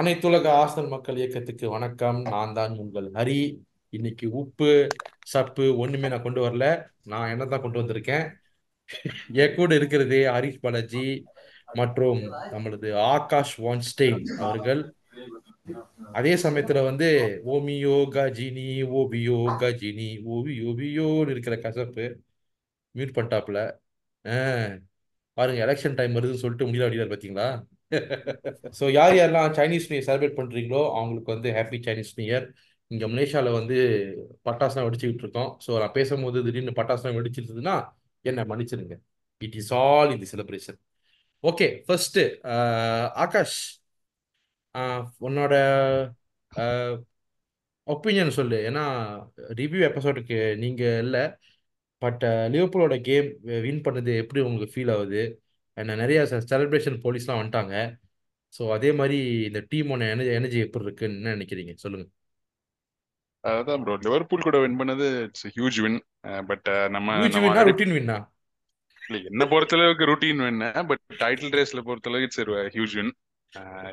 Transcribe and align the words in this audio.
அனைத்துலக 0.00 0.46
ஆசன் 0.62 0.88
மக்கள் 0.88 1.16
இயக்கத்துக்கு 1.16 1.68
வணக்கம். 1.68 2.22
நான் 2.22 2.52
தான் 2.52 2.78
உங்கள் 2.78 3.10
ஹரி. 3.12 3.40
இன்னைக்கு 3.90 4.30
உப்பு 4.30 4.88
சப்பு 5.26 5.76
ஒண்ணுமே 5.76 6.08
நான் 6.08 6.22
கொண்டு 6.22 6.40
வரல. 6.40 6.66
நான் 7.04 7.30
என்ன 7.30 7.46
தான் 7.46 7.60
கொண்டு 7.60 7.80
வந்திருக்கேன்? 7.82 8.24
என் 9.32 9.54
கூட 9.54 9.74
இருக்கிறது 9.74 10.18
ஹரிஷ் 10.30 10.60
பாலாஜி 10.60 11.24
மற்றும் 11.74 12.20
நம்மளது 12.52 12.94
ஆகாஷ் 12.94 13.60
வான்ஸ்டெயின் 13.60 14.22
அவர்கள். 14.38 14.80
அதே 16.12 16.34
சமயத்துல 16.34 16.84
வந்து 16.84 17.08
ஓமியோ 17.44 18.08
கஜினி 18.14 18.82
ஓபியோ 18.92 19.56
கஜினி 19.58 20.22
ஓவி 20.24 20.60
ஓபியோன்னு 20.62 21.30
இருக்கிற 21.30 21.56
கசப்பு 21.56 22.06
மியூட் 22.94 23.16
பண்ணிட்டாப்ல 23.16 23.58
ஆஹ் 24.24 24.72
பாருங்க 25.34 25.66
எலெக்ஷன் 25.66 25.94
டைம் 25.94 26.14
வருதுன்னு 26.14 26.42
சொல்லிட்டு 26.44 26.66
முடியல 26.66 26.88
அடிக்கிறார் 26.88 27.12
பாத்தீங்களா? 27.14 27.48
ஸோ 28.78 28.84
யார் 28.98 29.14
யாரெல்லாம் 29.18 29.54
சைனீஸ் 29.58 29.88
நியூ 29.90 29.98
இயர் 29.98 30.08
செலிப்ரேட் 30.08 30.38
பண்ணுறீங்களோ 30.40 30.82
அவங்களுக்கு 30.98 31.32
வந்து 31.34 31.48
ஹாப்பி 31.58 31.78
சைனீஸ் 31.86 32.12
நியூ 32.18 32.26
இயர் 32.30 32.46
இங்கே 32.90 33.06
மலேசியாவில் 33.12 33.56
வந்து 33.58 33.76
பட்டாசுலாம் 34.48 34.86
வெடிச்சுக்கிட்டு 34.86 35.24
இருக்கோம். 35.24 35.50
ஸோ 35.64 35.70
நான் 35.82 35.96
பேசும்போது 35.98 36.38
திடீர்னு 36.46 36.78
பட்டாசுலாம் 36.78 37.18
வெடிச்சிருந்ததுன்னா 37.18 37.74
என்ன 38.24 38.44
மன்னிச்சிருங்க. 38.52 38.96
It 39.40 39.56
is 39.60 39.72
all 39.82 40.12
in 40.14 40.22
the 40.24 40.30
celebration 40.34 40.78
okay 41.44 41.68
first 41.86 42.22
Aakash 43.24 43.60
உன்னோட 45.28 45.54
uh, 46.52 46.92
ஒப்பீனியன் 47.86 48.36
சொல்லு. 48.38 48.56
ஏன்னா 48.68 48.82
ரிவ்யூ 49.60 49.80
எபிசோடுக்கு 49.88 50.38
நீங்கள் 50.62 50.98
இல்லை 51.04 51.22
பட் 52.02 52.22
லிவர்பூலோட 52.52 52.96
கேம் 53.08 53.28
வின் 53.66 53.82
பண்ணது 53.86 54.12
எப்படி 54.22 54.40
உங்களுக்கு 54.48 54.74
ஃபீல் 54.74 54.92
ஆகுது? 54.96 55.22
நிறைய 55.84 56.20
செலிப்ரேஷன் 56.52 57.02
போலீஸ்லாம் 57.04 57.40
வந்துட்டாங்க. 57.40 57.74
ஸோ 58.54 58.62
அதே 58.72 58.92
மாதிரி 58.92 59.18
இந்த 59.48 59.60
டீமோட 59.72 60.08
எனர்ஜி 60.10 60.32
எனர்ஜி 60.32 60.58
எப்படி 60.58 60.84
இருக்குன்னு 60.84 61.34
நினைக்கிறீங்க? 61.36 61.74
சொல்லுங்க. 61.74 62.06
அதான் 63.44 63.82
ப்ரோ 63.82 63.94
லிவர்பூல் 63.96 64.46
கூட 64.46 64.58
வின் 64.58 64.78
பண்ணது 64.80 65.06
இட்ஸ் 65.22 65.46
ஹியூஜ் 65.46 65.78
வின் 65.80 66.00
பட் 66.46 66.68
நம்ம 66.90 67.16
வின்னா 67.22 67.62
ருட்டீன் 67.62 67.96
வின்னா 67.98 68.18
இல்ல 69.02 69.18
என்ன 69.30 69.44
பொறுத்தளவுக்கு 69.44 70.08
ருட்டீன் 70.10 70.42
வின் 70.44 70.60
பட் 70.86 71.04
டைட்டில் 71.18 71.54
ரேஸ்ல 71.58 71.82
பொறுத்தளவுக்கு 71.86 72.28
இட்ஸ் 72.28 72.74
ஹியூஜ் 72.76 72.96
வின் 73.00 73.12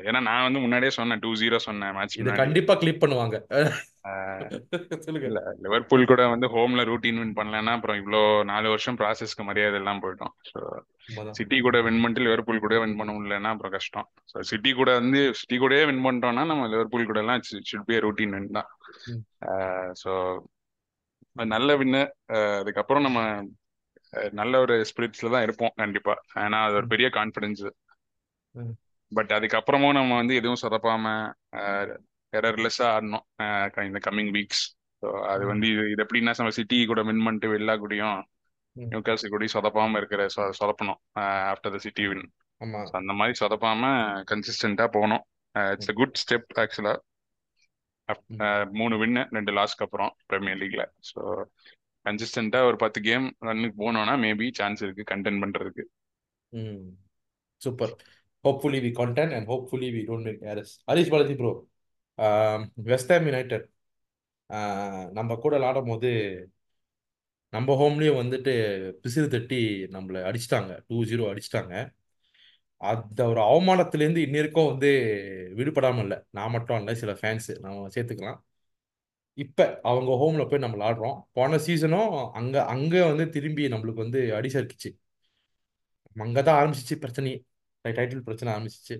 ஏன்னா 0.08 0.20
நான் 0.20 0.44
வந்து 0.44 0.60
முன்னாடியே 0.60 0.90
சொன்னேன் 0.90 1.18
டூ 1.18 1.30
ஜீரோ 1.34 1.56
சொன்னேன் 1.56 1.94
மேட்ச் 1.94 2.18
கண்டிப்பா 2.42 2.74
கிளிப் 2.74 3.02
பண்ணுவாங்க. 3.04 3.36
சொல்லுங்க. 5.04 5.28
லிவர்பூல் 5.64 6.08
கூட 6.10 6.22
வந்து 6.28 6.46
ஹோம்ல 6.54 6.82
ரூட்டீன் 6.90 7.20
வின் 7.20 7.34
பண்ணலன்னா 7.38 7.72
அப்புறம் 7.76 7.98
இவ்வளோ 8.00 8.20
நாலு 8.44 8.68
வருஷம் 8.68 8.98
ப்ராசஸ்க்கு 9.00 9.46
மரியாதை 9.48 9.78
எல்லாம் 9.80 10.02
போயிட்டோம். 10.04 10.32
ஸோ. 10.50 10.60
சிட்டி 11.30 11.58
கூட 11.60 11.76
வின் 11.86 12.00
பண்ணிட்டு 12.00 12.26
லிவர்பூல் 12.26 12.64
கூட 12.64 12.78
வின் 12.78 12.96
பண்ண 12.96 13.10
முடியலன்னா 13.16 13.52
அப்புறம் 13.54 13.74
கஷ்டம். 13.76 14.08
ஸோ 14.32 14.40
சிட்டி 14.40 14.72
கூட 14.72 14.92
வந்து 14.92 15.20
சிட்டி 15.34 15.58
கூடயே 15.58 15.86
வின் 15.86 16.04
பண்ணிட்டோம்னா 16.06 16.44
நம்ம 16.44 16.66
லிவர்பூல் 16.66 17.10
கூட 17.10 17.20
எல்லாம் 17.20 17.42
ஷுட் 17.70 17.88
பி 17.90 17.98
ரூட்டீன் 18.06 18.34
வின் 18.36 18.56
தான். 18.58 18.70
ஸோ 20.02 20.12
நல்ல 21.56 21.76
வின்னு 21.76 22.02
அதுக்கப்புறம் 22.60 23.06
நம்ம 23.08 23.20
நல்ல 24.32 24.54
ஒரு 24.60 24.74
ஸ்பிரிட்ஸ்ல 24.90 25.30
தான் 25.30 25.42
இருப்போம் 25.42 25.74
கண்டிப்பா. 25.76 26.14
ஏன்னா 26.44 26.60
அது 26.66 26.74
ஒரு 26.74 26.86
பெரிய 26.86 27.08
கான்ஃபிடன்ஸ். 27.14 27.64
பட் 29.12 29.32
அதுக்கப்புறமும் 29.32 29.98
நம்ம 29.98 30.16
வந்து 30.16 30.34
எதுவும் 30.34 30.62
சொதப்பாம 30.62 31.04
எரர்லெஸ்ஸா 32.32 32.86
ஆடணும். 32.94 33.24
இந்த 33.88 34.00
கம்மிங் 34.06 34.32
வீக்ஸ் 34.36 34.64
ஸோ 35.02 35.08
அது. 35.22 35.46
வந்து 35.46 35.66
இது 35.66 35.82
இது 35.90 36.04
எப்படின்னா 36.04 36.34
நம்ம 36.38 36.50
சிட்டி 36.50 36.86
கூட 36.86 37.02
வின் 37.02 37.24
பண்ணிட்டு 37.24 37.52
வெளிலா 37.54 37.74
கூடயும் 37.78 38.18
ம். 38.76 38.88
நியூகாசி 38.88 39.28
கூட 39.28 39.44
சொதப்பாம 39.52 39.96
இருக்கிற 39.96 40.26
சொதப்பணும். 40.60 41.00
ஆஃப்டர் 41.52 41.74
த 41.76 41.78
சிட்டி 41.78 42.06
வின் 42.06 42.26
அந்த 42.92 43.12
மாதிரி 43.12 43.34
சொதப்பாம 43.40 43.90
கன்சிஸ்டண்டா 44.30 44.86
போகணும். 44.86 45.24
இட்ஸ் 45.54 45.90
a 45.90 45.92
குட் 45.92 46.18
ஸ்டெப் 46.22 46.48
ஆக்சுவலா 46.54 46.94
மூணு 48.70 48.96
வின்னு 48.96 49.22
ரெண்டு 49.30 49.52
லாஸ்க்கு 49.52 49.84
அப்புறம் 49.84 50.12
பிரீமியர் 50.26 50.56
லீக்ல 50.56 50.82
ஸோ 51.00 51.20
கன்சிஸ்டண்டா 52.06 52.64
ஒரு 52.64 52.76
பத்து 52.76 53.00
கேம் 53.00 53.26
ரன்னுக்கு 53.40 53.76
போனோம்னா 53.84 54.14
மேபி 54.16 54.50
சான்ஸ் 54.52 54.82
இருக்கு 54.82 55.04
கண்டென்ட் 55.14 55.42
பண்றதுக்கு. 55.42 55.84
Super 57.62 57.92
hopefully 58.44 58.80
we 58.80 58.90
content 58.92 59.32
and 59.32 59.46
hopefully 59.46 59.88
we 59.90 60.02
don't 60.02 60.22
make 60.22 60.42
errors 60.42 60.82
Harish 60.90 61.10
Balaji 61.10 61.34
bro 61.34 61.50
West 62.90 63.12
Ham 63.12 63.26
United 63.30 63.66
நம்ம 65.18 65.36
கூட 65.44 65.54
விளாடும் 65.58 65.90
போது 65.92 66.10
நம்ம 67.52 67.74
ஹோம்லேயும் 67.80 68.20
வந்துட்டு 68.20 68.52
பிசிறு 69.02 69.28
தட்டி 69.34 69.60
நம்மளை 69.94 70.20
அடிச்சிட்டாங்க. 70.28 70.72
டூ 70.88 70.96
ஜீரோ 71.10 71.24
அடிச்சிட்டாங்க. 71.32 71.74
அந்த 72.80 73.20
ஒரு 73.30 73.40
அவமானத்துலேருந்து 73.50 74.24
இன்னிருக்கும் 74.26 74.68
வந்து 74.72 74.90
விடுபடாமல் 75.58 76.04
இல்லை. 76.06 76.18
நான் 76.36 76.54
மட்டும் 76.56 76.78
இல்லை 76.80 76.94
சில 77.02 77.12
ஃபேன்ஸு 77.20 77.54
நம்ம 77.64 77.88
சேர்த்துக்கலாம். 77.96 78.38
இப்போ 79.44 79.64
அவங்க 79.90 80.10
ஹோமில் 80.22 80.48
போய் 80.50 80.62
நம்ம 80.64 80.76
விளாடுறோம். 80.78 81.16
போன 81.38 81.58
சீசனும் 81.66 82.12
அங்கே 82.40 82.60
அங்கே 82.74 83.00
வந்து 83.10 83.26
திரும்பி 83.36 83.64
நம்மளுக்கு 83.74 84.04
வந்து 84.06 84.20
அடி 84.38 84.50
சறுக்குச்சு 84.56 84.90
அங்கே 86.16 86.42
தான் 86.48 86.58
ஆரம்பிச்சிச்சு 86.60 86.96
பிரச்சனையே. 87.04 87.38
டைட்டில் 87.84 88.26
பிரச்சனை 88.28 88.50
ஆரம்பிச்சிச்சு. 88.54 88.96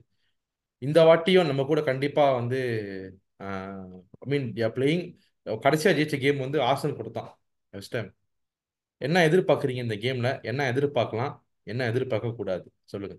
இந்த 0.83 0.99
வாட்டியும் 1.05 1.47
நம்ம 1.47 1.63
கூட 1.65 1.81
கண்டிப்பாக 1.83 2.37
வந்து 2.41 2.59
ஐ 3.41 3.49
மீன் 4.27 4.47
பிளேயிங் 4.77 5.05
கடைசியாக 5.47 5.97
ஜெயிச்ச 5.99 6.17
கேம் 6.21 6.45
வந்து 6.47 6.59
ஆசன் 6.71 6.99
கூட 7.01 7.11
தான் 7.11 7.31
ஃபஸ்ட் 7.73 7.95
டைம் 7.95 8.11
என்ன 9.01 9.23
எதிர்பார்க்குறீங்க 9.29 9.83
இந்த 9.87 9.97
கேமில் 10.05 10.31
என்ன 10.43 10.63
எதிர்பார்க்கலாம்? 10.73 11.35
என்ன 11.67 11.87
எதிர்பார்க்க 11.87 12.39
கூடாது? 12.41 12.67
சொல்லுங்க. 12.93 13.17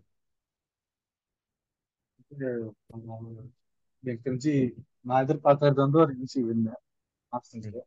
எனக்கு 4.04 4.24
தெரிஞ்சு 4.26 4.54
நான் 5.02 5.24
எதிர்பார்க்கறது 5.26 5.80
வந்து 5.86 6.00
ஒரு 6.00 6.14
ஈஸி 6.24 6.42
வின்னு 6.50 6.74
ஆப்ஷன்ஸ்க்கு 7.32 7.82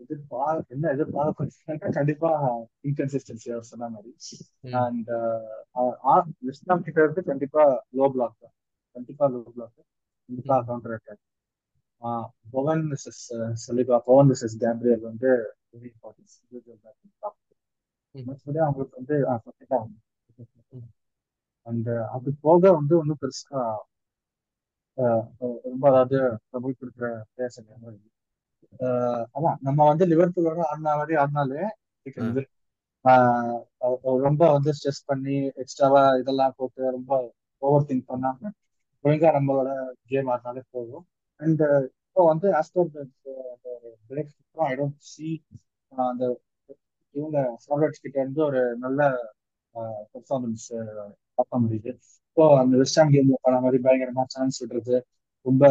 எதிர்பார் 0.00 0.60
என்ன 0.68 0.90
எதிர்பார்க்க 0.92 1.46
கண்டிப்பா 1.98 2.30
இன்கன்சிஸ்டன்சி 2.84 3.48
அவர் 3.52 3.68
சொன்ன 3.70 3.88
மாதிரி. 3.88 4.12
அண்ட் 4.80 5.10
வெஸ்ட்நாம் 6.46 6.84
கிட்ட 6.86 7.22
கண்டிப்பா 7.28 7.64
லோ 7.94 8.06
பிளாக் 8.14 8.36
தான். 8.38 8.54
கண்டிப்பா 8.96 9.24
லோ 9.28 9.40
பிளாக் 9.50 9.74
கண்டிப்பா 10.28 10.56
counter 10.62 10.96
attack 10.96 11.22
Bowen 12.52 12.82
misses 12.88 13.24
Saliba 13.64 13.96
Bowen 14.06 14.28
misses 14.30 14.56
Gabriel 14.62 15.04
வந்து 15.04 15.30
ம். 18.14 18.26
மற்றபடி 18.26 18.58
அவங்களுக்கு 18.64 18.98
வந்து 18.98 19.16
அண்ட் 21.66 21.88
அது 22.14 22.30
போக 22.40 22.62
வந்து 22.72 22.94
ஒன்றும் 22.98 23.20
பெருசா 23.22 23.60
ரொம்ப 25.66 25.84
அதாவது 25.90 26.18
ட்ரபிள் 26.46 26.78
கொடுக்குற 26.78 27.06
ஆஹ் 27.38 27.96
அதான் 29.34 29.58
நம்ம 29.60 29.80
வந்து 29.86 30.04
லிவர்பூலோட 30.06 30.60
ஆடின 30.70 30.94
மாதிரி 30.96 31.14
ஆடினாலே 31.16 31.62
அஹ் 33.04 33.58
ரொம்ப 34.22 34.42
வந்து 34.52 34.70
ஸ்ட்ரெஸ் 34.72 35.02
பண்ணி 35.06 35.34
எக்ஸ்ட்ராவா 35.56 36.02
இதெல்லாம் 36.18 36.54
போட்டு 36.56 36.90
ரொம்ப 36.90 37.12
ஓவர் 37.62 37.88
திங்க் 37.88 38.08
பண்ணாம 38.08 38.50
ஒழுங்கா 39.04 39.28
நம்மளோட 39.36 39.70
கேம் 40.04 40.30
ஆடினாலே 40.32 40.62
போதும். 40.70 41.04
அண்ட் 41.40 41.62
இப்போ 42.06 42.24
வந்து 42.26 42.48
after 42.54 42.88
break 44.08 44.32
I 44.66 44.74
don't 44.76 44.98
see 45.06 45.28
அந்த 45.92 46.24
இவங்க 47.14 47.38
ஃபார்வர்ட்ஸ் 47.62 48.02
கிட்ட 48.02 48.20
இருந்து 48.20 48.42
ஒரு 48.44 48.60
நல்ல 48.76 49.00
பெர்ஃபார்மன்ஸ் 50.12 50.66
பார்க்க 51.34 51.58
முடியுது. 51.58 51.90
இப்போ 52.28 52.44
அந்த 52.58 52.74
வெஸ்டாம் 52.76 53.12
கேம்ல 53.12 53.36
பண்ண 53.42 53.58
மாதிரி 53.60 53.78
பயங்கரமா 53.82 54.24
சான்ஸ் 54.26 54.58
விடுறது 54.62 54.96
ரொம்ப 55.46 55.64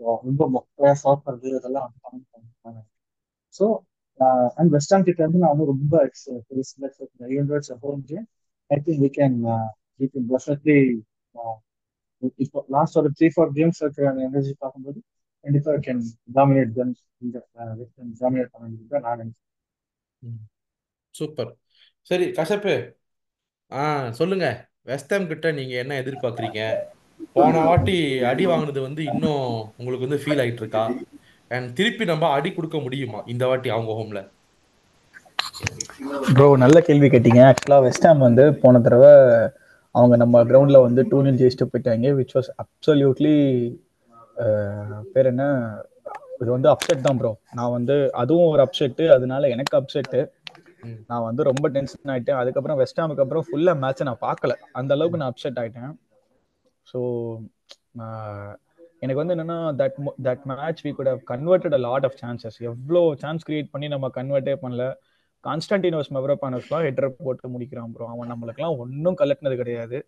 ரொம்ப 0.00 0.42
மொக்கையா 0.54 0.92
சாப்பிடுறது 1.04 1.48
இதெல்லாம் 1.58 1.88
வந்து 2.04 2.82
ஸோ 3.54 3.66
அண்ட் 4.56 4.70
வெஸ்டாம் 4.72 5.04
கிட்ட 5.04 5.20
இருந்து 5.22 5.38
நான் 5.38 5.52
வந்து 5.54 5.66
ரொம்ப 5.66 5.94
home 7.84 8.02
game 8.08 8.26
I 8.70 8.78
think 8.80 9.02
we 9.04 9.10
can 9.18 9.36
we 10.00 10.06
can 10.06 10.28
definitely 10.32 10.78
இப்போ 12.38 12.60
லாஸ்ட் 12.68 12.98
ஒரு 12.98 13.10
த்ரீ 13.18 13.28
ஃபோர் 13.34 13.52
கேம்ஸ் 13.52 13.80
இருக்கிற 13.82 14.08
எனர்ஜி 14.28 14.52
பார்க்கும்போது 14.58 14.98
கண்டிப்பா 15.44 15.74
கேன் 15.86 16.02
டாமினேட் 16.34 16.72
தென் 16.72 16.94
இந்த 17.18 17.38
டாமினேட் 18.20 18.52
பண்ண 18.52 18.64
முடியும் 18.68 19.04
நான் 19.06 19.18
நினைக்கிறேன். 19.18 20.40
சூப்பர் 21.14 21.52
சரி 22.06 22.26
கசப்பு. 22.30 22.74
ஆ 23.72 23.82
சொல்லுங்க. 24.10 24.46
வெஸ்டர்ன் 24.82 25.28
கிட்ட 25.28 25.46
நீங்க 25.52 25.74
என்ன 25.76 25.96
எதிர்பார்க்குறீங்க? 26.02 26.60
போன 27.36 27.62
வாட்டி 27.68 27.96
அடி 28.30 28.44
வாங்கினது 28.50 28.80
வந்து 28.88 29.02
இன்னும் 29.12 29.46
உங்களுக்கு 29.78 30.06
வந்து 30.06 30.20
ஃபீல் 30.22 30.42
ஆயிட்டு 30.44 30.62
இருக்கா 30.64 30.84
அண்ட் 31.54 31.68
திருப்பி 31.78 32.04
நம்ம 32.12 32.28
அடி 32.36 32.50
கொடுக்க 32.56 32.78
முடியுமா? 32.86 33.20
இந்த 33.32 33.44
வாட்டி 33.50 33.70
அவங்க 33.76 33.92
ஹோம்ல 34.00 34.20
ப்ரோ 36.34 36.46
நல்ல 36.64 36.78
கேள்வி 36.88 37.08
கேட்டீங்க. 37.12 37.40
ஆக்சுவலாக 37.50 37.84
வெஸ்டாம் 37.86 38.26
வந்து 38.26 38.44
போன 38.62 38.80
தடவை 38.86 39.12
அவங்க 39.94 40.14
நம்ம 40.22 40.42
கிரவுண்டில் 40.50 40.84
வந்து 40.86 41.02
டூ 41.10 41.18
நில் 41.26 41.38
ஜெயிச்சுட்டு 41.40 41.70
போயிட்டாங்க 41.70 42.10
விச் 42.18 42.34
வாஸ் 42.36 42.50
அப்சல்யூட்லி 42.62 43.36
பேர் 45.14 45.30
என்ன? 45.32 45.44
இது 46.42 46.50
வந்து 46.56 46.68
அப்செட் 46.72 47.06
தான் 47.06 47.18
ப்ரோ 47.20 47.32
நான் 47.56 47.74
வந்து 47.76 47.96
அதுவும் 48.22 48.50
ஒரு 48.52 48.62
அப்செட்டு 48.66 49.06
அதனால 49.16 49.48
எனக்கு 49.54 49.74
அப்செட்டு 49.80 50.20
நான் 51.10 51.26
வந்து 51.28 51.42
ரொம்ப 51.50 51.66
டென்ஷன் 51.74 52.12
ஆயிட்டேன். 52.12 52.38
அதுக்கப்புறம் 52.42 52.78
வெஸ்டாமுக்கு 52.82 53.24
அப்புறம் 53.24 53.46
ஃபுல்லாக 53.48 53.80
மேட்ச்சை 53.82 54.06
நான் 54.10 54.24
பார்க்கல. 54.28 54.54
அந்த 54.80 54.94
அளவுக்கு 54.96 55.20
நான் 55.22 55.32
அப்செட் 55.32 55.60
ஆயிட்டேன். 55.62 55.92
ஸோ 56.90 57.00
எனக்கு 59.02 59.20
வந்து 59.20 59.34
என்னன்னா 59.34 59.58
that 59.78 59.98
that 60.26 60.42
match 60.50 60.80
we 60.86 60.90
good 60.96 61.10
have 61.12 61.22
converted 61.30 61.76
a 61.78 61.82
lot 61.86 62.06
of 62.08 62.18
chances 62.22 62.58
எவ்வளோ 62.70 63.02
சான்ஸ் 63.22 63.46
கிரியேட் 63.48 63.72
பண்ணி 63.74 63.88
நம்ம 63.94 64.10
கன்வெர்ட்டே 64.18 64.56
பண்ணல. 64.64 64.84
கான்ஸ்டன்டினோஸ் 65.44 66.10
மெவரோபானோஸ்லாம் 66.16 66.84
ஹெட்ரை 66.86 67.08
போட்டு 67.18 67.48
முடிக்கிறான் 67.52 67.92
ப்ரோ 67.94 68.08
அவன் 68.14 68.30
நம்மளுக்குலாம் 68.32 68.80
ஒன்றும் 68.82 69.18
கலட்டினது 69.20 69.56
கிடையாது. 69.60 69.98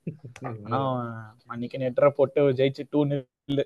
ஆனால் 0.67 0.99
அன்னைக்கு 1.53 1.79
நெட்டரை 1.85 2.11
போட்டு 2.19 2.43
ஜெயிச்சு 2.59 2.85
டூ 2.93 3.01
நில் 3.13 3.63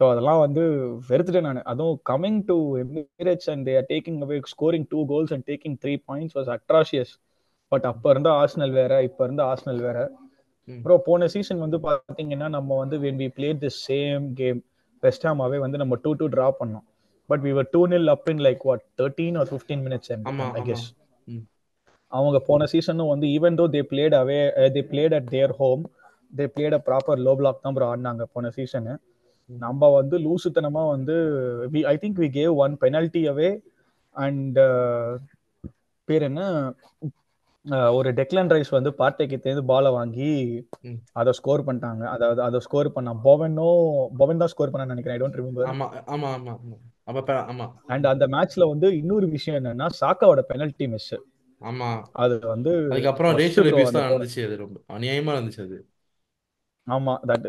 ஸோ 0.00 0.04
அதெல்லாம் 0.12 0.40
வந்து 0.44 0.62
வெறுத்துட்டேன் 1.10 1.46
நான். 1.48 1.68
அதுவும் 1.72 1.98
coming 2.10 2.40
to 2.48 2.56
Emirates 2.82 3.50
and 3.52 3.64
they're 3.68 3.86
taking 3.92 4.18
away 4.26 4.38
scoring 4.54 4.86
two 4.90 5.00
goals 5.12 5.32
and 5.36 5.46
taking 5.50 5.76
three 5.84 5.94
points 6.08 6.36
was 6.38 6.50
atrocious 6.56 7.12
but 7.72 7.86
அப்போ 7.90 8.08
இருந்த 8.10 8.30
ஆர்ஸ்னல் 8.40 8.74
வேற 8.80 9.02
இப்போ 9.08 9.24
இருந்த 9.24 9.42
ஆர்ஸ்னல் 9.44 9.82
வேற. 9.88 9.98
ப்ரோ 10.68 10.94
போன 11.06 11.26
சீசன் 11.34 11.62
வந்து 11.64 11.78
பாத்தீங்கன்னா 11.84 12.48
நம்ம 12.56 12.76
வந்து 12.82 12.96
when 13.04 13.20
we 13.22 13.28
played 13.36 13.62
the 13.64 13.70
same 13.80 14.24
game 14.40 14.60
West 15.02 15.26
Ham away 15.28 15.58
வந்து 15.64 15.80
நம்ம 15.82 15.94
டூ 16.04 16.10
டூ 16.20 16.26
டிரா 16.34 16.46
பண்ணோம். 16.60 16.86
But 17.30 17.42
we 17.46 17.52
were 17.58 17.68
two 17.72 17.80
nil 17.92 18.10
up 18.14 18.28
in 18.32 18.42
like 18.46 18.62
what 18.68 18.84
thirteen 19.00 19.36
or 19.40 19.50
fifteen 19.52 19.82
minutes 19.86 20.10
I 20.54 20.62
guess. 20.62 20.86
அவங்க 22.12 22.38
போன 22.48 22.66
சீசனும் 22.72 23.12
வந்து 23.12 23.26
even 23.36 23.58
though 23.60 23.64
they 23.74 23.80
played 23.90 24.14
away 24.14 24.38
they 24.76 24.82
played 24.90 25.14
at 25.18 25.30
their 25.30 25.54
home 25.60 25.82
they 26.32 26.44
played 26.54 26.76
a 26.78 26.82
proper 26.88 27.22
low 27.26 27.32
block 27.40 27.64
தான் 27.64 27.76
bro 27.76 27.86
ஆடினாங்க 27.92 28.24
போன 28.34 28.50
season. 28.56 28.94
நம்ம 29.50 29.88
வந்து 29.96 30.16
லூசுத்தனமா 30.18 30.82
வந்து 30.92 31.16
we 31.74 31.80
I 31.86 31.96
think 32.02 32.20
we 32.22 32.28
gave 32.36 32.54
one 32.64 32.74
penalty 32.82 33.22
away 33.32 33.50
and 34.16 34.58
பேர் 36.08 36.26
என்ன? 36.28 36.42
ஒரு 37.98 38.08
டெக்லன் 38.18 38.50
ரைஸ் 38.54 38.70
வந்து 38.76 38.90
பார்த்தைக்கு 39.00 39.36
தேர்ந்து 39.44 39.62
பாலை 39.70 39.90
வாங்கி. 39.96 40.30
அதை 41.20 41.30
ஸ்கோர் 41.38 41.64
பண்ணிட்டாங்க. 41.66 42.04
அதாவது 42.14 42.40
அதை 42.42 42.58
ஸ்கோர் 42.66 42.94
பண்ணான் 42.96 43.20
பொவனோ 43.26 43.70
பொவன் 44.20 44.42
தான் 44.42 44.52
ஸ்கோர் 44.52 44.72
பண்ணான்னு 44.72 44.94
நினைக்கிறேன். 44.94 45.16
ஐ 45.16 45.22
டோன்ட் 45.22 45.38
ரிமெம்பர் 45.40 45.70
ஆமா 45.72 45.86
ஆமா 46.14 46.30
ஆமா 47.52 47.66
அண்ட் 47.94 48.06
அந்த 48.12 48.24
மேட்ச்ல 48.26 48.68
வந்து 48.72 48.88
இன்னொரு 49.00 49.26
விஷயம் 49.34 49.58
என்னன்னா 49.60 49.88
சாக்காவோட 50.00 50.42
பெனல்டி 50.52 50.86
மிஸ் 50.94 51.12
ஆமா. 51.60 51.90
அது 52.22 52.34
வந்து 52.54 52.72
அதுக்கப்புறம் 52.92 53.34
ரேஷியல் 53.40 53.68
அந்த 53.68 53.90
தான் 53.90 54.08
நடந்துச்சு. 54.08 54.40
அது 54.48 54.56
ரொம்ப 54.64 54.78
அநியாயமா 54.96 55.34
இருந்துச்சு 55.36 55.62
அது. 55.66 55.78
ஆமா 56.88 57.12
தட் 57.30 57.46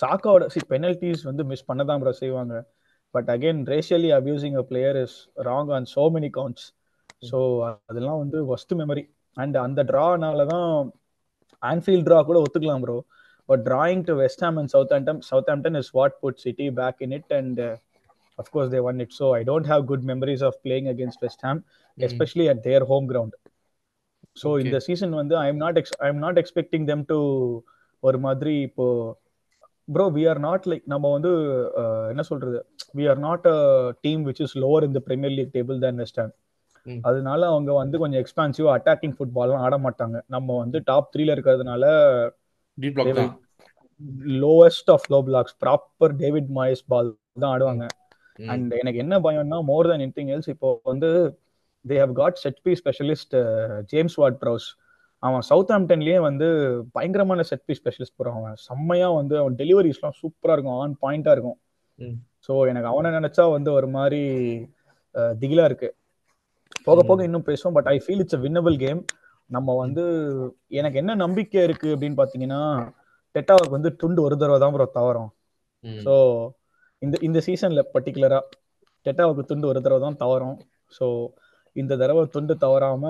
சாக்காவோட 0.00 0.46
சி 0.54 0.60
பெனல்டிஸ் 0.72 1.22
வந்து 1.30 1.44
மிஸ் 1.44 1.68
பண்ணதான் 1.70 2.02
ப்ரோ 2.02 2.12
செய்வாங்க. 2.22 2.54
But 3.14 3.30
again 3.34 3.60
racially 3.72 4.10
abusing 4.18 4.56
a 4.60 4.64
player 4.70 4.98
is 5.04 5.16
wrong 5.48 5.70
on 5.76 5.86
so 5.94 6.04
many 6.16 6.30
counts 6.38 6.66
so 7.30 7.38
அதெல்லாம் 7.90 8.20
வந்து 8.22 8.38
ஒஸ்ட் 8.54 8.74
மெமரி 8.80 9.02
அண்ட் 9.36 9.56
அந்த 9.64 9.80
ட்ரானால 9.84 10.46
தான் 10.52 10.70
ஆன்ஃபீல்ட் 11.62 12.06
ட்ரா 12.08 12.20
கூட 12.28 12.38
ஒத்துக்கலாம் 12.44 12.84
bro 12.84 12.96
but 13.48 13.62
drawing 13.66 14.04
to 14.06 14.14
West 14.20 14.44
Ham 14.44 14.58
and 14.58 14.72
Southampton 14.96 15.20
Southampton 15.52 15.78
is 15.80 15.90
what 15.94 16.16
put 16.22 16.40
City 16.44 16.68
back 16.78 17.00
in 17.06 17.16
it 17.18 17.34
and 17.38 17.60
of 18.38 18.48
course 18.50 18.68
they 18.68 18.80
won 18.80 18.96
it. 19.00 19.10
So 19.12 19.26
i 19.32 19.42
don't 19.44 19.66
have 19.66 19.82
good 19.86 20.02
memories 20.04 20.42
of 20.42 20.54
playing 20.64 20.86
against 20.88 21.22
west 21.22 21.40
ham 21.42 21.58
especially 21.98 22.46
at 22.48 22.58
their 22.62 22.82
home 22.84 23.06
ground. 23.06 23.32
So 24.36 24.48
in 24.52 24.60
Okay. 24.60 24.72
the 24.74 24.80
season 24.86 25.10
வந்து 25.14 25.34
i'm 25.42 25.58
not 25.58 25.74
ex- 25.76 25.96
i'm 26.00 26.18
not 26.20 26.36
expecting 26.38 26.82
them 26.90 27.02
to 27.06 27.18
ஒரு 28.02 28.18
மாதிரி 28.24 28.54
இப்போ 28.66 28.86
bro 29.88 30.06
we 30.12 30.24
are 30.30 30.40
not 30.40 30.66
like 30.70 30.84
நம்ம 30.86 31.12
வந்து 31.14 31.30
அஹ், 31.80 32.08
என்ன 32.12 32.22
சொல்றது? 32.30 32.58
We 32.94 33.06
are 33.10 33.20
not 33.20 33.46
a 33.48 33.58
team 34.04 34.22
which 34.28 34.42
is 34.46 34.54
lower 34.64 34.86
in 34.88 34.96
the 34.98 35.02
Premier 35.08 35.34
League 35.38 35.52
table 35.56 35.78
than 35.80 36.00
West 36.02 36.20
Ham. 36.20 36.34
அதனால 37.08 37.40
அவங்க 37.52 37.70
வந்து 37.80 37.96
கொஞ்சம் 38.02 38.22
எக்ஸ்பான்சிவ் 38.22 38.68
அட்டாக்கிங் 38.74 39.14
ஃபுட்பால்லாம் 39.16 39.62
ஆட 39.66 39.76
மாட்டாங்க. 39.86 40.16
நம்ம 40.34 40.56
வந்து 40.62 40.78
டாப் 40.90 41.10
த்ரீல 41.14 41.34
இருக்கிறதுனால 41.36 41.84
lowest 44.44 44.90
of 44.94 45.06
low 45.12 45.18
blocks 45.28 45.56
proper 45.64 46.14
David 46.22 46.50
Moyes 46.58 46.84
ball 46.92 47.10
தான் 47.42 47.52
ஆடுவாங்க. 47.54 47.84
அண்ட் 48.52 48.72
எனக்கு 48.80 49.02
என்ன 49.04 49.14
பயம்னா 49.26 49.58
மோர் 49.70 49.88
தென் 49.90 50.02
எனிதிங் 50.06 50.32
எல்ஸ் 50.34 50.50
இப்போ 50.54 50.70
வந்து 50.90 51.10
they 51.84 51.96
have 52.04 52.14
got 52.20 52.40
set 52.44 52.60
piece 52.64 52.82
specialist 52.82 53.36
James 53.92 54.16
Ward 54.22 54.38
Prowse 54.42 54.66
அவன் 55.22 55.44
சவுத் 55.50 55.72
ஆம்டன்லயே 55.76 56.18
வந்து 56.28 56.46
பயங்கரமான 56.96 57.44
செட் 57.50 57.64
பீஸ் 57.66 57.80
ஸ்பெஷலிஸ்ட் 57.82 58.18
போறான். 58.18 58.38
அவன் 58.40 58.56
செம்மையா 58.68 59.08
வந்து 59.20 59.34
அவன் 59.42 59.54
டெலிவரிஸ்லாம் 59.60 60.18
சூப்பரா 60.22 60.54
இருக்கும் 60.56 60.80
ஆன் 60.82 60.96
பாயிண்டா 61.04 61.32
இருக்கும். 61.36 61.58
ஸோ 62.46 62.54
எனக்கு 62.70 62.90
அவனை 62.92 63.10
நினைச்சா 63.18 63.44
வந்து 63.56 63.70
ஒரு 63.78 63.88
மாதிரி 63.96 64.20
திகிலா 65.40 65.64
இருக்கு. 65.70 65.88
போக 66.86 67.00
போக 67.02 67.20
இன்னும் 67.28 67.48
பேசுவோம் 67.48 67.76
but 67.76 67.88
I 67.94 67.96
feel 68.04 68.22
it's 68.24 68.36
a 68.38 68.42
winnable 68.44 68.76
game 68.84 69.00
நம்ம 69.50 69.74
வந்து 69.82 70.04
எனக்கு 70.78 71.00
என்ன 71.02 71.12
நம்பிக்கை 71.24 71.60
இருக்கு 71.66 71.88
அப்படின்னு 71.94 72.20
பாத்தீங்கன்னா 72.20 72.60
டெட்டாவுக்கு 73.34 73.76
வந்து 73.78 73.90
துண்டு 74.00 74.20
ஒரு 74.26 74.36
தடவை 74.36 74.58
தான் 74.58 74.74
ப்ரோ 74.74 74.86
தவறும். 74.98 75.30
ஸோ 76.04 76.14
இந்த 77.02 77.16
இந்த 77.22 77.38
சீசன்ல 77.46 77.80
பர்டிகுலரா 77.94 78.38
டெட்டாவுக்கு 79.06 79.42
துண்டு 79.50 79.68
ஒரு 79.72 79.80
தடவை 79.84 80.00
தான் 80.06 80.20
தவறும். 80.22 80.56
ஸோ 80.92 81.06
இந்த 81.76 81.92
தடவை 82.02 82.22
துண்டு 82.34 82.54
தவறாம 82.64 83.04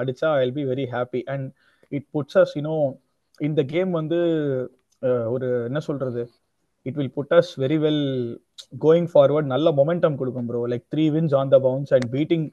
அடிச்சா 0.00 0.28
I 0.44 0.48
be 0.58 0.62
very 0.70 0.86
happy 0.94 1.20
and 1.34 1.46
it 1.92 2.06
puts 2.14 2.38
us 2.42 2.54
you know 2.58 2.74
இந்த 3.40 3.60
கேம் 3.72 3.92
வந்து 4.00 4.18
ஒரு 5.34 5.46
என்ன 5.68 5.78
சொல்றது? 5.88 6.22
It 6.86 6.98
will 6.98 7.14
put 7.16 7.34
us 7.38 7.52
very 7.62 7.78
well 7.84 8.04
going 8.84 9.08
forward 9.12 9.48
நல்ல 9.54 9.70
மொமெண்டம் 9.80 10.18
கொடுக்கும் 10.20 10.48
bro 10.50 10.60
like 10.72 10.84
three 10.94 11.04
wins 11.16 11.34
on 11.40 11.52
the 11.54 11.58
bounce 11.66 11.92
and 11.96 12.08
beating 12.16 12.46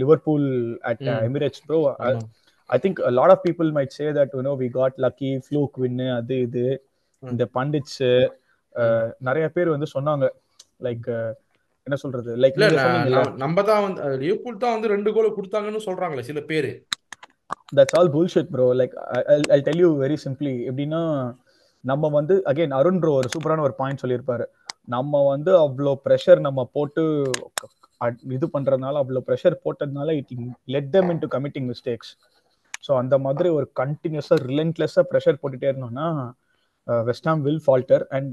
Liverpool 0.00 0.46
at. 0.90 1.02
Emirates 1.28 1.62
bro. 1.68 1.80
I 2.70 2.78
think 2.84 3.00
lot 3.18 3.32
of 3.34 3.42
people 3.46 3.70
might 3.78 3.94
say 3.98 4.06
that 4.18 4.34
you 4.36 4.42
know 4.48 4.54
we 4.64 4.68
got 4.78 4.96
lucky 5.06 5.32
fluke 5.46 5.76
win 5.84 6.08
அது 6.18 6.38
இது. 6.46 6.66
ம். 7.22 7.30
இந்த 7.32 7.46
pundits 7.58 8.00
நிறைய 9.28 9.46
பேர் 9.56 9.74
வந்து 9.74 9.88
சொன்னாங்க. 9.96 10.26
லைக் 10.86 11.08
என்ன 11.86 11.96
சொல்றது? 12.02 12.30
லைக் 12.42 12.58
நம்ம 13.44 13.62
தான் 13.70 13.82
வந்து 13.86 14.02
லிவர்பூல் 14.22 14.62
தான் 14.64 14.74
வந்து 14.76 14.90
ரெண்டு 14.94 15.10
கோல் 15.16 15.36
கொடுத்தாங்கன்னு 15.36 15.86
சொல்றாங்களே 15.88 16.24
சில 16.30 16.40
பேரு. 16.50 16.72
That's 17.76 17.96
all 17.98 18.10
bullshit 18.16 18.50
bro 18.54 18.66
like 18.80 18.94
I 19.56 19.58
tell 19.68 19.82
you 19.84 19.90
very 20.04 20.16
simply 20.24 20.54
எப்படின்னா 20.70 21.00
நம்ம 21.84 22.08
வந்து 22.16 22.34
அகைன் 22.50 22.74
அருண் 22.78 23.00
ப்ரோ 23.02 23.12
ஒரு 23.20 23.28
சூப்பரான 23.34 23.64
ஒரு 23.66 23.74
பாயிண்ட் 23.80 24.02
சொல்லியிருப்பாரு. 24.02 24.44
நம்ம 24.90 25.22
வந்து 25.26 25.52
அவ்வளோ 25.62 25.92
ப்ரெஷர் 26.04 26.40
நம்ம 26.40 26.60
போட்டு 26.74 27.02
இது 28.36 28.46
பண்றதுனால 28.54 29.00
அவ்வளோ 29.02 29.22
ப்ரெஷர் 29.26 29.56
போட்டதுனால 29.64 30.14
it 30.20 30.32
let 30.74 30.90
them 30.90 31.10
in 31.10 31.22
to 31.24 31.28
committing 31.34 31.68
mistakes 31.70 32.12
so 32.84 32.92
அந்த 33.00 33.14
மாதிரி 33.18 33.48
ஒரு 33.56 33.66
கண்டினியூஸாக 33.80 34.38
ரிலன்ட்லெஸ்ஸாக 34.46 35.04
ப்ரெஷர் 35.10 35.40
போட்டுட்டே 35.42 35.70
இருந்தோம்னா 35.72 36.06
West Ham 37.06 37.42
will 37.46 37.62
falter 37.64 38.04
and 38.10 38.30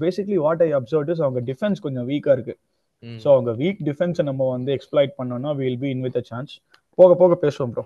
basically 0.00 0.38
what 0.46 0.62
I 0.62 0.70
observe 0.78 1.10
is 1.14 1.22
அவங்க 1.26 1.40
டிஃபென்ஸ் 1.50 1.80
கொஞ்சம் 1.80 2.06
வீக்காக 2.10 2.36
இருக்கு. 2.36 2.54
ஸோ 3.02 3.28
அவங்க 3.34 3.50
வீக் 3.60 3.80
டிஃபென்ஸை 3.88 4.24
நம்ம 4.30 4.48
வந்து 4.50 4.70
எக்ஸ்ப்ளாய்ட் 4.76 5.12
பண்ணோம்னா 5.18 5.52
will 5.60 5.80
be 5.80 5.90
in 5.90 6.04
with 6.06 6.18
a 6.18 6.24
chance 6.30 6.52
போக 6.98 7.10
போக 7.14 7.34
பேசுவோம் 7.44 7.72
ப்ரோ 7.74 7.84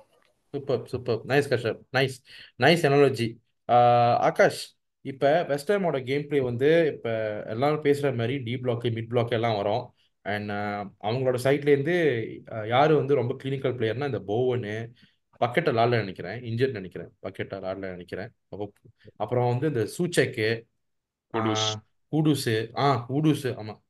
சூப்பர் 0.54 0.82
சூப்பர் 0.92 1.20
நைஸ் 1.30 1.48
கஷ்டப் 1.52 1.80
நைஸ் 1.94 2.16
நைஸ் 2.60 2.84
எனர்ஜி 2.88 3.28
ஆகாஷ் 4.28 4.62
இப்போ 5.04 5.30
வெஸ்ட் 5.50 5.70
ஹாமோட 5.72 5.98
கேம் 6.08 6.26
பிளே 6.28 6.38
வந்து 6.50 6.68
இப்போ 6.92 7.12
எல்லாரும் 7.52 7.84
பேசுகிற 7.86 8.10
மாதிரி 8.20 8.34
டி 8.46 8.54
பிளாக் 8.62 8.86
மிட் 8.96 9.10
பிளாக் 9.12 9.34
எல்லாம் 9.38 9.58
வரும். 9.60 9.82
அண்ட் 10.24 10.50
அவங்களோட 11.06 11.38
சைட்லேருந்து 11.46 11.94
யார் 12.72 12.92
வந்து 13.00 13.18
ரொம்ப 13.20 13.32
கிளினிக்கல் 13.42 13.76
பிளேயர்னா 13.78 14.08
இந்த 14.12 14.20
போவனு 14.30 14.74
பக்கெட்டை 15.40 15.72
லாட்ல 15.78 16.00
நினைக்கிறேன். 16.04 16.38
இன்ஜர்ட் 16.50 16.78
நினைக்கிறேன். 16.78 17.10
பக்கெட்டை 17.26 17.56
லாட்ல 17.64 17.86
நினைக்கிறேன். 17.96 18.30
அப்புறம் 19.22 19.48
வந்து 19.52 19.66
இந்த 19.72 19.82
சூச்செக்கு 19.96 20.48
குடூஸ். 21.34 21.68
கூடுஸு 22.12 22.56
ஆ 22.82 22.86
கூடுஸு 23.08 23.50
ஆமாம் 23.60 23.80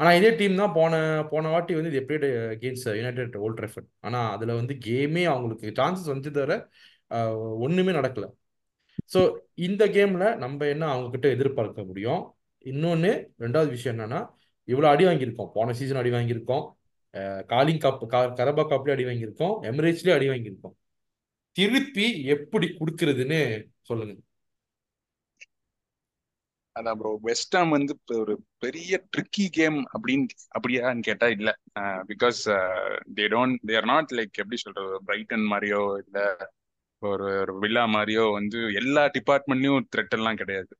ஆனால் 0.00 0.16
இதே 0.18 0.30
டீம் 0.38 0.60
தான் 0.60 0.74
போன 0.76 0.94
போன 1.32 1.50
வாட்டி 1.54 1.72
வந்து 1.78 1.90
இது 1.92 2.00
எப்படி 2.02 2.28
அகேன்ஸ்ட் 2.54 2.88
யுனைடெட் 2.98 3.34
ஓல்ட் 3.44 3.58
ட்ரெஃபர்ட் 3.60 3.88
ஆனால் 4.06 4.28
அதில் 4.34 4.58
வந்து 4.60 4.74
கேமே 4.86 5.22
அவங்களுக்கு 5.32 5.68
சான்சஸ் 5.80 6.12
வந்து 6.14 6.30
தவிர 6.38 6.54
ஒண்ணுமே 7.66 7.92
நடக்கல. 7.98 8.26
ஸோ 9.12 9.20
இந்த 9.66 9.82
கேம்ல 9.96 10.24
நம்ம 10.36 10.66
என்ன 10.66 10.84
அவங்க 10.92 11.08
கிட்ட 11.10 11.26
எதிர்பார்க்க 11.28 11.82
முடியும்? 11.84 12.22
இன்னொன்று 12.66 13.10
ரெண்டாவது 13.38 13.70
விஷயம் 13.76 13.94
என்னன்னா 13.96 14.20
இவ்வளோ 14.68 14.88
அடி 14.92 15.04
வாங்கியிருக்கோம். 15.04 15.50
போன 15.54 15.72
சீசன் 15.72 16.00
அடி 16.02 16.10
வாங்கியிருக்கோம். 16.10 16.64
காலிங் 17.46 17.82
கப் 17.84 18.04
கரபா 18.38 18.64
கப்லேயே 18.70 18.96
அடி 18.96 19.04
வாங்கியிருக்கோம். 19.04 19.54
எமிரேட்ஸ்லேயே 19.70 20.16
அடி 20.18 20.28
வாங்கியிருக்கோம். 20.28 20.74
திருப்பி 21.56 22.06
எப்படி 22.34 22.66
கொடுக்கறதுன்னு 22.78 23.40
சொல்லுங்க. 23.82 24.14
அதான் 26.76 26.98
ப்ரோ 27.00 27.10
வெஸ்டாம் 27.26 27.68
வந்து 27.68 27.94
ஒரு 28.18 28.34
பெரிய 28.58 28.92
ட்ரிக்கி 29.14 29.46
கேம் 29.50 29.78
அப்படின்னு 29.94 30.26
அப்படியான்னு 30.56 31.06
கேட்டா 31.08 31.26
இல்ல. 31.28 31.50
Because 32.12 32.40
they 33.18 33.24
don't 33.34 33.58
they 33.68 33.74
are 33.76 33.88
not 33.94 34.14
like 34.18 34.40
எப்படி 34.42 34.58
சொல்றது 34.64 34.96
பிரைட்டன் 35.04 35.46
மாதிரியோ 35.52 35.82
இல்ல 36.04 36.18
ஒரு 37.10 37.26
ஒரு 37.42 37.52
வில்லா 37.58 37.84
மாதிரியோ 37.96 38.24
வந்து 38.38 38.58
எல்லா 38.80 39.02
டிபார்ட்மெண்ட்லயும் 39.16 39.86
த்ரெட் 39.94 40.16
எல்லாம் 40.18 40.40
கிடையாது. 40.42 40.72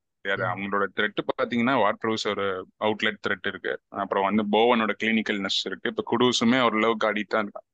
அவங்களோட 0.49 0.85
த்ரெட் 0.97 1.21
பாத்தீங்கன்னா 1.31 1.75
வாட்ரூஸ் 1.85 2.25
ஒரு 2.33 2.45
அவுட்லெட் 2.87 3.23
த்ரெட் 3.27 3.49
இருக்கு. 3.53 3.73
அப்புறம் 4.03 4.27
வந்து 4.29 4.43
போவனோட 4.55 4.93
கிளினிக்கல்னஸ் 5.03 5.61
இருக்கு. 5.69 5.93
இப்ப 5.93 6.05
குடூஸுமே 6.13 6.59
ஓரளவுக்கு 6.67 7.09
ஆடிட்டு 7.09 7.35
தான் 7.35 7.45
இருக்கான். 7.47 7.69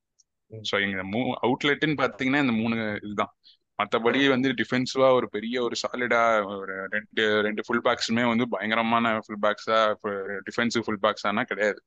ஸோ 0.71 0.77
இங்க 0.87 1.03
மூ 1.13 1.21
அவுட்லெட்னு 1.47 1.97
பாத்தீங்கன்னா 2.03 2.43
இந்த 2.45 2.55
மூணு 2.63 2.77
இதுதான். 3.05 3.33
மற்றபடி 3.79 4.21
வந்து 4.33 4.49
டிஃபென்சிவா 4.61 5.09
ஒரு 5.17 5.27
பெரிய 5.35 5.57
ஒரு 5.65 5.77
சாலிடா 5.83 6.21
ஒரு 6.55 6.75
ரெண்டு 6.95 7.25
ரெண்டு 7.47 7.63
ஃபுல் 7.67 7.83
பேக்ஸுமே 7.87 8.25
வந்து 8.31 8.45
பயங்கரமான 8.55 9.13
ஃபுல் 9.25 9.43
பேக்ஸா 9.45 9.79
டிஃபென்சிவ் 10.49 10.85
ஃபுல் 10.87 11.03
பேக்ஸானா 11.05 11.43
கிடையாது. 11.51 11.81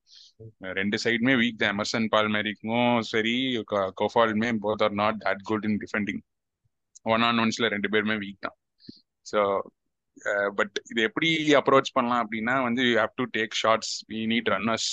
ரெண்டு 0.79 0.97
சைடுமே 1.05 1.33
வீக் 1.41 1.59
தான். 1.63 1.73
எமர்சன் 1.75 2.07
பால்மேரிக்கும் 2.13 2.93
சரி 3.13 3.35
கோஃபாலுமே 4.01 4.51
both 4.67 4.85
are 4.87 4.95
not 5.03 5.19
that 5.27 5.43
good 5.49 5.67
in 5.69 5.79
defending 5.85 6.21
one 7.05 7.25
on 7.27 7.39
ஒன்ஸ்ல 7.39 7.67
ரெண்டு 7.67 7.91
பேருமே 7.93 8.17
வீக் 8.23 8.43
தான். 8.45 8.57
ஸோ 9.25 9.39
பட் 10.57 10.75
இது 10.91 11.01
எப்படி 11.07 11.27
அப்ரோச் 11.59 11.93
பண்ணலாம் 11.93 12.21
அப்படின்னா 12.23 12.55
வந்து 12.65 12.81
you 12.87 12.95
have 12.97 13.13
to 13.17 13.25
take 13.35 13.53
shots 13.59 13.93
we 14.09 14.19
need 14.31 14.49
runners 14.53 14.87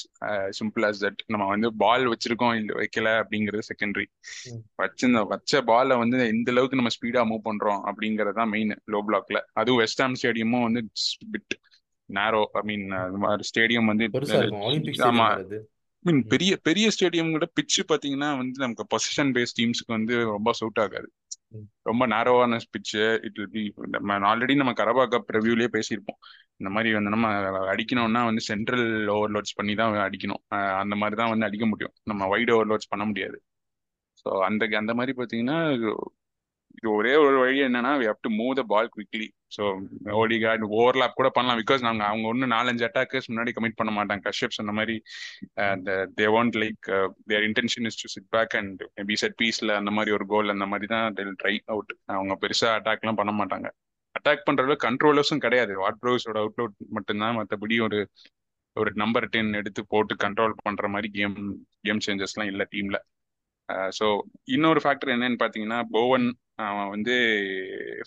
simple 0.58 0.84
as 0.88 1.00
that 1.04 1.22
நம்ம 1.32 1.46
வந்து 1.46 1.68
பால் 1.82 2.04
வச்சிருக்கோம் 2.12 2.54
இல்லை 2.58 2.74
வைக்கல 2.80 3.08
அப்படிங்கிறது 3.22 3.64
செகண்டரி 3.70 4.06
வச்சிருந்த 4.82 5.22
வச்ச 5.32 5.62
பாலை 5.70 5.96
வந்து 6.02 6.18
எந்த 6.34 6.52
அளவுக்கு 6.54 6.80
நம்ம 6.80 6.92
ஸ்பீடா 6.96 7.24
மூவ் 7.30 7.42
பண்றோம் 7.48 7.82
அப்படிங்கிறது 7.90 8.38
தான் 8.40 8.52
மெயின் 8.54 8.74
லோ 8.94 9.00
பிளாக்ல 9.08 9.40
அதுவும் 9.54 9.82
வெஸ்டாம் 9.82 10.16
ஸ்டேடியமும் 10.20 10.66
வந்து 10.68 10.82
பிட் 11.34 11.56
நேரோ 12.08 12.42
ஐ 12.54 12.64
மீன் 12.70 12.86
ஸ்டேடியம் 13.50 13.90
வந்து 13.92 14.04
ஒலிம்பிக் 14.66 15.02
ஆமா. 15.10 15.28
மீன் 16.04 16.22
பெரிய 16.32 16.52
பெரிய 16.66 16.88
ஸ்டேடியம் 16.94 17.34
கூட 17.36 17.46
பிச்சு 17.54 17.82
பாத்தீங்கன்னா 17.90 18.30
வந்து 18.40 18.58
நமக்கு 18.64 18.84
பொசிஷன் 18.92 19.32
பேஸ் 19.36 19.56
டீம்ஸ்க்கு 19.58 19.92
வந்து 19.96 20.14
ரொம்ப 20.34 20.52
சூட் 20.60 20.80
ஆகாது. 20.84 21.08
ரொம்ப 21.82 22.02
நேரோவான 22.06 22.58
பிச்சு 22.70 23.02
இட் 23.26 23.38
வில் 23.38 23.52
பி 23.52 23.62
நம்ம 23.88 24.18
ஆல்ரெடி 24.30 24.54
நம்ம 24.54 24.72
கரபா 24.72 25.04
கப் 25.08 25.32
ரிவ்யூலயே 25.36 25.68
பேசியிருப்போம். 25.76 26.18
இந்த 26.60 26.70
மாதிரி 26.70 26.90
வந்து 26.94 27.10
நம்ம 27.14 27.28
அடிக்கணும்னா 27.72 28.22
வந்து 28.24 28.42
சென்ட்ரல் 28.50 28.86
ஓவர்லோட்ஸ் 29.16 29.56
பண்ணி 29.56 29.74
தான் 29.74 29.94
அடிக்கணும். 30.08 30.42
அந்த 30.82 30.94
மாதிரி 30.96 31.16
தான் 31.16 31.32
வந்து 31.34 31.46
அடிக்க 31.46 31.66
முடியும். 31.66 31.94
நம்ம 32.04 32.28
வைட் 32.28 32.52
ஓவர்லோட்ஸ் 32.56 32.92
பண்ண 32.92 33.04
முடியாது. 33.04 33.38
ஸோ 34.22 34.28
அந்த 34.48 34.62
அந்த 34.82 34.92
மாதிரி 34.94 35.12
பார்த்தீங்கன்னா 35.18 35.58
இது 36.78 36.88
ஒரே 36.96 37.12
ஒரு 37.22 37.36
வழி 37.42 37.58
என்னன்னா 37.66 37.92
we 38.00 38.06
have 38.08 38.20
to 38.24 38.30
move 38.38 38.52
the 38.58 38.62
ball 38.72 38.90
quickly 38.94 39.26
so 39.56 39.62
Odegaard 40.18 40.64
overlap 40.78 41.16
கூட 41.18 41.28
பண்ணலாம். 41.36 41.60
பிகாஸ் 41.62 41.82
நாங்க 41.86 42.02
அவங்க 42.10 42.26
ஒன்று 42.32 42.46
நாலஞ்சு 42.54 42.84
அட்டாக்கர்ஸ் 42.88 43.28
முன்னாடி 43.30 43.52
கமிட் 43.56 43.78
பண்ண 43.80 43.92
மாட்டாங்க. 43.98 44.22
கஷ்யப் 44.28 44.56
சொன்ன 44.58 44.74
மாதிரி 44.78 44.96
they 46.18 46.26
want 46.36 46.58
like 46.62 46.88
their 47.32 47.46
intention 47.48 47.88
is 47.90 48.00
to 48.02 48.08
sit 48.14 48.30
back 48.36 48.56
and 48.60 48.82
maybe 48.98 49.16
set 49.22 49.38
பீஸ்ல 49.42 49.76
அந்த 49.80 49.92
மாதிரி 49.98 50.12
ஒரு 50.18 50.26
கோல் 50.34 50.54
அந்த 50.56 50.68
மாதிரி 50.72 50.88
தான் 50.94 51.06
ட்ரை 51.42 51.54
அவுட் 51.74 51.92
அவங்க 52.12 52.36
பெருசா 52.44 52.70
அட்டாக்லாம் 52.78 53.20
பண்ண 53.22 53.34
மாட்டாங்க. 53.40 53.68
அட்டாக் 54.16 54.46
பண்ற 54.46 54.76
கண்ட்ரோலர்ஸும் 54.86 55.44
கிடையாது. 55.46 55.72
வாட் 55.82 56.00
ப்ரோஸோட 56.02 56.38
அவுட் 56.44 56.60
அவுட் 56.62 56.76
மட்டும்தான் 56.96 57.36
மற்றபடி 57.38 57.76
ஒரு 57.88 57.98
ஒரு 58.76 58.90
நம்பர் 58.94 59.26
டென் 59.28 59.52
எடுத்து 59.60 59.82
போட்டு 59.92 60.14
கண்ட்ரோல் 60.24 60.54
பண்ற 60.66 60.88
மாதிரி 60.88 61.08
கேம் 61.14 61.36
கேம் 61.86 62.02
சேஞ்சஸ்லாம் 62.06 62.50
இல்லை 62.52 62.64
டீம்ல 62.74 62.98
ஸோ 63.98 64.06
இன்னொரு 64.48 64.80
ஃபேக்டர் 64.84 65.12
என்னன்னு 65.14 65.40
பார்த்தீங்கன்னா 65.40 65.80
போவன் 65.90 66.26
அவன் 66.58 66.88
வந்து 66.88 67.14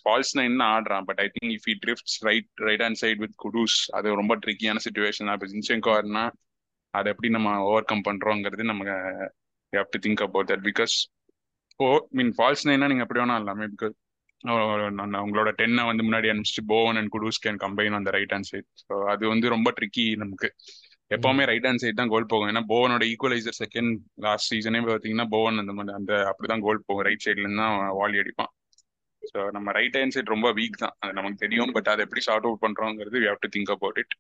ஃபால்ஸ் 0.02 0.34
நைன் 0.38 0.58
ஆடுறான் 0.70 1.06
but 1.10 1.20
I 1.20 1.28
think 1.36 1.54
if 1.56 1.68
he 1.68 1.76
drifts 1.84 2.18
right 2.28 2.50
right 2.68 2.84
hand 2.84 3.00
side 3.02 3.22
with 3.24 3.36
Kudus 3.44 3.78
அது 3.98 4.16
ரொம்ப 4.22 4.36
ட்ரிக்கியான 4.44 4.82
சுச்சுவேஷன் 4.86 5.32
இப்போ 5.34 5.48
ஜின்செங்கோ 5.54 5.94
ஆடுனா 5.98 6.24
அதை 6.94 7.10
எப்படி 7.14 7.30
நம்ம 7.30 7.50
ஓவர் 7.68 7.90
கம் 7.92 8.06
பண்றோங்கிறது 8.10 8.64
நம்ம 8.72 8.84
have 9.74 9.92
to 9.94 10.02
think 10.06 10.24
about 10.28 10.50
that 10.52 10.66
because 10.70 10.96
I 11.80 11.88
mean 12.12 12.34
false 12.38 12.66
நைனா 12.70 12.90
நீங்க 12.92 13.06
எப்படி 13.06 13.22
வேணா 13.22 13.38
இல்லாமே 13.42 13.68
பிகாஸ் 13.76 13.96
உங்களோட 15.22 15.50
டென்னை 15.58 15.84
வந்து 15.90 16.06
முன்னாடி 16.08 16.30
அனுப்பிச்சிட்டு 16.32 16.70
Bowen 16.72 16.98
and 16.98 17.12
Kudus 17.16 17.42
can 17.44 17.60
combine 17.64 17.98
அந்த 18.00 18.12
ரைட் 18.18 18.34
ஹேண்ட் 18.36 18.50
சைட் 18.52 18.70
ஸோ 18.84 18.94
அது 19.14 19.24
வந்து 19.28 19.48
ரொம்ப 19.50 19.70
ட்ரிக்கி 19.78 20.06
நமக்கு. 20.16 20.50
எப்பவுமே 21.16 21.44
ரைட் 21.52 21.66
ஹேண்ட் 21.68 21.82
சைடு 21.84 21.98
தான் 22.00 22.12
கோல் 22.14 22.32
போகும். 22.32 22.50
ஏன்னா 22.52 22.64
போவனோட 22.72 23.04
ஈக்குவலைசர் 23.12 23.58
செகண்ட் 23.64 23.94
லாஸ்ட் 24.26 24.50
சீசனே 24.54 24.82
பார்த்தீங்கன்னா 24.90 25.28
போவன் 25.36 25.62
அந்த 25.64 25.74
மாதிரி 25.78 25.96
அந்த 26.00 26.14
அப்படிதான் 26.32 26.64
கோல் 26.68 26.86
போகும். 26.90 27.06
ரைட் 27.10 27.24
சைட்ல 27.26 27.46
இருந்து 27.46 27.62
தான் 27.64 27.78
வாலி 28.00 28.20
அடிப்பான். 28.24 28.52
ஸோ 29.32 29.40
நம்ம 29.56 29.72
ரைட் 29.80 29.98
ஹேண்ட் 30.00 30.16
சைடு 30.16 30.34
ரொம்ப 30.36 30.50
வீக் 30.60 30.82
தான். 30.84 30.96
அது 31.04 31.14
நமக்கு 31.20 31.44
தெரியும். 31.46 31.72
பட் 31.78 31.90
அதை 31.94 32.04
எப்படி 32.08 32.24
sort 32.28 32.48
out 32.48 32.64
பண்றோங்கிறது 32.66 33.18
we 33.24 33.30
have 33.32 33.44
to 33.46 33.52
think 33.56 33.74
about 33.78 34.00
it 34.04 34.16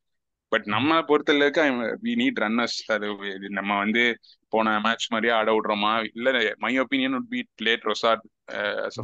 but 0.51 0.65
நம்ம 0.75 0.97
பொறுத்தளவுக்கு 1.09 1.63
வி 2.05 2.13
நீட் 2.21 2.39
ரன்னர்ஸ் 2.43 2.77
அது 2.95 3.09
இது 3.35 3.49
நம்ம 3.59 3.71
வந்து 3.83 4.01
போன 4.53 4.73
மேட்ச் 4.85 5.05
மாதிரியே 5.13 5.33
ஆட 5.37 5.49
விடுறோமா? 5.57 5.93
இல்ல 6.17 6.55
my 6.63 6.73
opinion 6.83 7.15
would 7.19 7.29
be 7.33 7.41
late 7.67 7.85
Trossard 7.91 8.23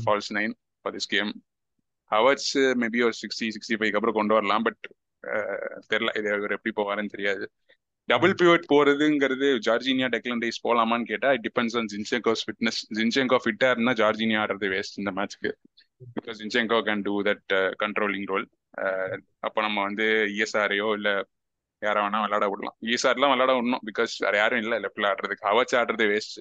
false 0.05 0.31
nine 0.37 0.53
for 0.81 0.95
this 0.97 1.09
game 1.13 1.31
hours 2.11 2.51
maybe 2.83 2.99
ஒரு 3.07 3.15
சிக்ஸ்டி 3.21 3.47
சிக்ஸ்டி 3.55 3.77
ஃபைவ் 3.79 3.97
அப்புறம் 3.99 4.17
கொண்டு 4.19 4.35
வரலாம். 4.37 4.65
பட் 4.67 4.81
தெரியல 5.91 6.11
இது 6.19 6.29
எப்படி 6.57 6.73
போவாருன்னு 6.81 7.13
தெரியாது. 7.15 7.45
டபுள் 8.09 8.33
பிவோட் 8.39 8.67
போறதுங்கிறது 8.71 9.47
ஜார்ஜினியா 9.67 10.07
டெக்லன் 10.13 10.43
ரைஸ் 10.45 10.59
போலாமான்னு 10.67 11.09
கேட்டா 11.11 11.29
it 11.37 11.45
depends 11.47 11.75
on 11.79 11.89
Zinchenko's 11.93 12.43
fitness 12.47 12.81
Zinchenko 12.97 13.39
ஃபிட்டா 13.45 13.69
இருந்தா 13.73 13.93
ஜார்ஜினியா 14.01 14.41
ஆடுறது 14.43 14.67
வேஸ்ட் 14.75 14.99
இந்த 15.01 15.11
மேட்ச்க்கு 15.17 15.51
because 16.17 16.37
Zinchenko 16.41 16.79
can 16.89 17.03
do 17.07 17.15
that 17.29 17.55
controlling 17.83 18.27
role 18.33 18.45
அப்போ 19.47 19.59
நம்ம 19.67 19.77
வந்து 19.87 20.07
இஎஸ்ஆரையோ 20.35 20.89
இல்ல 20.99 21.09
யாரை 21.81 21.99
வேணா 22.03 22.19
விளையாட 22.23 22.45
விடலாம். 22.51 22.75
இஎஸ்ஆர்லாம் 22.85 23.31
விளையாட 23.33 23.51
விடணும். 23.57 23.83
பிகாஸ் 23.89 24.13
வேற 24.25 24.35
யாரும் 24.41 24.61
இல்லை 24.63 24.77
லெஃப்ட்ல 24.83 25.09
ஆடுறதுக்கு. 25.11 25.43
அவச்சு 25.51 25.75
ஆடுறது 25.79 26.05
வேஸ்ட் 26.11 26.39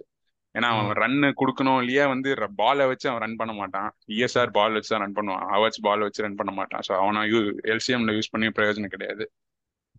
ஏன்னா 0.54 0.68
அவன் 0.74 0.90
ரன் 1.02 1.18
கொடுக்கணும் 1.40 1.80
இல்லையா 1.82 2.04
வந்து 2.12 2.30
பாலை 2.60 2.84
வச்சு 2.90 3.06
அவன் 3.10 3.22
ரன் 3.24 3.38
பண்ண 3.40 3.52
மாட்டான். 3.60 3.88
இஎஸ்ஆர் 4.14 4.52
பால் 4.58 4.76
வச்சு 4.76 4.92
தான் 4.92 5.02
ரன் 5.04 5.16
பண்ணுவான். 5.18 5.44
ஹவர்ஸ் 5.54 5.80
பால் 5.86 6.04
வச்சு 6.06 6.24
ரன் 6.26 6.38
பண்ண 6.40 6.52
மாட்டான். 6.60 6.84
ஸோ 6.88 6.92
அவனை 7.00 7.22
யூ 7.32 7.40
எல்சிஎம்ல 7.74 8.14
யூஸ் 8.18 8.32
பண்ணி 8.34 8.48
பிரயோஜனம் 8.58 8.94
கிடையாது. 8.94 9.26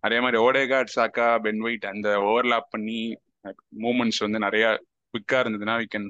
அதே 0.06 0.18
மாதிரி 0.24 0.38
ஓடேகார்ட் 0.46 0.94
சாக்கா 0.96 1.26
பென் 1.46 1.62
ஒயிட் 1.66 1.86
அந்த 1.92 2.08
ஓவர்லாப் 2.30 2.72
பண்ணி 2.74 3.00
மூமெண்ட்ஸ் 3.84 4.22
வந்து 4.26 4.38
நிறைய 4.46 4.64
குவிக்கா 5.14 5.38
இருந்ததுன்னா 5.44 5.76
we 5.82 5.86
can 5.94 6.08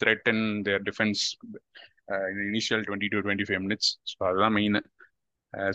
threaten 0.00 0.44
their 0.68 0.84
defence 0.88 1.22
initial 2.48 2.84
twenty 2.86 3.10
to 3.12 3.18
twenty 3.26 3.46
five 3.48 3.62
minutes 3.66 3.90
so 4.12 4.16
அதுதான் 4.30 4.54
மெயின் 4.58 4.78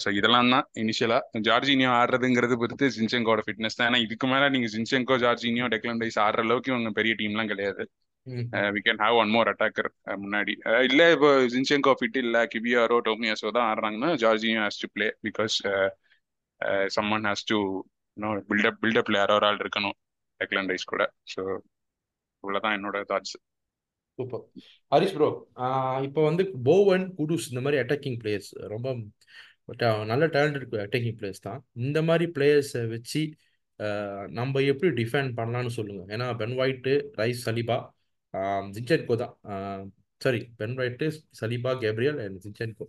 ஸோ 0.03 0.09
இதெல்லாம் 0.17 0.51
தான் 0.53 0.65
இனிஷியலா 0.81 1.17
ஜார்ஜினியோ 1.47 1.89
ஆடுறதுங்கிறது 1.99 2.55
பொறுத்து 2.61 2.85
ஜின்செங்கோட 2.97 3.41
ஃபிட்னஸ் 3.45 3.77
தான். 3.77 3.87
ஏன்னா 3.89 3.99
இதுக்கு 4.05 4.27
மேல 4.33 4.43
நீங்க 4.53 4.67
ஜின்செங்கோ 4.73 5.15
ஜார்ஜினியோ 5.23 5.65
டெக்லன் 5.73 6.01
ரைஸ் 6.03 6.19
ஆடுற 6.25 6.43
அளவுக்கு 6.45 6.71
இவங்க 6.73 6.91
பெரிய 6.99 7.13
டீம்லாம் 7.21 7.51
கிடையாது. 7.53 7.83
We 8.75 8.81
can 8.85 9.01
have 9.05 9.17
one 9.23 9.33
more 9.35 9.49
attacker 9.53 9.89
முன்னாடி. 10.23 10.53
இல்ல 10.89 11.01
இப்போ 11.15 11.31
ஜின்செங்கோ 11.53 11.93
ஃபிட் 11.99 12.19
இல்ல 12.23 12.37
கிபியாரோ 12.53 12.99
டோமியாசோ 13.09 13.51
தான் 13.57 13.67
ஆடுறாங்கன்னா 13.71 14.11
Jorginho 14.23 14.61
has 14.65 14.81
to 14.83 14.89
play 14.95 15.09
because 15.27 15.57
someone 16.95 17.27
has 17.29 17.45
to 17.51 17.57
know 18.17 18.29
buildup 18.49 18.79
buildup 18.83 19.11
யாரோ 19.19 19.35
ஒரு 19.39 19.47
ஆள் 19.49 19.61
இருக்கணும் 19.63 19.97
டெக்லன் 20.41 20.69
ரைஸ் 20.71 20.91
கூட. 20.93 21.03
ஸோ 21.33 21.41
இவ்வளோதான் 22.43 22.75
என்னோட 22.77 22.97
தாட்ஸ் 23.11 23.35
சூப்பர். 24.19 24.43
ஹரிஷ் 24.93 25.15
ப்ரோ 25.15 25.27
இப்போ 26.07 26.21
வந்து 26.29 26.43
போவன் 26.67 27.05
குடூஸ் 27.17 27.47
இந்த 27.51 27.61
மாதிரி 27.65 27.79
அட்டாக்கிங் 27.83 28.19
பிளேயர்ஸ் 28.21 28.51
ரொம்ப 28.73 28.87
நல்ல 30.11 30.23
டேலண்டட் 30.35 30.75
அட்டாக்கிங் 30.85 31.17
பிளேயர்ஸ் 31.19 31.45
தான். 31.47 31.59
இந்த 31.85 31.99
மாதிரி 32.09 32.25
பிளேயர்ஸை 32.35 32.83
வச்சு 32.93 33.21
நம்ம 34.39 34.61
எப்படி 34.71 34.89
டிஃபைன் 34.99 35.29
பண்ணலாம்னு 35.39 35.71
சொல்லுங்க. 35.77 36.03
ஏன்னா 36.15 36.27
Ben 36.41 36.55
White 36.61 36.93
Rice 37.21 37.41
Saliba 37.47 37.77
Zinchenko 38.75 39.15
தான். 39.23 39.33
Sorry 40.21 40.41
Ben 40.59 40.77
White 40.81 41.07
Saliba 41.39 41.71
Gabriel 41.83 42.19
and 42.25 42.39
Zinchenko 42.43 42.85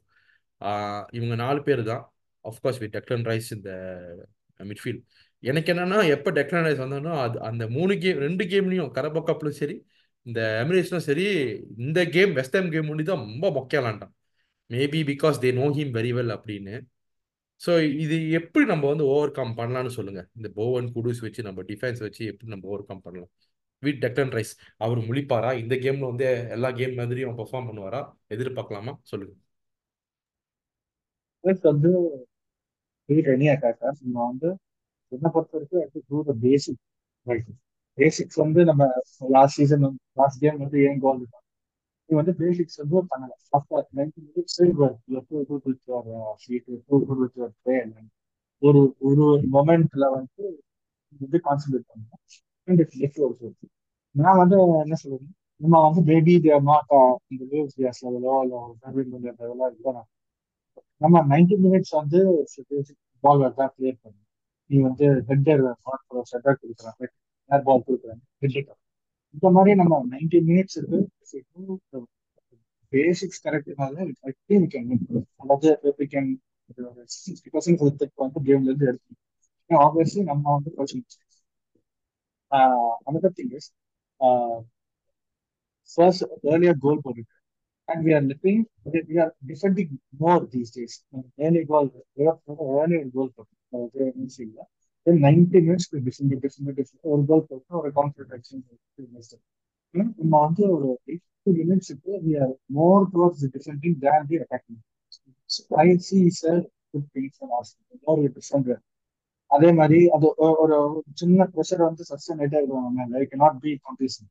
இவங்க 1.19 1.35
நாலு 1.45 1.61
பேர் 1.69 1.83
தான். 1.93 2.05
Of course 2.51 2.81
we 2.83 2.89
Declan 2.97 3.27
Rice 3.31 3.51
இந்த 3.59 3.71
மிட்ஃபீல்ட் 4.61 5.03
எனக்கு 5.43 5.71
என்னன்னா 5.73 5.99
எப்போ 6.17 6.31
டெக்லன் 6.39 6.67
ரைஸ் 6.67 6.83
வந்தானோ 6.85 7.13
அது 7.25 7.37
அந்த 7.49 7.65
மூணு 7.77 7.95
கேம் 8.05 8.21
ரெண்டு 8.27 8.45
கேம்லையும் 8.53 8.93
கரபா 8.99 9.23
கப்லையும் 9.31 9.61
சரி 9.63 9.77
இந்த 10.27 10.41
எமிரேட்ஸ்லும் 10.63 11.07
சரி 11.09 11.27
இந்த 11.87 12.01
கேம் 12.17 12.33
வெஸ்ட் 12.39 12.59
கேம் 12.75 12.91
முடி 12.91 13.05
தான் 13.11 13.25
ரொம்ப 13.25 13.51
விளாண்டான் 13.75 14.15
maybe 14.71 15.01
because 15.11 15.37
they 15.43 15.51
know 15.61 15.67
him 15.77 15.93
very 15.97 16.13
well 16.17 16.33
அப்படின்னு. 16.37 16.75
ஸோ 17.61 17.73
இது 18.05 18.17
எப்படி 18.39 18.65
நம்ம 18.73 18.85
வந்து 18.93 19.05
ஓவர் 19.13 19.33
கம் 19.39 19.53
பண்ணலாம்னு 19.59 19.93
சொல்லுங்க. 19.99 20.23
இந்த 20.37 20.49
போவன் 20.59 20.89
குடூஸ் 20.97 21.21
வச்சு 21.27 21.43
நம்ம 21.49 21.63
டிஃபென்ஸ் 21.71 22.01
வச்சு 22.07 22.23
எப்படி 22.33 22.51
நம்ம 22.55 22.69
ஓவர் 22.73 22.89
கம் 22.91 23.05
பண்ணலாம். 23.07 23.31
வித் 23.83 24.01
டெக்டன் 24.05 24.33
ரைஸ் 24.37 24.53
அவர் 24.85 25.01
முழிப்பாரா? 25.09 25.51
இந்த 25.63 25.75
கேம்ல 25.85 26.11
வந்து 26.13 26.27
எல்லா 26.57 26.71
கேம் 26.81 26.95
மாதிரியும் 26.95 27.39
பெர்ஃபார்ம் 27.41 27.69
பண்ணுவாரா? 27.71 28.03
எதிர்பார்க்கலாமா? 28.37 28.95
சொல்லுங்க. 29.13 29.35
வந்து 33.09 33.33
எனி 33.35 33.47
சார் 33.75 33.97
நம்ம 34.05 34.19
வந்து 34.27 34.49
என்ன 35.13 35.27
பொறுத்த 35.35 35.53
வரைக்கும் 35.57 36.05
to 36.09 36.19
the 36.25 36.35
basic 36.45 36.81
right 37.27 37.51
basics 37.99 38.39
வந்து 38.45 38.61
நம்ம 38.65 38.85
லாஸ்ட் 39.29 39.57
சீசன் 39.59 39.85
லாஸ்ட் 40.13 40.41
கேம் 40.41 40.59
வந்து 40.59 40.79
ஏன் 40.89 41.01
கோல் 41.01 41.21
நீ 42.11 42.17
வந்து 42.17 42.33
பேசிக்ஸ் 42.41 42.79
வந்து 42.83 42.97
பண்ணல. 43.13 43.33
ஆஃப்டர் 43.57 43.87
நைன்டி 43.97 44.21
மினிட்ஸ் 44.27 44.59
ஒரு 48.63 48.81
ஒரு 49.09 49.25
மொமெண்ட்ல 49.55 50.05
வந்து 50.13 50.45
வந்து 51.21 51.39
கான்சென்ட்ரேட் 51.47 51.89
பண்ணணும். 51.91 52.21
நான் 54.15 54.39
வந்து 54.39 54.57
என்ன 54.85 54.97
சொல்றேன் 55.03 55.33
நம்ம 55.61 55.81
வந்து 55.87 56.01
பேபி 56.11 56.35
தேர் 56.41 56.63
நாட் 56.63 56.95
இந்த 57.33 57.43
லூஸ் 57.53 57.77
கேஸ் 57.77 58.01
லெவலோ 58.07 58.37
இல்லை 58.45 58.61
சர்வீஸ் 58.83 59.11
லெவலோ 59.41 59.67
இல்லை 59.71 59.93
நம்ம 61.01 61.23
நைன்டி 61.33 61.57
மினிட்ஸ் 61.65 61.95
வந்து 62.01 62.19
பால் 63.25 63.45
தான் 63.59 63.73
கிளியர் 63.75 63.99
பண்ணு. 64.03 64.21
நீ 64.71 64.77
வந்து 64.89 65.07
ஹெட்டர் 65.29 65.63
நாட் 65.65 66.05
செட்டர் 66.33 66.61
கொடுக்குறாங்க. 66.63 67.03
ஏர் 67.51 67.65
பால் 67.69 67.85
கொடுக்குறாங்க. 67.87 68.23
ஹெட்டர் 68.45 68.79
இந்த 69.35 69.49
மாதிரி 69.57 69.73
நம்ம 69.81 69.95
நைன்டி 70.13 70.39
மினிட்ஸ் 70.49 70.77
இருக்கு. 70.81 71.01
பேசிக்ஸ் 72.93 73.43
கரெக்ட்னால 73.45 73.95
ஐ 74.25 74.33
கேன் 74.45 74.67
அதாவது 75.43 75.69
வி 75.99 76.07
கேன் 76.15 76.31
சிக்ஸ்டி 77.17 77.51
பர்சன்ட் 77.55 77.83
வந்து 78.19 78.41
கேம்ல 78.47 78.69
இருந்து 78.71 78.89
எடுத்து 78.91 79.15
ஆப்வியஸ்லி 79.71 80.23
நம்ம 80.31 80.45
வந்து 80.57 80.71
coaching 80.77 81.05
another 83.09 83.31
thing 83.39 83.55
is 83.59 83.69
first 85.91 86.25
ஏர்லியா 86.53 86.73
goal 86.85 87.03
போட்டுருக்கு 87.05 87.36
and 87.88 88.06
we 88.06 88.12
are 88.14 88.22
living 88.22 88.60
we 89.10 89.18
are 89.24 89.32
defending 89.52 89.90
more 90.20 90.40
these 90.54 90.72
days 90.72 90.94
early 91.46 91.64
goal 91.72 91.88
early 92.80 93.00
goal 93.16 93.30
போட்டு 93.38 93.56
then 95.08 95.16
90 95.20 95.62
minutes 95.68 95.86
we 95.94 96.00
defend 96.08 96.34
defend 96.44 96.68
defend 96.80 97.00
ஒரு 97.12 97.24
கோல் 97.30 97.46
போட்டு 97.50 97.80
ஒரு 97.80 97.92
கான்ஃபிடன்ட் 98.00 98.34
ஆக்ஷன் 98.38 98.64
நம்ம 100.20 100.34
வந்து 100.46 100.64
ஒரு 100.76 100.90
80 101.16 101.56
minutes 101.62 101.90
க்கு 101.96 102.14
we 102.28 102.34
are 102.44 102.52
more 102.80 103.02
towards 103.14 103.40
the 103.44 103.50
defending 103.58 103.96
than 104.06 104.22
the 104.32 104.40
attacking 104.46 104.80
so 105.56 105.62
I 105.86 105.98
see 106.08 106.24
sir 106.40 106.58
good 106.94 107.06
thing 107.16 107.28
for 107.40 107.50
us 107.60 107.70
more 108.08 108.18
defender 108.40 108.78
அதே 109.52 109.70
மாதிரி 109.80 110.02
அது 110.16 110.28
ஒரு 110.64 110.76
சின்ன 111.22 111.48
ப்ரெஷர் 111.54 111.82
வந்து 111.88 112.04
சஸ்டைன் 112.10 112.40
ஆயிட்டே 112.42 112.60
இருக்கும் 112.62 113.00
லைக் 113.16 113.34
நாட் 113.42 113.58
பி 113.64 113.72
காம்படிஷன் 113.86 114.30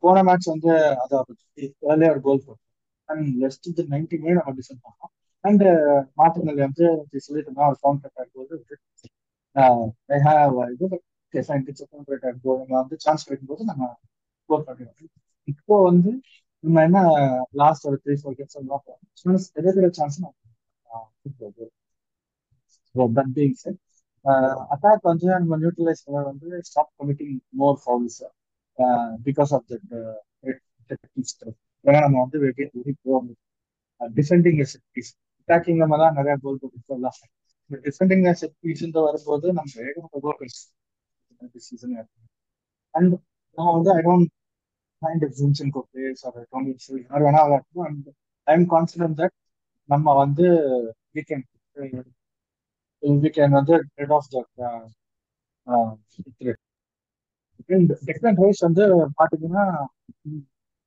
போன 0.00 0.18
மேட்ச் 0.22 0.46
வந்து 0.46 0.70
அதாவது 1.02 1.32
ஒரு 2.08 2.20
கோல் 2.20 2.44
போட்டோம் 2.46 2.60
அண்ட் 3.08 3.28
லெஸ்ட் 3.42 3.68
இது 3.68 3.82
நைன்டி 3.90 4.16
மினிட் 4.22 4.38
நம்ம 4.38 4.54
டிசைன் 4.58 4.82
பண்ணோம். 4.84 5.12
அண்ட் 5.44 5.64
மாத்திரங்கள் 6.14 6.64
வந்து 6.66 6.86
சொல்லிட்டு 7.18 7.68
ஒரு 7.68 7.78
கவுண்டர் 7.80 8.10
அட்டாக் 8.10 8.32
போது 8.32 8.54
ஐ 10.08 10.18
ஹாவ் 10.26 10.58
இது 10.74 10.86
கவுண்டர் 11.86 12.16
அட்டாக் 12.18 12.42
போது 12.42 12.60
நம்ம 12.60 12.76
வந்து 12.76 12.96
சான்ஸ் 12.98 13.26
கிடைக்கும்போது 13.26 13.64
நம்ம 13.64 13.90
கோல் 14.50 14.66
பண்ணிடுவோம் 14.66 15.10
இப்போ 15.48 15.76
வந்து 15.82 16.10
நம்ம 16.64 16.82
என்ன 16.82 16.98
லாஸ்ட் 17.54 17.86
ஒரு 17.86 17.98
த்ரீ 18.04 18.16
ஃபோர் 18.20 18.38
கேம்ஸ் 18.38 18.58
எல்லாம் 18.58 18.86
எதிர்க்கிற 19.58 19.90
சான்ஸ் 19.92 20.18
நம்ம 20.20 20.36
So 22.94 23.08
that 23.08 23.28
being 23.32 23.54
said, 23.54 23.76
uh, 24.24 24.54
வந்து 25.02 25.26
நம்ம 25.34 25.56
நியூட்ரலைஸ் 25.56 26.02
பண்ண 26.04 26.22
வந்து 26.22 26.62
stop 26.62 26.90
committing 26.98 27.36
more 27.52 27.78
fouls 27.82 28.18
because 29.26 29.56
of 29.56 29.64
that 29.70 31.26
stuff 31.26 31.56
ஏன்னா 31.84 32.00
நம்ம 32.00 32.20
வந்து 32.20 32.38
very 32.38 32.70
very 32.76 32.96
from 33.02 33.34
defending 34.00 34.72
set 34.72 34.82
piece 34.92 35.16
attacking 35.40 35.76
நம்ம 35.76 35.96
தான் 35.96 36.14
நிறைய 36.14 36.36
கோல் 36.42 36.62
போட்டு 36.62 36.78
சொல்லலாம் 36.84 37.12
டிஃபெண்டிங் 37.70 38.34
செட் 38.34 38.54
பீஸ் 38.60 39.00
வரும்போது 39.00 39.52
நம்ம 39.52 39.70
ஏகப்பட்ட 39.86 40.26
கோல் 40.26 41.58
சீசன் 41.68 42.06
அண்ட் 42.94 43.14
நான் 43.58 43.76
வந்து 43.76 43.90
I 43.90 44.02
don't 44.02 44.30
mind 45.02 45.38
Zinchenko 45.70 45.86
players 45.90 46.26
or 46.26 46.46
டோமிக்ஸ் 46.50 47.02
யார் 47.02 47.22
வேணா 47.22 47.46
விளையாடணும் 47.46 47.88
and 47.88 48.08
I 48.46 48.54
am 48.54 48.70
confident 48.70 49.20
that 49.20 49.32
நம்ம 49.88 50.14
வந்து 50.14 50.42
வி 51.14 51.24
கேன் 51.30 51.44
we 53.02 53.30
கேன் 53.30 53.50
வந்து 53.50 53.84
rid 53.96 54.10
of 54.10 54.28
that 54.28 54.46
uh, 57.60 57.66
uh, 57.66 57.96
threat. 57.96 58.06
Declan 58.06 58.38
Rice 58.42 58.60
வந்து 58.60 58.84
பாத்தீங்கன்னா 59.20 59.64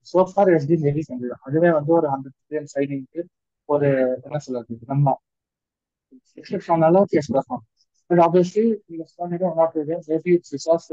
சோஃபார் 0.07 0.51
எஸ்டி 0.53 0.75
வெரி 0.81 1.03
கண்டிப்பா 1.07 1.37
அதுவே 1.41 1.71
வந்து 1.71 1.91
ஒரு 1.93 2.07
ஹண்ட்ரட் 2.07 2.37
மில்லியன் 2.41 2.69
சைனிங்க்கு 2.73 3.21
ஒரு 3.69 3.89
என்ன 4.23 4.37
சொல்றது 4.37 4.77
நம்ம 4.85 5.15
எக்ஸ்பெக்ட் 6.37 6.67
பண்ணாலும் 6.67 7.05
கேஸ் 7.05 7.31
பர்ஃபார்ம் 7.33 7.63
பட் 8.09 8.19
ஆப்வியஸ்லி 8.19 8.65
நீங்க 8.85 9.05
சொன்னீங்க 9.05 9.45
one 9.45 9.57
of 9.57 9.73
the 9.73 9.83
maybe 10.07 10.31
it's 10.33 10.53
because 10.55 10.87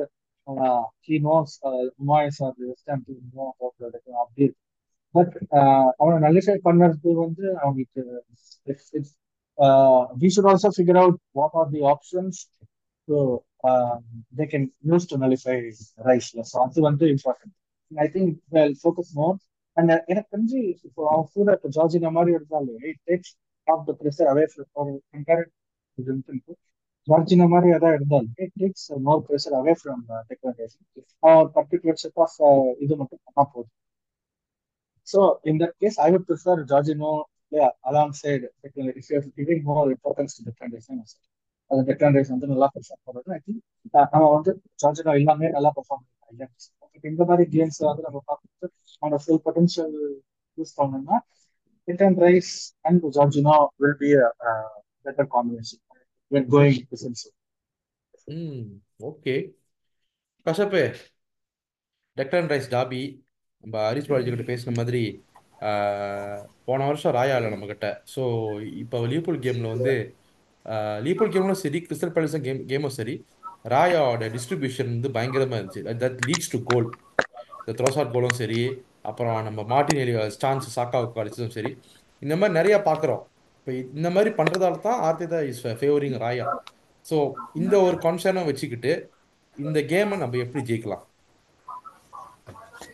he 1.09 1.17
knows 1.23 1.55
Moyes 2.05 2.43
or 2.43 2.55
western 2.59 3.05
to 3.07 3.15
know 3.35 3.55
அப்படி 4.21 4.45
இருக்கு. 4.45 4.63
பட் 5.15 5.35
அவனை 5.97 6.19
நல்லிஃபை 6.29 6.57
பண்ணது 6.69 7.15
வந்து 7.15 7.59
அவங்களுக்கு 7.59 8.03
uh, 9.59 10.07
we 10.17 10.31
should 10.31 10.45
also 10.45 10.71
figure 10.71 10.97
out 10.97 11.15
what 11.33 11.51
are 11.55 11.69
the 11.71 11.81
options 11.83 12.49
so 13.09 13.17
um, 13.17 13.50
they 14.33 14.47
can 14.47 14.71
use 14.83 15.07
to 15.07 15.17
nullify 15.17 15.57
rice. 16.09 16.29
So 16.43 16.57
அது 16.65 16.81
வந்து 16.81 17.05
important. 17.15 17.53
I 17.93 18.09
think 18.15 18.27
they'll 18.53 18.79
focus 18.87 19.09
more. 19.21 19.35
And 19.77 19.89
எனக்கு 20.11 20.31
தெரிஞ்சு 20.35 20.61
இப்போ 20.87 21.03
அவன் 21.13 21.29
கூட 21.35 21.49
இப்போ 21.57 21.69
ஜார்ஜினா 21.77 22.11
மாதிரி 22.19 22.33
இருந்தாலும் 22.37 22.81
it 22.91 23.01
takes 23.11 23.33
of 23.67 23.85
the 23.89 23.95
pressure 24.01 24.31
away 24.33 24.45
from 24.53 24.93
compare 25.15 25.45
Jorginho 27.09 27.47
மாதிரி 27.55 27.69
எதாவது 27.79 27.99
இருந்தாலும் 27.99 28.33
it 28.45 28.55
takes 28.63 28.87
more 29.09 29.23
pressure 29.29 29.57
away 29.61 29.75
from 29.81 30.03
technology 30.31 30.79
அவன் 31.23 31.51
பர்டிகுலர் 31.59 32.01
செட் 32.05 32.21
ஆஃப் 32.27 32.39
இது 32.85 32.95
மட்டும் 33.03 33.23
பண்ணா 33.27 33.45
போதும் 33.55 33.77
so 35.09 35.21
in 35.51 35.61
that 35.63 35.77
case 35.85 35.99
I 36.07 36.09
would 36.15 36.29
prefer 36.31 36.63
Jorginho 36.73 37.13
yeah, 37.53 37.71
alongside 37.85 38.43
technically, 38.63 38.93
if 38.97 39.11
you're 39.11 39.23
giving 39.37 39.65
more 39.65 39.87
அந்த 41.71 41.81
to 41.81 41.87
Declan 41.89 42.17
Rice 42.17 42.33
வந்து 42.35 42.51
நல்லா 42.53 42.69
பெர்ஃபார்ம் 42.75 43.03
பண்ணுறது 43.07 43.35
ஐ 43.37 43.41
திங்க் 43.45 43.61
நம்ம 44.15 44.25
வந்து 44.35 44.53
சார்ஜர் 44.75 45.11
எல்லாமே 45.15 45.49
நல்லா 45.51 45.71
பெர்ஃபார்ம் 45.77 46.03
பண்ணிருக்காங்க. 46.05 46.47
இந்த 47.05 47.25
மாதிரி 47.25 47.45
கேம்ஸ் 47.55 47.79
வந்து 47.83 48.07
நம்ம 48.07 48.19
பார்க்கும்போது 48.27 48.69
அவனோட 49.03 49.21
ஃபுல் 49.25 49.43
பொட்டன்ஷியல் 49.47 49.95
யூஸ் 50.59 50.75
பண்ணோம்னா 50.79 51.19
Declan 51.89 52.19
Rice 52.25 52.53
and 52.83 53.07
Jorginho 53.17 53.55
will 53.83 53.99
be 54.01 54.11
better 55.07 55.31
combination 55.37 55.83
when 56.33 56.45
going 56.51 56.83
hmm 58.35 58.67
okay 59.09 59.35
கஷப்பே 60.47 60.85
Declan 62.17 62.51
Rice 62.53 62.69
டாபி 62.71 63.03
நம்ம 63.65 63.77
ஹரிஷ் 63.87 64.09
பாலாஜி 64.09 64.31
கிட்ட 64.31 64.47
பேசின 64.51 64.75
மாதிரி 64.77 65.03
போன 66.67 66.87
வருஷம் 66.87 67.15
ராயா 67.17 67.37
இல்லை 67.39 67.51
நம்மக்கிட்ட 67.51 67.89
ஸோ 68.15 68.23
இப்போ 68.83 68.99
லீபூல் 69.07 69.43
கேமில் 69.45 69.73
வந்து 69.75 69.95
லீபூல் 71.07 71.33
கேமும் 71.35 71.61
சரி 71.65 71.79
கிறிஸ்டல் 71.87 72.13
பேலஸும் 72.15 72.45
கேம் 72.47 72.61
கேமும் 72.71 72.97
சரி 72.99 73.15
ராயாவோட 73.73 74.25
டிஸ்ட்ரிபியூஷன் 74.35 74.91
வந்து 74.95 75.11
பயங்கரமாக 75.17 75.59
இருந்துச்சு. 75.61 75.83
தட் 76.03 76.21
லீட்ஸ் 76.29 76.53
டு 76.55 76.59
கோல் 76.71 76.89
இந்த 77.61 77.73
த்ரோசாட் 77.81 78.15
கோலும் 78.15 78.39
சரி 78.41 78.61
அப்புறம் 79.11 79.39
நம்ம 79.49 79.61
மார்டின் 79.73 80.01
எலி 80.05 80.15
ஸ்டான்ஸ் 80.37 80.75
சாக்காவுக்கு 80.77 81.21
அடிச்சதும் 81.23 81.55
சரி. 81.57 81.73
இந்த 82.25 82.35
மாதிரி 82.41 82.57
நிறையா 82.59 82.79
பார்க்குறோம். 82.89 83.23
இப்போ 83.59 83.73
இந்த 83.99 84.09
மாதிரி 84.17 84.31
பண்ணுறதால 84.41 84.81
தான் 84.89 85.01
Arteta 85.09 85.41
is 85.51 85.63
favouring 85.81 86.19
Raya. 86.25 86.47
So 87.07 87.17
இந்த 87.61 87.75
ஒரு 87.87 87.97
கான்சர்னை 88.05 88.43
வச்சுக்கிட்டு 88.51 88.93
இந்த 89.57 89.79
கேமை 89.93 90.17
நம்ம 90.23 90.39
எப்படி 90.45 90.63
ஜெயிக்கலாம்? 90.71 91.05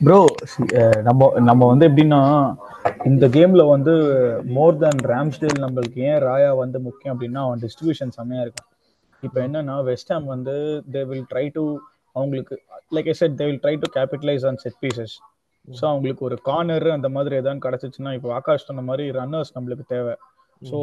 ப்ரோ 0.04 0.20
நம்ம 1.08 1.28
நம்ம 1.48 1.62
வந்து 1.72 1.84
எப்படின்னா 1.88 2.20
இந்த 3.10 3.24
கேம்ல 3.34 3.62
வந்து 3.74 3.92
மோர் 4.56 4.78
தென் 4.82 5.00
ரேம்ஸ்டேல் 5.12 5.62
நம்மளுக்கு 5.64 6.00
ஏன் 6.10 6.20
ராயா 6.26 6.50
வந்து 6.62 6.78
முக்கியம் 6.86 7.14
அப்படின்னா 7.14 7.42
அவன் 7.46 7.62
டிஸ்ட்ரிபியூஷன் 7.64 8.12
செம்மையா 8.16 8.42
இருக்கும். 8.46 8.68
இப்போ 9.22 9.38
என்னன்னா 9.46 9.76
வெஸ்ட் 9.90 10.12
ஹாம் 10.12 10.26
வந்து 10.34 10.54
தே 10.94 11.02
வில் 11.10 11.28
ட்ரை 11.32 11.44
டு 11.56 11.64
அவங்களுக்கு 12.18 12.56
like 12.96 13.08
I 13.12 13.14
said 13.20 13.36
they 13.40 13.46
will 13.48 13.62
try 13.64 13.74
to 13.82 13.88
capitalise 13.96 14.44
on 14.50 14.60
set 14.64 14.78
pieces 14.84 15.14
so 15.68 15.84
அவங்களுக்கு 15.90 16.22
ஒரு 16.28 16.36
கார்னர் 16.48 16.86
அந்த 16.96 17.08
மாதிரி 17.16 17.34
எதாவது 17.42 17.64
கிடச்சிச்சுன்னா 17.66 18.12
இப்போ 18.18 18.30
ஆகாஷ் 18.38 18.68
சொன்ன 18.68 18.84
மாதிரி 18.90 19.04
ரன்னர்ஸ் 19.18 19.54
நம்மளுக்கு 19.56 19.86
தேவை. 19.94 20.14
ஸோ 20.62 20.78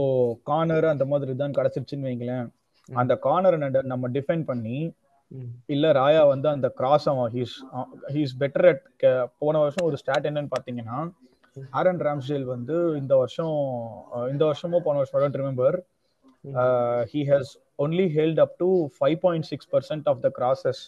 கார்னர் 0.49 0.87
அந்த 0.93 1.05
மாதிரி 1.11 1.33
தான் 1.43 1.55
கிடச்சிருச்சுன்னு 1.59 2.07
வைங்களேன். 2.09 2.47
அந்த 2.89 3.13
கார்னரை 3.25 3.57
நம்ம 3.91 4.09
டிஃபெண்ட் 4.17 4.45
பண்ணி 4.51 4.77
இல்ல 5.73 5.85
ராயா 5.99 6.23
வந்து 6.33 6.47
அந்த 6.55 6.67
கிராஸ் 6.79 7.05
அவன் 7.11 7.29
ஹீஸ் 7.35 7.53
ஹீஸ் 8.15 8.33
பெட்டர் 8.41 8.67
அட் 8.71 8.83
போன 9.43 9.55
வருஷம் 9.63 9.87
ஒரு 9.89 9.99
ஸ்டாட் 10.01 10.27
என்னன்னு 10.29 10.53
பாத்தீங்கன்னா 10.55 10.97
ஆரன் 11.79 12.01
ராம்ஸ்டேல் 12.07 12.47
வந்து 12.53 12.75
இந்த 13.01 13.13
வருஷம் 13.15 13.55
இந்த 14.33 14.43
வருஷமும் 14.45 14.85
போன 14.87 14.97
வருஷம் 15.01 15.37
remember 15.41 15.77
he 17.11 17.21
has 17.31 17.51
only 17.83 18.07
held 18.17 18.41
up 18.45 18.55
to 18.57 18.69
five 18.97 19.17
point 19.25 19.47
six 19.51 19.69
percent 19.73 20.07
of 20.11 20.21
the 20.25 20.29
crosses 20.39 20.81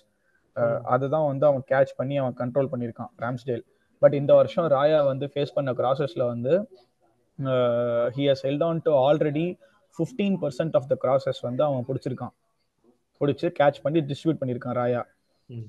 அதுதான் 0.94 1.28
வந்து 1.32 1.46
அவன் 1.48 1.64
கேட்ச் 1.72 1.94
பண்ணி 2.00 2.16
அவன் 2.24 2.36
கண்ட்ரோல் 2.42 2.70
பண்ணியிருக்கான் 2.74 3.12
ராம்ஸ்டேல் 3.24 3.64
பட் 4.02 4.16
இந்த 4.22 4.32
வருஷம் 4.40 4.68
ராயா 4.76 5.00
வந்து 5.12 5.26
ஃபேஸ் 5.34 5.56
பண்ண 5.58 5.72
கிராசஸ்ல 5.80 6.24
வந்து 6.34 6.54
he 8.16 8.26
has 8.32 8.44
held 8.48 8.66
on 8.70 8.82
to 8.88 8.92
already 9.08 9.48
fifteen 9.98 10.38
percent 10.44 10.76
of 10.80 10.88
the 10.92 10.96
crosses 11.04 11.42
வந்து 11.48 11.62
அவன் 11.68 11.86
பிடிச்சிருக்கான். 11.90 12.34
பிடிச்சி 13.22 13.48
கேட்ச் 13.60 13.80
பண்ணி 13.84 14.00
டிஸ்ட்ரிபியூட் 14.10 14.40
பண்ணியிருக்கான் 14.42 14.78
ராயா. 14.80 15.02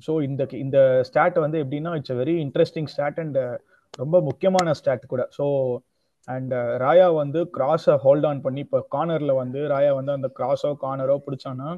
ஸோ 0.07 0.13
இந்த 0.29 0.43
இந்த 0.65 0.79
ஸ்டாட் 1.09 1.39
வந்து 1.45 1.59
எப்படின்னா 1.65 1.91
it's 1.99 2.17
very 2.21 2.35
interesting 2.45 2.89
stat 2.95 3.19
and 3.25 3.39
ரொம்ப 3.95 4.17
முக்கியமான 4.29 4.75
ஸ்டாட் 4.79 5.13
கூட. 5.13 5.23
ஸோ 5.37 5.45
அண்ட் 6.29 6.53
ராயா 6.85 7.09
வந்து 7.23 7.41
கிராஸை 7.57 7.95
ஹோல்ட் 8.05 8.27
ஆன் 8.31 8.45
பண்ணி 8.47 8.61
இப்போ 8.67 8.79
கார்னரில் 8.95 9.39
வந்து 9.43 9.61
ராயா 9.73 9.93
வந்து 9.99 10.13
அந்த 10.19 10.29
கிராஸோ 10.39 10.71
கார்னரோ 10.85 11.17
பிடிச்சானா 11.27 11.69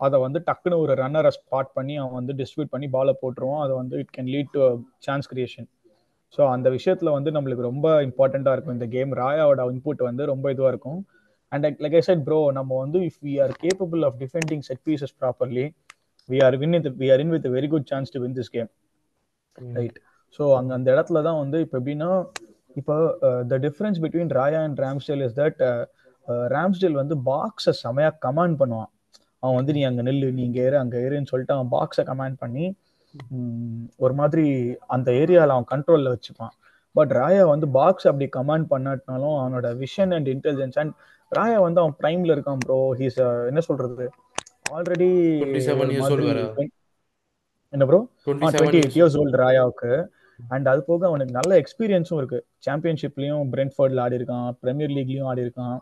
அதை 0.00 0.16
வந்து 0.24 0.38
டக்குன்னு 0.48 0.80
ஒரு 0.84 0.92
ரன்னரை 1.00 1.30
ஸ்பாட் 1.36 1.70
பண்ணி 1.76 1.94
அவன் 2.00 2.16
வந்து 2.20 2.32
டிஸ்ட்ரிபியூட் 2.40 2.72
பண்ணி 2.74 2.88
பாலை 2.94 3.12
போட்டுருவான். 3.22 3.62
அதை 3.64 3.74
வந்து 3.80 3.96
it 4.02 4.12
can 4.16 4.30
lead 4.34 4.50
to 4.56 4.62
chance 5.06 5.28
creation 5.32 5.68
so 6.38 6.42
அந்த 6.54 6.68
விஷயத்தில் 6.76 7.14
வந்து 7.16 7.30
நம்மளுக்கு 7.36 7.68
ரொம்ப 7.68 7.88
இம்பார்ட்டண்ட்டாக 8.08 8.56
இருக்கும் 8.56 8.76
இந்த 8.78 8.88
கேம் 8.94 9.12
ராயாவோட 9.20 9.64
இன்புட் 9.74 10.02
வந்து 10.08 10.22
ரொம்ப 10.32 10.46
இதுவாக 10.54 10.72
இருக்கும். 10.74 11.00
And 11.52 11.82
like 11.84 11.96
I 12.00 12.02
said 12.08 12.24
bro 12.28 12.40
நம்ம 12.58 12.78
வந்து 12.84 13.00
if 13.08 13.20
we 13.26 13.34
are 13.44 13.54
capable 13.64 14.02
of 14.08 14.16
defending 14.22 14.64
set 14.68 14.82
pieces 14.88 15.14
properly 15.20 15.66
we 16.28 16.38
are 16.46 16.56
win 16.62 16.74
with 16.76 16.88
we 17.02 17.08
are 17.14 17.22
in 17.24 17.32
with 17.36 17.48
very 17.56 17.70
good 17.74 17.88
chance 17.92 18.12
to 18.14 18.20
win 18.24 18.36
this 18.40 18.52
game 18.56 18.70
right 19.78 19.98
so 20.36 20.42
அங்கே 20.58 20.72
அந்த 20.78 20.88
இடத்துல 20.94 21.22
தான் 21.28 21.40
வந்து 21.42 21.58
இப்போ 21.64 21.76
எப்படின்னா 21.80 22.10
இப்போ 22.80 22.94
the 23.50 23.58
difference 23.66 24.00
between 24.04 24.32
Raya 24.38 24.60
and 24.66 24.80
Ramsdale 24.86 25.22
is 25.26 25.36
that 25.40 25.60
Ramsdale 26.56 26.98
வந்து 27.02 27.14
பாக்ஸை 27.30 27.72
செமையாக 27.84 28.14
கமாண்ட் 28.26 28.56
பண்ணுவான். 28.60 28.90
அவன் 29.42 29.56
வந்து 29.58 29.74
நீ 29.76 29.82
அங்கே 29.88 30.02
நெல்லு 30.08 30.28
நீ 30.36 30.42
இங்கே 30.48 30.62
ஏறு 30.66 30.76
அங்கே 30.82 30.98
ஏறுன்னு 31.04 31.30
சொல்லிட்டு 31.32 31.56
அவன் 31.56 31.70
பாக்ஸை 31.76 32.04
கமாண்ட் 32.10 32.36
பண்ணி 32.44 32.64
ஒரு 34.04 34.14
மாதிரி 34.20 34.44
அந்த 34.94 35.08
ஏரியாவில் 35.22 35.54
அவன் 35.56 35.68
கண்ட்ரோலில் 35.72 36.12
வச்சுப்பான். 36.14 36.54
பட் 36.96 37.12
ராயா 37.18 37.42
வந்து 37.52 37.66
பாக்ஸ் 37.78 38.08
அப்படி 38.10 38.26
கமாண்ட் 38.38 38.66
பண்ணாட்டினாலும் 38.72 39.36
அவனோட 39.40 39.68
vision 39.82 40.12
and 40.16 40.28
intelligence 40.34 40.78
and 40.82 40.92
Raya 41.32 41.58
வந்து 41.66 41.80
அவன் 41.82 41.96
பிரைம்ல 42.00 42.34
இருக்கான் 42.36 42.62
ப்ரோ 42.66 42.78
ஹீஸ் 43.00 43.18
என்ன 43.50 43.62
சொல்றது? 43.68 44.06
ஆல்ரெடி 44.76 45.08
என்ன 47.72 47.84
bro 47.90 48.00
twenty 48.26 48.78
eight 48.80 48.96
years 48.98 49.18
old 49.22 49.40
ராயாவுக்கு 49.44 49.90
and 50.54 50.66
அது 50.72 50.80
போக 50.88 51.06
அவனுக்கு 51.10 51.36
நல்ல 51.38 51.52
எக்ஸ்பீரியன்ஸும் 51.62 52.18
இருக்கு. 52.20 52.38
சாம்பியன்ஷிப்லயும் 52.66 53.44
பிரென்ஃபர்ட்ல 53.54 54.02
ஆடி 54.04 54.18
இருக்கான். 54.20 54.48
பிரீமியர் 54.62 54.92
லீக்லயும் 54.96 55.28
ஆடி 55.30 55.44
இருக்கான். 55.46 55.78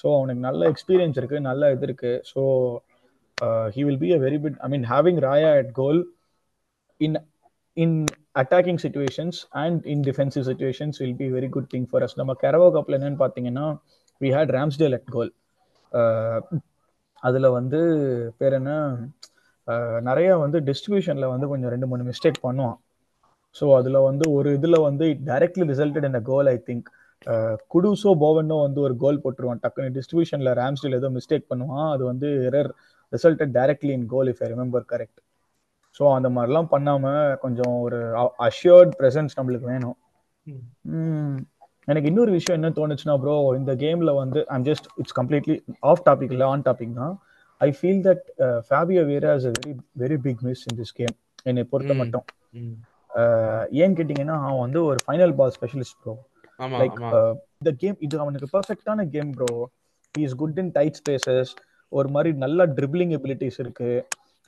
ஸோ 0.00 0.06
அவனுக்கு 0.18 0.42
நல்ல 0.48 0.62
எக்ஸ்பீரியன்ஸ் 0.72 1.18
இருக்கு 1.20 1.38
நல்ல 1.48 1.70
இது 1.74 1.86
இருக்கு. 1.88 2.12
So 2.32 2.42
he 3.76 3.82
will 3.88 4.00
be 4.04 4.10
a 4.16 4.20
very 4.26 4.38
bit 4.44 4.58
I 4.66 4.68
mean 4.74 4.86
having 4.92 5.20
Raya 5.26 5.50
at 5.60 5.72
goal 5.80 6.00
in 7.00 7.16
in 7.76 7.96
attacking 8.42 8.80
situations 8.84 9.38
and 9.62 9.86
in 9.94 10.04
defensive 10.08 10.44
situations 10.50 10.98
will 11.02 11.18
be 11.22 11.28
very 11.36 11.50
good 11.56 11.70
thing 11.74 11.88
for 11.92 12.04
us 12.06 12.18
நம்ம 12.20 12.34
Carabao 12.44 12.68
கப்ல 12.76 12.98
என்னன்னு 13.00 13.20
பார்த்தீங்கன்னா 13.24 13.66
we 14.20 14.30
had 14.36 14.52
Ramsdale 14.58 14.96
at 14.98 15.10
goal 15.16 15.32
அதில் 17.22 17.54
வந்து 17.58 17.80
பேர் 18.38 18.56
என்ன? 18.60 18.72
Uh, 19.68 19.98
நிறைய 20.06 20.28
வந்து 20.42 20.58
டிஸ்ட்ரிபியூஷன்ல 20.68 21.26
வந்து 21.32 21.46
கொஞ்சம் 21.50 21.70
ரெண்டு 21.72 21.86
மூணு 21.90 22.02
மிஸ்டேக் 22.08 22.38
பண்ணுவான். 22.46 22.76
ஸோ 23.56 23.64
அதில் 23.78 23.98
வந்து 24.08 24.24
ஒரு 24.32 24.48
இதில் 24.58 24.84
வந்து 24.88 25.06
directly 25.28 25.64
resulted 25.72 26.06
in 26.08 26.18
a 26.18 26.24
goal 26.30 26.50
I 26.52 26.56
think 26.68 26.88
குடுசோ 27.72 28.10
போவனோ 28.22 28.56
வந்து 28.66 28.80
ஒரு 28.86 28.94
கோல் 29.02 29.22
போட்டுருவான். 29.24 29.60
டக்குனு 29.64 29.94
டிஸ்ட்ரிபியூஷனில் 29.96 30.52
ராம்ஸ்டில் 30.60 30.98
ஏதோ 30.98 31.08
மிஸ்டேக் 31.16 31.50
பண்ணுவான். 31.50 31.88
அது 31.94 32.02
வந்து 32.10 32.28
error 32.48 32.70
resulted 33.12 33.52
directly 33.58 33.92
in 33.98 34.06
goal 34.12 34.30
if 34.32 34.42
I 34.44 34.48
remember 34.52 34.86
correct 34.92 35.20
so 35.96 36.04
அந்த 36.16 36.28
மாதிரிலாம் 36.34 36.70
பண்ணாமல் 36.74 37.36
கொஞ்சம் 37.44 37.74
ஒரு 37.86 37.98
அஷ்யூர்ட் 38.46 38.92
ப்ரெசன்ஸ் 39.00 39.36
நம்மளுக்கு 39.38 39.66
வேணும். 39.72 39.96
எனக்கு 41.88 42.10
இன்னொரு 42.10 42.32
விஷயம் 42.36 42.58
என்ன 42.58 42.70
தோணுச்சுன்னா 42.76 43.14
ப்ரோ 43.22 43.34
இந்த 43.58 43.72
கேமில் 43.82 44.12
வந்து 44.20 44.40
I'm 44.54 44.66
just 44.68 44.86
it's 45.00 45.16
completely 45.18 45.56
off 45.90 46.02
topic 46.08 46.32
இல்லை 46.34 46.46
ஆன் 46.52 46.64
டாபிக் 46.68 46.94
தான். 47.00 47.14
I 47.60 47.68
feel 47.78 48.02
that 48.08 48.24
Fabio 48.68 49.02
Vieira 49.10 49.32
is 49.38 49.48
a 49.50 49.54
very 49.58 49.74
very 50.02 50.18
big 50.26 50.42
miss 50.48 50.64
in 50.70 50.78
this 50.80 50.94
game 51.00 51.16
என்னை 51.44 51.64
பொறுத்த. 51.72 51.92
மட்டும். 52.02 52.26
ஏன்னு 53.80 53.96
கேட்டிங்கன்னா 53.98 54.36
அவன் 54.44 54.62
வந்து 54.66 54.80
ஒரு 54.84 54.98
final 55.06 55.34
ball 55.40 55.54
specialist 55.56 55.98
bro 56.02 56.14
like 56.80 56.98
இந்த 57.60 57.70
கேம் 57.82 57.96
இது 58.06 58.16
அவனுக்கு 58.24 58.48
பர்ஃபெக்டான 58.56 59.06
game 59.14 59.30
bro 59.36 59.50
he 60.14 60.22
is 60.28 60.36
good 60.42 60.58
in 60.58 60.72
tight 60.78 60.98
spaces 61.00 61.52
ஒரு 61.92 62.08
மாதிரி 62.08 62.30
நல்ல 62.44 62.66
ட்ரிப்ளிங் 62.76 63.12
எபிலிட்டிஸ் 63.16 63.58
இருக்கு. 63.62 63.90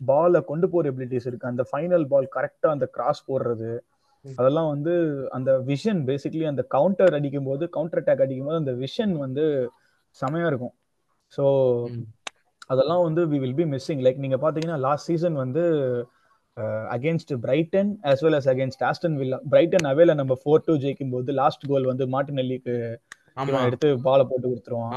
பாலை 0.01 0.41
கொண்டு 0.51 0.67
போற 0.73 0.91
எபிலிட்டிஸ் 0.93 1.27
இருக்கு. 1.29 1.51
அந்த 1.51 1.63
ஃபைனல் 1.71 2.05
பால் 2.13 2.29
கரெக்டா 2.37 2.69
அந்த 2.77 2.87
கிராஸ் 2.97 3.21
போடுறது. 3.29 3.73
அதெல்லாம் 4.25 4.69
வந்து 4.75 4.93
அந்த 5.31 5.51
விஷன் 5.71 6.01
பேசிக்கலி 6.09 6.47
அந்த 6.51 6.63
கவுண்டர் 6.75 7.17
அடிக்கும் 7.19 7.49
போது 7.51 7.65
கவுண்டர் 7.69 8.01
அட்டாக் 8.03 8.25
அடிக்கும் 8.25 8.49
போது 8.49 8.61
அந்த 8.63 8.73
விஷன் 8.85 9.15
வந்து 9.25 9.45
செமையா 10.21 10.47
இருக்கும். 10.53 10.75
ஸோ. 11.33 11.45
அதெல்லாம் 12.73 13.03
வந்து 13.03 13.23
we 13.27 13.39
will 13.39 13.59
be 13.61 13.65
missing 13.65 14.03
like 14.07 14.23
நீங்க 14.25 14.37
பாத்தீங்கன்னா 14.37 14.79
லாஸ்ட் 14.87 15.09
சீசன் 15.11 15.37
வந்து 15.45 15.63
against 16.95 17.33
Brighton 17.45 17.91
as 18.03 18.19
well 18.25 18.35
as 18.39 18.47
against 18.53 18.83
Aston 18.89 19.17
Villa 19.21 19.39
Brighton 19.51 19.87
அவேல 19.91 20.15
நம்ம 20.15 20.33
ஃபோர் 20.43 20.65
டூ 20.67 20.75
ஜெயிக்கும் 20.83 21.13
போது 21.15 21.33
லாஸ்ட் 21.39 21.65
கோல் 21.71 21.91
வந்து 21.91 22.05
மார்டினல்லிக்கு 22.15 22.75
எடுத்து 23.67 23.89
பாலை 24.07 24.25
போட்டு 24.25 24.47
கொடுத்துருவான். 24.49 24.93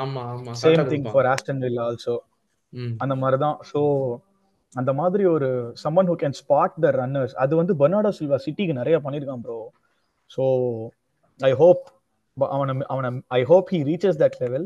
Same 0.64 0.84
thing 0.94 1.08
for 1.14 1.30
Aston 1.34 1.62
Villa 1.66 1.86
also 1.90 2.16
அந்த 3.00 3.16
மாதிரி 3.16 3.38
தான் 3.46 3.58
ஸோ 3.72 3.82
அந்த 4.74 4.92
மாதிரி 4.94 5.24
ஒரு 5.36 5.50
someone 5.84 6.10
who 6.12 6.16
can 6.24 6.38
spot 6.40 6.76
the 6.86 6.90
runners 6.98 7.36
அது 7.44 7.54
வந்து 7.56 7.74
பெர்னாடோ 7.82 8.12
சில்வா 8.18 8.40
சிட்டிக்கு 8.46 8.74
நிறைய 8.74 8.98
பண்ணியிருக்கான் 9.06 9.44
ப்ரோ 9.46 9.60
ஸோ 10.32 10.44
ஐ 11.40 11.52
ஹோப் 11.62 11.84
அவனை 12.38 12.74
அவனை 12.88 13.10
I 13.38 13.42
hope 13.52 13.70
he 13.76 13.80
reaches 13.92 14.20
that 14.24 14.38
level 14.42 14.66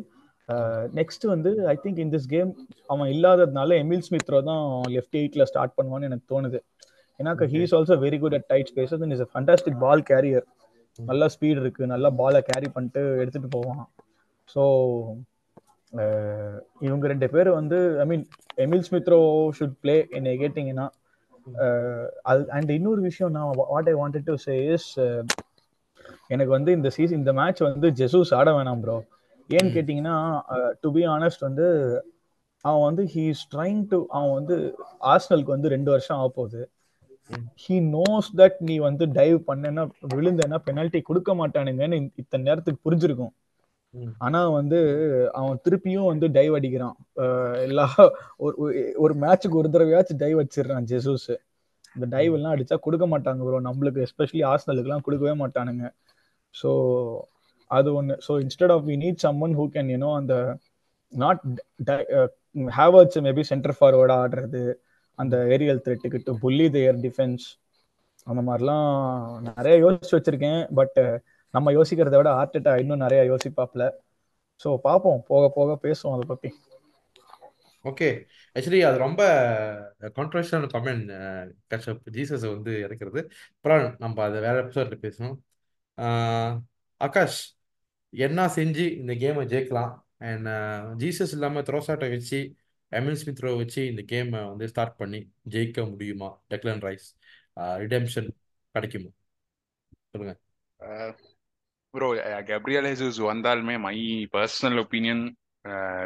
next 1.00 1.26
வந்து 1.34 1.52
I 1.74 1.76
think 1.84 2.00
in 2.04 2.14
this 2.16 2.30
game 2.36 2.52
அவன் 2.94 3.10
இல்லாததுனால 3.16 3.76
எமில் 3.84 4.06
ஸ்மித்ரோ 4.08 4.40
தான் 4.52 4.64
லெஃப்ட் 4.96 5.18
எயிட்ல 5.22 5.46
ஸ்டார்ட் 5.52 5.76
பண்ணுவான்னு 5.78 6.08
எனக்கு 6.10 6.26
தோணுது. 6.34 6.60
ஏன்னாக்க 7.20 7.46
he 7.54 7.60
is 7.66 7.76
also 7.78 7.98
very 8.06 8.18
good 8.24 8.36
at 8.38 8.48
tight 8.52 8.72
spaces 8.74 9.02
and 9.06 9.16
is 9.18 9.26
a 9.26 9.30
fantastic 9.34 9.80
ball 9.86 10.04
carrier 10.12 10.46
நல்ல 11.00 11.24
ஸ்பீட் 11.36 11.60
இருக்கு. 11.64 11.84
நல்ல 11.94 12.08
பாலை 12.22 12.40
கேரி 12.50 12.70
பண்ணிட்டு 12.76 13.02
எடுத்துட்டு 13.24 13.50
போவான். 13.58 13.84
ஸோ 14.54 14.64
இவங்க 16.88 17.06
ரெண்டு 17.14 17.28
பேர் 17.34 17.50
வந்து 17.60 17.78
I 18.04 18.06
mean 18.12 18.26
Emile 18.66 18.86
Smith Rowe 18.88 19.20
should 19.60 19.78
play 19.84 19.96
என்னை 20.18 20.34
கேட்டிங்கன்னா 20.42 20.88
அது 22.32 22.42
அண்ட் 22.56 22.72
இன்னொரு 22.78 23.02
விஷயம் 23.10 23.32
நான் 23.36 23.54
what 23.72 23.90
I 23.92 23.96
wanted 24.02 24.28
to 24.30 24.36
say 24.48 24.56
is 24.76 24.90
எனக்கு 26.34 26.52
வந்து 26.58 26.72
இந்த 26.78 26.90
சீசன் 26.98 27.20
இந்த 27.22 27.34
மேட்ச் 27.40 27.62
வந்து 27.70 27.90
ஜெசூஸ் 28.02 28.34
ஆட 28.40 28.50
வேணாம் 28.58 28.84
ப்ரோ 28.84 28.98
ஏன்னு 29.50 29.74
கேட்டிங்கன்னா 29.76 30.16
டு 30.82 30.90
பி 30.98 31.04
ஆனஸ்ட் 31.16 31.46
வந்து 31.48 31.68
அவன் 32.66 32.86
வந்து 32.88 33.04
ஹீ 33.14 33.24
இஸ் 33.34 33.46
ட்ரைங் 33.54 33.82
டு 33.92 33.98
அவன் 34.16 34.34
வந்து 34.40 34.56
ஆர்ஸ்னலுக்கு 35.12 35.56
வந்து 35.56 35.74
ரெண்டு 35.76 35.90
வருஷம் 35.94 36.18
ஆக 36.20 36.30
போகுது 36.40 36.62
ஹீ 37.64 37.76
நோஸ் 37.96 38.30
தட் 38.40 38.58
நீ 38.70 38.76
வந்து 38.88 39.06
டைவ் 39.20 39.38
பண்ணனா 39.50 39.84
விழுந்தேன்னா 40.16 40.58
பெனால்ட்டி 40.68 41.00
கொடுக்க 41.10 41.34
மாட்டானுங்கன்னு 41.42 41.98
இத்தனை 42.22 42.44
நேரத்துக்கு 42.50 42.86
புரிஞ்சிருக்கும். 42.88 43.34
ஆனா 44.26 44.40
வந்து 44.58 44.80
அவன் 45.40 45.62
திருப்பியும் 45.66 46.10
வந்து 46.12 46.28
டைவ் 46.38 46.54
அடிக்கிறான். 46.58 46.96
எல்லா 47.68 47.86
ஒரு 48.46 48.56
ஒரு 49.04 49.14
மேட்சுக்கு 49.24 49.60
ஒரு 49.62 49.70
தடவையாச்சும் 49.76 50.22
டைவ் 50.24 50.38
வச்சிடுறான் 50.42 50.88
ஜெசூஸ் 50.92 51.30
இந்த 51.96 52.08
டைவ் 52.16 52.34
எல்லாம் 52.38 52.56
அடிச்சா 52.56 52.76
கொடுக்க 52.86 53.06
மாட்டாங்க 53.14 53.42
ப்ரோ 53.48 53.60
நம்மளுக்கு 53.70 54.04
எஸ்பெஷலி 54.08 54.44
ஆர்ஸ்னலுக்கு 54.52 54.90
எல்லாம் 54.90 55.06
கொடுக்கவே 55.08 55.34
மாட்டானுங்க. 55.44 55.86
ஸோ 56.56 56.70
அது 57.72 57.90
ஒன்று 57.94 58.16
so 58.28 58.34
instead 58.44 58.74
of 58.76 58.86
we 58.90 58.96
need 59.04 59.24
some 59.26 59.40
one 59.46 59.56
who 59.60 59.66
can 59.76 59.90
you know 59.94 60.12
அந்த 60.20 60.36
நாட் 61.14 61.42
ஹேவர்ட்ஸ் 62.78 63.20
மேபி 63.28 63.44
சென்டர் 63.52 63.76
ஃபார்வர்டா 63.80 64.18
ஆடுறது 64.24 64.64
அந்த 65.20 65.36
ஏரியல் 65.56 65.84
த்ரெட்டுக்கு 65.86 66.20
டு 66.28 66.34
புல்லி 66.44 66.68
தேயர் 66.76 67.00
டிஃபென்ஸ் 67.08 67.46
அந்த 68.28 68.42
மாதிரிலாம் 68.48 68.88
நிறைய 69.50 69.76
யோசிச்சு 69.84 70.16
வச்சிருக்கேன். 70.18 70.62
பட் 70.80 70.98
uh, 71.04 71.16
நம்ம 71.54 71.72
யோசிக்கிறத 71.78 72.18
விட 72.20 72.32
ஆர்டெட்டா 72.40 72.74
இன்னும் 72.82 73.04
நிறைய 73.06 73.22
யோசிப்பாப்ல 73.32 73.84
ஸோ 74.66 74.70
பார்ப்போம். 74.88 75.20
போக 75.30 75.44
போக 75.58 75.78
பேசுவோம் 75.86 76.16
அதை 76.16 76.26
பற்றி 76.32 76.50
ஓகே 77.86 78.10
ஆக்சுவலி 78.56 78.82
அது 78.88 78.98
ரொம்ப 79.06 79.22
கான்ட்ரவர்ஷியல் 80.18 80.66
கமெண்ட் 80.74 81.12
கஷ்டப் 81.72 82.10
ஜீசஸ் 82.16 82.46
வந்து 82.56 82.72
இறக்கிறது. 82.86 83.22
அப்புறம் 83.58 83.86
நம்ம 84.04 84.24
அதை 84.28 84.40
வேற 84.48 84.56
எபிசோட்ல 84.64 84.98
பேசணும். 85.06 85.38
ஆகாஷ் 87.02 87.40
என்ன 88.14 88.46
செஞ்சு 88.56 88.86
இந்த 89.02 89.14
கேமை 89.24 89.44
ஜெயிக்கலாம்? 89.54 89.94
அண்ட் 90.30 90.50
ஜீசஸ் 91.02 91.34
இல்லாமல் 91.36 91.66
த்ரோசாட்டை 91.68 92.08
வச்சு 92.16 92.40
எமில் 92.92 93.20
ஸ்மித்ரோ 93.22 93.52
வச்சு 93.58 93.82
இந்த 93.88 94.02
கேமை 94.12 94.40
வந்து 94.52 94.68
ஸ்டார்ட் 94.72 95.00
பண்ணி 95.02 95.20
ஜெயிக்க 95.56 95.80
முடியுமா? 95.90 96.30
டெக்லன் 96.52 96.84
ரைஸ் 96.88 97.08
ரிடெம்ஷன் 97.84 98.30
கிடைக்குமா? 98.76 99.12
சொல்லுங்க. 100.14 100.34
ப்ரோ 101.94 102.08
கப்ரியல் 102.50 102.88
ஹெசூஸ் 102.92 103.20
வந்தாலுமே 103.32 103.76
my 103.86 103.96
personal 104.36 104.80
opinion 104.84 105.24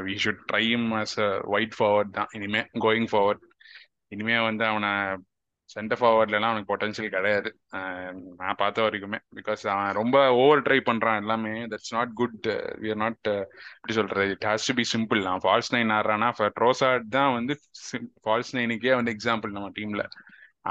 we 0.06 0.14
should 0.24 0.44
try 0.52 0.64
him 0.76 0.88
as 1.02 1.16
a 1.26 1.30
wide 1.56 1.76
forward 1.80 2.14
தான். 2.20 2.32
இனிமே 2.38 2.62
கோயிங் 2.86 3.10
ஃபார்வர்ட் 3.12 3.44
இனிமே 4.14 4.38
வந்து 4.48 4.64
அவனை 4.66 4.92
சென்டர் 5.72 6.00
ஃபார்வர்ட்லாம் 6.00 6.48
அவனுக்கு 6.48 6.72
பொட்டன்ஷியல் 6.72 7.14
கிடையாது. 7.16 7.50
நான் 8.42 8.60
பார்த்த 8.62 8.86
வரைக்குமே. 8.86 9.20
பிகாஸ் 9.36 9.64
அவன் 9.74 9.98
ரொம்ப 10.00 10.18
ஓவர் 10.42 10.62
ட்ரை 10.62 10.80
பண்றான் 10.90 11.20
எல்லாமே. 11.22 11.54
That's 11.72 11.94
not 11.98 12.14
good 12.14 12.48
we 12.82 12.90
are 12.94 13.02
not 13.04 13.30
எப்படி 13.30 13.96
சொல்றது? 14.00 14.36
It 14.36 14.48
has 14.50 14.68
to 14.70 14.76
be 14.80 14.86
simple 14.94 15.22
அவன் 15.32 15.44
ஃபால்ஸ் 15.46 15.74
நைன் 15.76 15.94
ஆடுறான்னா 15.98 16.30
ட்ரோசாட் 16.60 17.10
தான் 17.18 17.34
வந்து 17.34 17.56
ஃபால்ஸ் 18.24 18.54
நைனுக்கே 18.60 18.94
வந்து 19.00 19.16
எக்ஸாம்பிள் 19.18 19.58
நம்ம 19.58 19.72
டீம்ல 19.80 20.06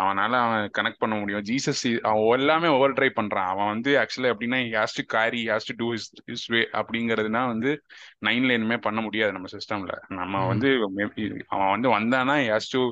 அவனால 0.01 0.33
அவன் 0.45 0.71
கனெக்ட் 0.77 1.03
பண்ண 1.03 1.15
முடியும். 1.21 1.43
ஜீசஸ் 1.49 1.83
அவன் 2.11 2.39
எல்லாமே 2.39 2.69
ஓவர் 2.77 2.95
ட்ரை 2.99 3.09
பண்றான். 3.17 3.49
அவன் 3.55 3.71
வந்து 3.73 3.91
ஆக்சுவலி 4.03 4.29
எப்படின்னா 4.33 4.59
has 4.77 4.97
to 4.99 5.03
carry 5.17 5.43
has 5.49 5.69
to 5.69 5.75
do 5.77 5.89
is 5.97 6.07
is 6.35 6.47
way 6.53 6.61
அப்படிங்கிறதுனா 6.81 7.43
வந்து 7.53 7.71
நைன்ல 8.27 8.57
இனிமே 8.59 8.79
பண்ண 8.87 9.01
முடியாது 9.01 9.33
நம்ம 9.33 9.51
சிஸ்டம்ல 9.57 9.97
நம்ம 10.21 10.45
வந்து 10.53 10.71
அவன் 11.49 11.73
வந்து 11.75 11.91
வந்தானா 11.97 12.37
has 12.51 12.71
to 12.71 12.83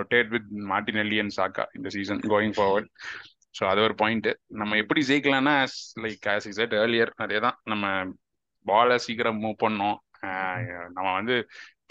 rotate 0.00 0.28
with 0.28 0.48
Martinelli 0.68 1.18
and 1.18 1.34
Saka 1.36 1.64
இந்த 1.72 1.88
சீசன் 1.88 2.22
கோயிங் 2.28 2.54
ஃபார்வர்ட் 2.56 2.88
ஸோ 3.58 3.64
அது 3.64 3.80
ஒரு 3.80 3.94
பாயிண்ட் 3.94 4.28
நம்ம 4.52 4.76
எப்படி 4.76 5.00
ஜெயிக்கலாம்னா 5.06 5.54
like 6.02 6.26
as 6.28 6.46
is 6.46 6.60
said 6.60 6.74
earlier 6.74 7.12
அதே 7.16 7.38
தான் 7.40 7.58
நம்ம 7.64 7.84
பாலை 8.66 8.98
சீக்கிரம் 8.98 9.42
மூவ் 9.42 9.56
பண்ணோம். 9.62 9.96
நம்ம 10.88 11.08
வந்து 11.12 11.36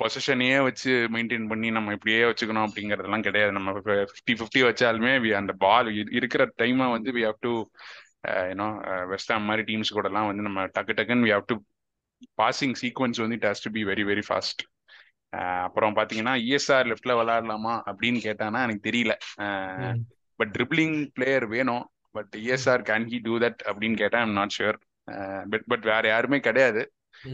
பொசிஷனையே 0.02 0.64
வச்சு 0.64 0.92
மெயின்டைன் 1.12 1.48
பண்ணி 1.48 1.70
நம்ம 1.70 1.92
இப்படியே 1.92 2.24
வச்சுக்கணும் 2.24 2.66
அப்படிங்கறதெல்லாம் 2.68 3.22
கிடையாது. 3.22 3.52
நம்ம 3.52 3.72
ஃபிஃப்டி 3.78 4.34
ஃபிஃப்டி 4.40 4.62
வச்சாலுமே 4.64 5.14
we- 5.20 5.36
அந்த 5.36 5.54
பால் 5.58 5.90
இருக்கிற 6.12 6.44
டைமை 6.58 6.88
வந்து 6.92 7.12
we 7.12 7.24
have 7.26 7.40
to 7.40 7.54
you know 8.50 8.68
West Ham 9.08 9.48
மாதிரி 9.50 9.64
டீம்ஸ் 9.64 9.94
கூடலாம் 9.96 10.28
வந்து 10.28 10.42
நம்ம 10.42 10.66
டக்கு 10.68 10.96
டக்குன்னு 11.00 11.28
we 11.28 11.32
have 11.32 11.46
to 11.46 11.58
passing 12.42 12.76
sequence 12.82 13.22
வந்து 13.22 13.36
it 13.36 13.48
has 13.48 13.64
to 13.64 13.72
be 13.72 13.84
very 13.86 14.06
very 14.06 14.24
fast 14.30 14.64
அப்புறம் 15.66 15.96
பாத்தீங்கன்னா 15.98 16.34
இஎஸ்ஆர் 16.48 16.90
லெஃப்ட்ல 16.92 17.16
விளையாடலாமா 17.20 17.74
அப்படின்னு 17.90 18.20
கேட்டானா 18.28 18.60
எனக்கு 18.68 18.88
தெரியல. 18.90 19.16
பட் 20.40 20.54
ட்ரிப்ளிங் 20.58 20.96
பிளேயர் 21.18 21.46
வேணும். 21.56 21.84
But 22.18 22.36
ESR 22.44 22.84
can 22.90 23.10
he 23.12 23.20
do 23.28 23.36
that 23.44 23.60
அப்படின்னு 23.70 23.98
கேட்டா 24.04 24.20
I'm 24.26 24.40
not 24.40 24.56
sure 24.58 24.80
but 25.52 25.68
but 25.72 25.86
வேற 25.92 26.04
யாருமே 26.14 26.40
கிடையாது. 26.48 26.82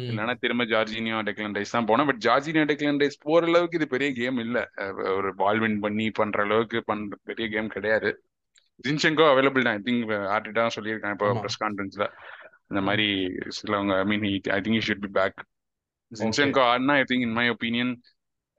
இல்லைன்னா 0.07 0.33
திரும்ப 0.43 0.63
ஜார்ஜினியோ 0.73 1.17
டெக்லன் 1.27 1.55
ரைஸ் 1.57 1.73
தான் 1.75 1.87
போனோம். 1.89 2.07
பட் 2.09 2.21
ஜார்ஜினியோ 2.25 2.63
டெக்லன் 2.69 3.01
ரைஸ் 3.03 3.17
போற 3.25 3.41
அளவுக்கு 3.51 3.79
இது 3.79 3.87
பெரிய 3.95 4.09
கேம் 4.19 4.37
இல்ல. 4.45 4.57
ஒரு 5.17 5.29
பால் 5.41 5.59
வின் 5.63 5.79
பண்ணி 5.85 6.07
பண்ற 6.19 6.39
அளவுக்கு 6.47 6.79
பண்ற 6.89 7.17
பெரிய 7.29 7.47
கேம் 7.55 7.69
கிடையாது. 7.75 8.11
ஜின்செங்கோ 8.85 9.25
அவைலபிள் 9.33 9.65
தான். 9.67 9.77
ஐ 9.79 9.83
திங்க் 9.87 10.13
ஆர்டிட்டா 10.35 10.63
சொல்லியிருக்காங்க 10.77 11.17
இப்போ. 11.17 11.29
ப்ரெஸ் 11.43 11.61
கான்ஃபரன்ஸ்ல 11.63 12.07
இந்த 12.71 12.81
மாதிரி 12.87 13.07
சிலவங்க 13.57 13.93
I 14.03 14.05
mean 14.11 14.25
I 14.57 14.59
think 14.65 14.85
should 14.87 15.03
be 15.05 15.11
back 15.19 15.37
Zinchenko 16.11 16.63
ஆடினா 16.69 16.95
I 16.95 17.05
think 17.09 17.25
in 17.27 17.35
my 17.37 17.47
opinion 17.51 17.93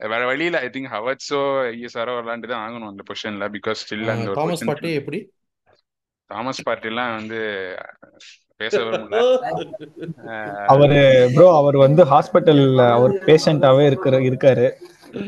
வேற 0.00 0.22
வழியில 0.26 0.61
ஐ 0.62 0.68
திங்க் 0.68 0.90
ஹவர்ட்ஸோ 0.92 1.40
ஐஎஸ்ஆரோ 1.70 2.14
விளாண்டு 2.18 2.50
தான் 2.50 2.64
ஆகணும் 2.64 2.90
அந்த 2.90 3.04
பொசிஷன்ல 3.09 3.48
பிகாஸ் 3.54 3.82
ஸ்டில் 3.82 4.11
அந்த 4.14 4.35
தாமஸ் 4.38 4.66
பாட்டி 4.68 4.90
எப்படி? 5.00 5.20
தாமஸ் 6.30 6.66
பார்ட்டிலாம் 6.66 7.14
வந்து 7.16 7.38
பேச 8.61 8.76
விரும்பல 8.85 9.18
அஹ் 10.30 10.66
அவரு 10.72 11.00
ப்ரோ 11.35 11.48
அவர் 11.56 11.76
வந்து 11.82 12.02
ஹாஸ்பிட்டல்ல 12.12 12.85
அவர் 12.94 13.14
பேஷண்டாவே 13.26 13.85
இருக்கிற 13.87 14.20
இருக்காரு. 14.28 14.66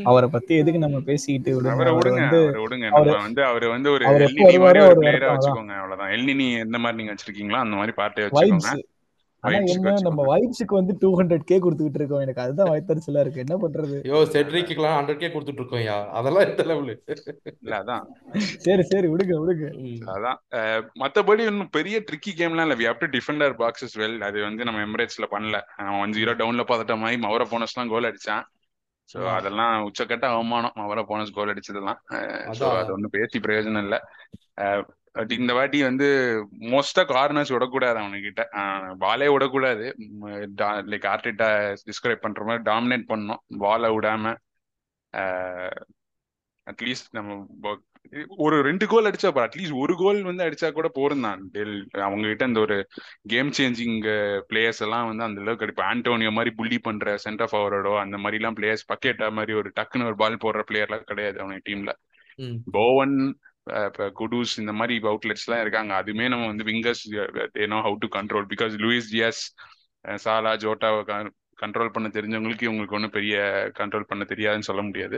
அவரை 0.05 0.27
பத்தி 0.29 0.53
எதுக்கு 0.55 0.79
நம்ம 0.79 0.97
பேசிக்கிட்டு 1.01 1.51
விடுங்க? 1.53 1.73
அவரை 1.73 1.91
விடுங்க 1.97 2.21
வந்து 2.21 2.39
அவரை 2.39 2.61
விடுங்க. 2.63 2.87
வந்து 3.27 3.41
அவரு 3.45 3.67
வந்து 3.69 3.89
ஒரு 3.91 4.03
எல்இடி 4.19 4.57
மாதிரி 4.59 4.81
ஒரு 4.85 4.97
பிளேயரா. 5.01 5.29
வச்சுக்கோங்க 5.33 5.73
அவ்வளவுதான். 5.79 6.11
எல்இடி 6.15 6.47
எந்த 6.65 6.77
மாதிரி 6.77 6.97
நீங்க 6.97 7.13
வச்சிருக்கீங்களோ 7.13 7.59
அந்த 7.59 7.75
மாதிரி 7.75 7.93
பார்ட்டை 7.97 8.25
வச்சுக்கோங்க. 8.25 8.73
ஆனா 9.43 9.57
என்ன 9.73 9.91
நம்ம. 10.05 10.21
வைப்ஸுக்கு 10.29 10.73
வந்து 10.79 10.93
டூ 11.01 11.09
ஹண்ட்ரட் 11.19 11.45
கே 11.49 11.57
கொடுத்துக்கிட்டு 11.63 11.99
இருக்கோம். 12.01 12.23
எனக்கு 12.25 12.43
அதுதான் 12.43 12.69
வயத்தறிச்சலா 12.71 13.23
இருக்கு. 13.23 13.43
என்ன 13.45 13.55
பண்றது? 13.63 13.97
யோ 14.11 14.19
செட்ரிக்கெல்லாம் 14.35 14.95
ஹண்ட்ரட் 14.99 15.21
கே 15.21 15.29
கொடுத்துட்டு 15.35 15.61
இருக்கோம் 15.61 15.83
யா 15.87 15.97
அதெல்லாம் 16.19 16.45
எந்த 16.47 16.63
லெவலு 16.71 16.95
இல்ல 17.63 17.73
அதான். 17.81 18.05
சரி 18.67 18.85
சரி 18.91 19.09
விடுங்க 19.13 19.39
விடுங்க. 19.41 19.69
அதான். 20.15 20.39
மத்தபடி 21.03 21.45
இன்னும் 21.53 21.73
பெரிய 21.79 21.97
ட்ரிக்கி 22.09 22.33
கேம்லாம் 22.41 22.67
இல்ல. 22.67 22.77
We 22.81 22.87
have 22.89 23.01
to 23.03 23.09
defend 23.17 23.45
our 23.47 23.59
boxes 23.63 23.97
well 24.03 24.19
அது 24.29 24.39
வந்து 24.49 24.67
நம்ம 24.69 24.85
எமிரேட்ஸ்ல 24.87 25.27
பண்ணல. 25.35 25.59
ஒன் 26.03 26.15
ஜீரோ 26.19 26.33
டவுன்ல 26.43 26.65
பார்த்துட்ட 26.69 26.97
மாதிரி 27.03 27.19
மவர 27.27 27.45
போனஸ்லாம் 27.53 27.93
கோல் 27.95 28.09
அடிச்சான். 28.11 28.45
ஆமா. 29.09 29.29
அதெல்லாம் 29.39 29.73
உச்சக்கட்ட 29.85 30.25
அவமானம். 30.33 30.75
மவர 30.79 31.01
போனஸ் 31.11 31.35
கோல் 31.35 31.51
அடிச்சதெல்லாம். 31.53 31.99
அது 32.81 32.93
ஒன்றும் 32.95 33.13
பேசி 33.15 33.37
பிரயோஜனம் 33.45 33.83
இல்லை. 33.85 33.99
பட் 35.11 35.31
இந்த 35.31 35.51
வாட்டி 35.53 35.79
வந்து 35.83 36.07
மோஸ்டா 36.71 37.03
கார்னர்ஸ் 37.11 37.53
விடக்கூடாது 37.55 37.97
அவனுக்கிட்ட. 37.99 38.43
பாலே 39.03 39.27
விடக்கூடாது. 39.31 39.85
லைக் 40.91 41.07
ஆர்டிட்டா 41.13 41.49
டிஸ்கிரைப் 41.89 42.25
பண்ற 42.25 42.43
மாதிரி 42.43 42.63
டாமினேட் 42.71 43.09
பண்ணணும். 43.11 43.43
பாலை 43.65 43.89
விடாம 43.97 44.33
அட்லீஸ்ட் 46.67 47.13
நம்ம 47.17 47.77
ஒரு 48.37 48.57
ரெண்டு 48.67 48.85
கோல் 48.87 49.07
அடிச்சா 49.09 49.29
அட்லீஸ்ட் 49.43 49.79
ஒரு 49.81 49.93
கோல் 49.97 50.19
வந்து 50.27 50.43
அடிச்சா 50.45 50.67
கூட 50.71 50.87
போரும் 50.97 51.25
தான். 51.25 51.41
அவங்க 52.05 52.23
கிட்ட 52.27 52.45
இந்த 52.51 52.59
ஒரு 52.59 52.77
கேம் 53.33 53.49
சேஞ்சிங் 53.57 53.97
பிளேயர்ஸ் 54.49 54.81
எல்லாம் 54.85 55.07
வந்து 55.09 55.25
அந்த 55.27 55.41
அளவுக்கு 55.41 55.65
அடிப்பா 55.65 55.85
ஆண்டோனியோ 55.91 56.31
மாதிரி 56.37 56.51
புள்ளி 56.59 56.77
பண்ற 56.87 57.17
சென்டர் 57.25 57.51
ஃபார்வர்டோ 57.51 57.93
அந்த 58.03 58.17
மாதிரி 58.23 58.39
எல்லாம் 58.41 58.57
பிளேயர்ஸ் 58.59 58.89
பக்கெட்டா 58.93 59.27
மாதிரி 59.39 59.55
ஒரு 59.61 59.71
டக்குன்னு 59.79 60.09
ஒரு 60.11 60.17
பால் 60.21 60.43
போடுற 60.45 60.63
பிளேயர்லாம் 60.71 61.09
கிடையாது 61.11 61.39
அவனுக்கு 61.43 61.67
டீம்ல. 61.69 61.93
போவன் 62.71 63.15
இப்போ 63.89 64.05
குடூஸ் 64.19 64.53
இந்த 64.63 64.73
மாதிரி 64.79 64.95
அவுட்லெட்ஸ் 65.11 65.45
எல்லாம் 65.47 65.63
இருக்காங்க. 65.65 65.91
அதுமே 66.01 66.27
நம்ம 66.33 66.47
வந்து 66.51 66.67
wingers 66.69 67.03
no 67.73 67.79
how 67.87 67.99
to 68.05 68.09
control 68.17 68.47
because 68.53 68.75
Luis 68.85 69.11
Diaz 69.15 69.43
Salah 70.25 70.53
ஜோட்டாவை 70.65 71.01
control 71.61 71.93
பண்ண 71.95 72.07
தெரிஞ்சவங்களுக்கு 72.15 72.67
இவங்களுக்கு 72.67 72.97
ஒன்றும் 72.97 73.13
பெரிய 73.15 73.37
கண்ட்ரோல் 73.79 74.09
பண்ண 74.09 74.23
தெரியாதுன்னு 74.29 74.67
சொல்ல 74.67 74.81
முடியாது. 74.89 75.17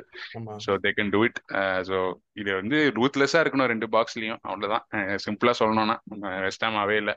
So 0.65 0.77
they 0.85 0.91
can 0.99 1.11
do 1.15 1.19
it 1.27 1.39
so 1.89 1.97
இது 2.41 2.51
வந்து 2.61 2.77
ரூத்லெஸ்ஸாக 2.99 3.43
இருக்கணும் 3.43 3.71
ரெண்டு 3.73 3.87
பாக்ஸ்லையும் 3.95 4.39
அவ்வளோதான் 4.51 4.85
சிம்பிளாக 5.25 5.55
சொல்லணும்னா. 5.61 5.97
வெஸ்ட் 6.45 6.65
ஹாம் 6.65 6.79
அவே 6.83 6.95
இல்லை. 7.03 7.15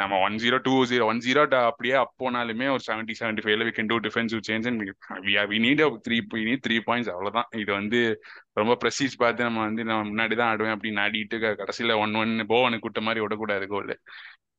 நம்ம 0.00 0.18
one 0.26 0.36
zero 0.42 0.56
two 0.66 0.74
zero 0.90 1.04
one 1.10 1.22
zero 1.26 1.42
அப்படியே 1.60 1.94
அப் 2.02 2.14
போனாலுமே 2.22 2.66
ஒரு 2.74 2.82
செவன்ட்டி 2.88 3.14
செவன்ட்டி 3.20 3.44
ஃபைவ்ல 3.44 3.66
we 3.68 3.72
can 3.78 3.90
do 3.92 3.98
defensive 4.06 4.42
change 4.48 4.68
we 5.50 5.58
need 5.66 5.82
three 6.06 6.18
need 6.48 6.64
three 6.66 6.76
points 6.88 7.12
அவ்வளோதான் 7.14 7.48
இது 7.62 7.70
வந்து 7.80 8.00
ரொம்ப 8.60 8.74
ப்ரெசீஸ் 8.82 9.14
பார்த்து 9.22 9.48
நம்ம 9.48 9.62
வந்து 9.68 9.82
நம்ம 9.90 10.02
முன்னாடி 10.10 10.36
தான் 10.40 10.50
ஆடுவேன் 10.52 10.76
அப்படின்னு 10.76 11.02
ஆடிட்டு 11.06 11.38
கடைசியில 11.62 11.96
ஒன் 12.04 12.14
ஒன் 12.22 12.34
போவனுக்கு 12.52 12.86
கூட்ட 12.86 13.02
மாதிரி 13.08 13.24
விடக்கூடாது 13.24 13.66
கோல் 13.74 13.94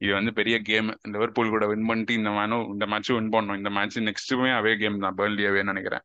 இது 0.04 0.12
வந்து 0.17 0.32
பெரிய 0.39 0.56
கேம் 0.69 0.88
லிவர்பூல் 1.13 1.54
கூட 1.56 1.65
வின் 1.71 1.88
பண்ணிட்டு 1.89 2.13
இந்த 2.19 2.30
மேனும் 2.38 2.65
இந்த 2.73 2.86
மேட்சும் 2.93 3.17
வின் 3.17 3.34
பண்ணணும் 3.36 3.60
இந்த 3.60 3.71
மேட்ச் 3.75 3.97
நெக்ஸ்ட்டுமே 4.08 4.51
அவே 4.60 4.71
கேம் 4.82 5.04
தான் 5.06 5.17
பேர்லி 5.19 5.43
அவேன்னு 5.49 5.73
நினைக்கிறேன். 5.73 6.04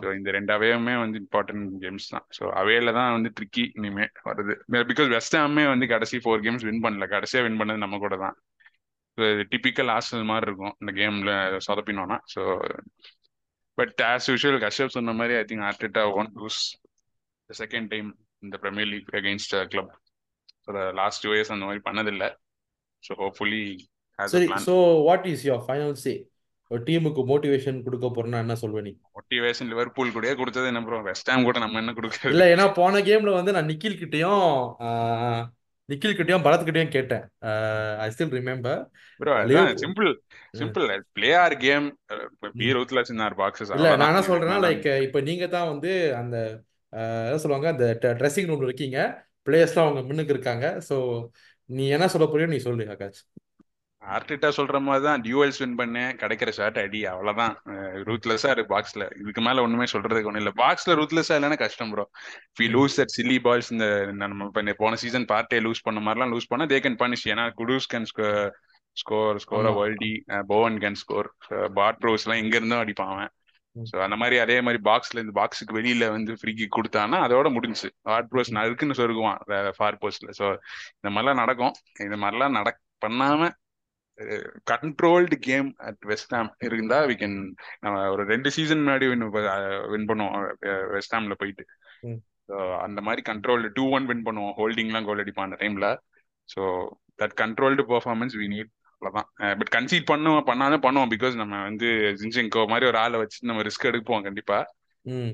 ஸோ 0.00 0.06
இந்த 0.18 0.30
ரெண்டு 0.36 0.52
அவேயுமே 0.56 0.94
வந்து 1.02 1.18
இம்பார்ட்டன்ட் 1.24 1.76
கேம்ஸ் 1.84 2.08
தான். 2.14 2.24
ஸோ 2.36 2.44
அவேல 2.60 2.92
தான் 2.98 3.10
வந்து 3.16 3.30
ட்ரிக்கி 3.38 3.64
இனிமே 3.78 4.06
வருது. 4.28 4.54
பிகாஸ் 4.90 5.10
வெஸ்ட் 5.16 5.36
ஹாமே 5.40 5.64
வந்து 5.72 5.88
கடைசி 5.94 6.18
ஃபோர் 6.24 6.44
கேம்ஸ் 6.46 6.66
வின் 6.68 6.82
பண்ணல. 6.86 7.06
கடைசியா 7.14 7.42
வின் 7.46 7.60
பண்ணது 7.62 7.84
நம்ம 7.84 7.98
கூட 8.06 8.16
தான். 8.24 8.36
டிபிக்கல் 9.52 9.90
ஆஸ்டல் 9.94 10.24
மாதிரி 10.24 10.46
இருக்கும் 10.48 10.74
இந்த 10.80 10.92
கேம்ல 10.92 11.32
சொதப்பினோம்னா. 11.66 12.18
So 12.34 12.42
but 13.78 14.00
as 14.06 14.28
usual 14.30 14.60
Kashyap 14.64 14.96
சொன்ன 14.96 15.14
மாதிரி 15.18 15.34
I 15.34 15.44
think 15.44 15.66
Arteta 15.68 16.04
won't 16.14 16.30
lose 16.40 16.60
second 17.50 17.90
time 17.92 18.08
இந்த 18.42 18.56
premier 18.62 18.90
league 18.90 19.12
against 19.20 19.54
club 19.72 19.92
last 20.98 21.22
two 21.24 21.30
years 21.34 21.52
அந்த 21.54 21.66
மாதிரி 21.66 21.82
பண்ணதில்லை. 21.86 22.30
ஸோ 23.02 23.12
ஹோப்ஃபுல்லி 23.20 23.62
சரி 24.18 24.48
so 24.66 24.74
what 25.06 25.28
is 25.32 25.44
your 25.48 25.62
final 25.66 25.94
say 26.02 26.12
ஒரு 26.70 26.80
டீமுக்கு 26.86 27.22
மோட்டிவேஷன் 27.28 27.76
கொடுக்க 27.84 28.06
போறேன்னா 28.08 28.40
என்ன 28.44 28.54
சொல்வே 28.62 28.80
நீ? 28.80 28.90
மோட்டிவேஷன் 29.16 29.70
லிவர்பூல் 29.72 30.10
கூடயே 30.14 30.32
கொடுத்தது 30.34 30.66
என்ன 30.70 30.80
ப்ரோ 30.86 30.98
வெஸ்ட் 31.06 31.30
ஹாம் 31.30 31.46
கூட 31.46 31.58
நம்ம 31.64 31.78
என்ன 31.82 31.92
கொடுக்கறது 31.98 32.32
இல்ல 32.34 32.46
ஏன்னா 32.54 32.66
போன 32.74 33.00
கேம்ல 33.06 33.32
வந்து 33.36 33.54
நான் 33.56 33.70
நிக்கில் 33.70 34.00
கிட்டயும் 34.00 34.42
நிக்கில் 35.88 36.16
கிட்டயும் 36.18 36.44
பரத் 36.46 36.66
கிட்டயும் 36.68 36.94
கேட்டேன் 36.96 37.24
I 38.04 38.08
still 38.14 38.34
remember 38.38 38.80
simple 39.82 40.10
simple 40.54 40.86
play 41.12 41.30
our 41.44 41.56
game 41.66 41.86
be 42.60 42.68
in 43.14 43.24
our 43.26 43.36
boxes 43.42 43.72
இல்ல 43.76 43.96
நான் 43.96 44.12
என்ன 44.12 44.24
சொல்றேன்னா 44.28 44.58
லைக் 44.66 44.88
இப்ப 45.06 45.20
நீங்க 45.20 45.46
தான் 45.48 45.70
வந்து 45.72 45.92
அந்த 46.14 46.36
என்ன 47.26 47.38
சொல்லுவாங்க 47.42 47.68
அந்த 47.68 47.86
ட்ரெஸ்ஸிங் 48.20 48.48
ரூம்ல 48.50 48.68
இருக்கீங்க. 48.70 48.98
பிளேயர்ஸ்லாம் 49.46 49.86
அவங்க 49.86 50.00
முன்னுக்கு 50.02 50.34
இருக்காங்க. 50.34 50.66
ஸோ 50.88 50.96
நீ 51.70 51.84
என்ன 51.88 52.06
சொல்ல 52.08 52.26
போறியோ 52.26 52.46
நீ 52.46 52.58
சொல்லு 52.58 52.84
ஆகாஷ். 52.94 53.20
ஆர்டிட்டா 54.16 54.48
சொல்ற 54.58 54.76
மாதிரி 54.86 55.04
தான் 55.06 55.22
டியூவல்ஸ் 55.24 55.60
வின் 55.62 55.76
பண்ணேன் 55.80 56.12
கிடைக்கிற 56.20 56.50
ஷாட் 56.58 56.78
அடி 56.82 57.00
அவ்வளவுதான். 57.12 57.54
ரூத்லெஸ்ஸா 58.08 58.50
இருக்கு 58.54 58.72
பாக்ஸ்ல 58.74 59.04
இதுக்கு 59.20 59.42
மேல 59.46 59.62
ஒண்ணுமே 59.66 59.86
சொல்றதுக்கு 59.92 60.30
ஒண்ணும் 60.30 60.42
இல்ல. 60.42 60.52
பாக்ஸ்ல 60.62 60.96
ரூத்லெஸ்ஸா 61.00 61.36
இல்லைன்னா 61.38 61.58
கஷ்டம் 61.64 61.92
bro 61.94 62.04
we. 62.60 62.66
Lose 62.76 62.98
that 63.00 63.14
silly 63.16 63.38
balls 63.46 63.70
இந்த 63.74 63.86
நம்ம 64.22 64.74
போன 64.82 64.98
சீசன் 65.02 65.28
பார்ட்டே 65.32 65.60
லூஸ் 65.66 65.84
பண்ண 65.88 66.00
மாதிரிலாம் 66.06 66.32
லூஸ் 66.34 66.50
பண்ணா 66.52 66.66
தே 66.72 66.80
கேன் 66.86 67.00
பனிஷ் 67.02 67.26
ஏன்னா 67.34 67.46
Kudus 67.60 67.90
can 67.94 68.08
score 68.96 69.38
score 69.42 69.66
worldly 69.80 70.12
Bowen 70.52 70.78
can 70.84 71.00
score 71.02 71.28
பாட் 71.78 72.00
ப்ரோஸ் 72.04 72.24
எல்லாம் 72.26 72.42
எங்க 72.44 72.54
இருந்தும் 72.58 72.82
அடிப்பான் 72.84 73.12
அவன். 73.14 73.30
ஸோ 73.76 73.96
அந்த 74.04 74.16
மாதிரி 74.20 74.36
அதே 74.44 74.56
மாதிரி 74.66 74.78
பாக்ஸ்ல 74.88 75.22
இந்த 75.24 75.32
பாக்ஸுக்கு 75.38 75.76
வெளியில 75.76 76.04
வந்து 76.14 76.32
ஃப்ரீ 76.40 76.52
கிக் 76.60 76.76
கொடுத்தானா 76.76 77.18
அதோட 77.26 77.48
முடிஞ்சுச்சு. 77.56 77.88
ஹார்ட் 78.10 78.30
ப்ரோஸ் 78.32 78.50
நான் 78.56 78.66
இருக்குன்னு 78.68 78.98
சொருகுவான் 79.00 79.38
ஃபார் 79.76 79.98
போஸ்ட்ல 80.02 80.32
ஸோ 80.40 80.46
இந்த 80.98 81.10
மாதிரிலாம் 81.14 81.40
நடக்கும். 81.42 81.74
இந்த 82.06 82.18
மாதிரிலாம் 82.22 82.56
நட 82.58 82.70
பண்ணாம 83.04 83.50
controlled 84.70 85.36
game 85.48 85.68
at 85.88 86.02
West 86.10 86.34
Ham 86.36 86.50
இருந்தா 86.68 86.98
வி 87.10 87.14
கேன் 87.22 87.36
நம்ம 87.84 87.96
ஒரு 88.10 88.22
ரெண்டு 88.32 88.50
சீசன் 88.56 88.82
முன்னாடி 88.84 89.08
வின் 89.12 89.26
வின் 89.92 90.08
பண்ணுவோம் 90.10 90.46
வெஸ்ட் 90.94 91.14
ஹாம்ல 91.16 91.36
போயிட்டு. 91.42 91.64
அந்த 92.86 93.00
மாதிரி 93.06 93.22
கண்ட்ரோல்டு 93.30 93.68
டூ 93.78 93.84
ஒன் 93.96 94.08
வின் 94.10 94.24
பண்ணுவோம் 94.26 94.56
ஹோல்டிங்லாம் 94.58 95.06
கோல் 95.08 95.22
அடிப்பான் 95.24 95.48
அந்த 95.48 95.58
டைம்ல 95.62 95.88
so 96.48 96.62
that 97.22 97.36
controlled 97.42 97.84
performance 97.92 98.34
we 98.40 98.48
need 98.54 98.72
அவ்வளோதான் 98.92 99.28
பட் 99.60 99.72
கன்சீட் 99.76 100.06
பண்ணுவோம் 100.12 100.46
பண்ணாதான் 100.50 100.84
பண்ணுவோம் 100.86 101.10
பிகாஸ் 101.14 101.34
நம்ம 101.42 101.60
வந்து 101.62 101.88
ஜின்செங்கோ 102.20 102.62
மாதிரி 102.72 102.86
ஒரு 102.86 102.98
ஆளை 102.98 103.18
வச்சு 103.22 103.48
நம்ம 103.50 103.62
ரிஸ்க் 103.68 103.88
எடுப்போம் 103.90 104.24
கண்டிப்பா. 104.28 104.58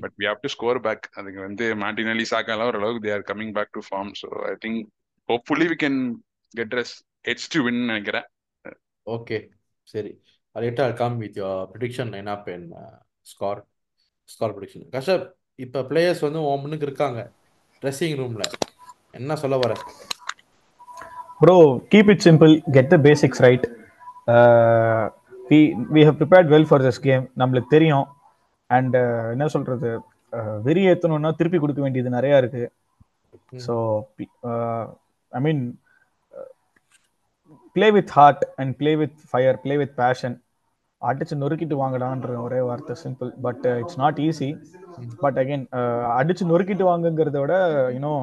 But 0.03 0.15
we 0.19 0.25
have 0.29 0.43
to 0.43 0.49
score 0.55 0.79
back 0.87 1.05
அதுக்கு 1.19 1.39
வந்து 1.39 1.65
மார்டினலி 1.83 2.25
சாக்காலாம் 2.33 2.69
ஓரளவுக்கு 2.71 3.03
they 3.05 3.13
are 3.13 3.25
coming 3.31 3.53
back 3.57 3.73
to 3.77 3.81
form 3.87 4.11
so 4.21 4.27
I 4.51 4.53
think 4.65 4.81
hopefully 5.29 5.67
we 5.71 5.77
can 5.83 5.99
get 6.53 6.75
ரெஸ் 6.79 6.95
ஹெச் 7.29 7.47
டு 7.55 7.61
வின் 7.63 7.81
நினைக்கிறேன். 7.91 8.27
ஓகே 9.05 9.39
சரி. 9.93 10.13
I'll 10.55 10.93
come 10.99 11.15
with 11.21 11.35
your 11.39 11.55
prediction 11.71 12.07
lineup 12.15 12.43
and 12.53 12.67
uh, 12.81 12.97
score. 13.31 13.57
Score 14.33 14.51
prediction. 14.55 14.83
கஷப் 14.93 15.25
இப்போ 15.63 15.79
players 15.89 16.21
வந்து 16.25 16.39
உன் 16.49 16.61
முன்னுக்கு 16.63 16.87
இருக்காங்க. 16.89 17.19
ட்ரெஸ்ஸிங் 17.81 18.15
ரூம்ல 18.21 18.45
என்ன 19.19 19.35
சொல்ல 19.41 19.57
வர? 19.63 19.73
Bro 21.41 21.55
keep 21.93 22.09
it 22.13 22.23
simple 22.27 22.53
get 22.75 22.91
the 22.93 22.97
basics 23.07 23.41
right 23.45 23.65
we 25.49 25.59
we 25.95 26.03
have 26.07 26.17
prepared 26.21 26.51
well 26.53 26.67
for 26.69 26.85
this 26.87 27.01
game 27.07 27.25
நம்மளுக்கு 27.41 27.73
தெரியும். 27.75 28.07
அண்ட் 28.69 28.95
என்ன 29.35 29.47
சொல்றது? 29.55 29.89
வெறி 30.67 30.83
ஏத்தணும்னா 30.91 31.31
திருப்பி 31.39 31.59
கொடுக்க 31.63 31.81
வேண்டியது 31.85 32.09
நிறைய 32.17 32.41
இருக்கு. 32.43 32.63
ம். 33.55 33.63
So 33.67 33.75
I 35.37 35.41
mean 35.47 35.63
play 37.75 37.87
with 37.95 38.13
heart 38.17 38.43
and 38.61 38.73
play 38.79 38.91
with 39.01 39.17
fire 39.29 39.59
play 39.63 39.75
with 39.81 39.95
passion 40.01 40.35
அடிச்சு 41.01 41.35
நொறுக்கிட்டு 41.41 41.75
வாங்கடான்ற 41.81 42.37
ஒரே 42.45 42.59
வார்த்தை 42.67 42.95
simple 43.03 43.29
but 43.45 43.65
it's 43.73 43.99
not 44.03 44.19
easy 44.27 44.49
but 45.23 45.37
again 45.41 45.65
அடிச்சு 46.19 46.43
நொறுக்கிட்டு 46.51 46.85
வாங்குங்கிறத 46.89 47.39
விட 47.43 47.55
you know 47.95 48.13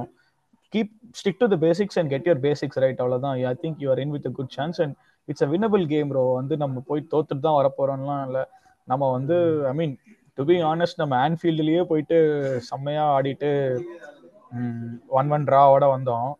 keep 0.73 0.91
stick 1.21 1.41
to 1.41 1.49
the 1.53 1.59
basics 1.67 1.99
and 2.01 2.11
get 2.13 2.29
your 2.29 2.43
basics 2.47 2.81
right 2.85 3.01
அவ்வளோதான் 3.03 3.35
I 3.45 3.55
think 3.65 3.81
you 3.85 3.89
are 3.95 4.03
in 4.05 4.15
with 4.17 4.29
good 4.39 4.55
chance 4.59 4.81
and 4.85 4.95
it's 5.29 5.45
a 5.47 5.51
winnable 5.55 5.85
game 5.93 6.11
bro 6.13 6.25
வந்து 6.41 6.55
நம்ம 6.63 6.83
போய் 6.89 7.09
தோத்துட்டு 7.13 7.47
தான் 7.47 7.59
வரப்போறோம்லாம் 7.61 8.23
இல்லை. 8.29 8.45
நம்ம 8.89 9.11
வந்து 9.17 9.37
I 9.71 9.75
mean 9.81 9.95
to 10.39 10.45
be 10.49 10.57
honest 10.71 11.03
நம்ம 11.03 11.15
ஆன்ஃபீல்டுலயே 11.27 11.83
போயிட்டு 11.91 12.17
செம்மையா 12.71 13.05
ஆடிட்டு 13.17 13.51
ஒன் 15.19 15.31
ஒன் 15.35 15.47
ட்ராவோட 15.49 15.85
வந்தோம். 15.95 16.31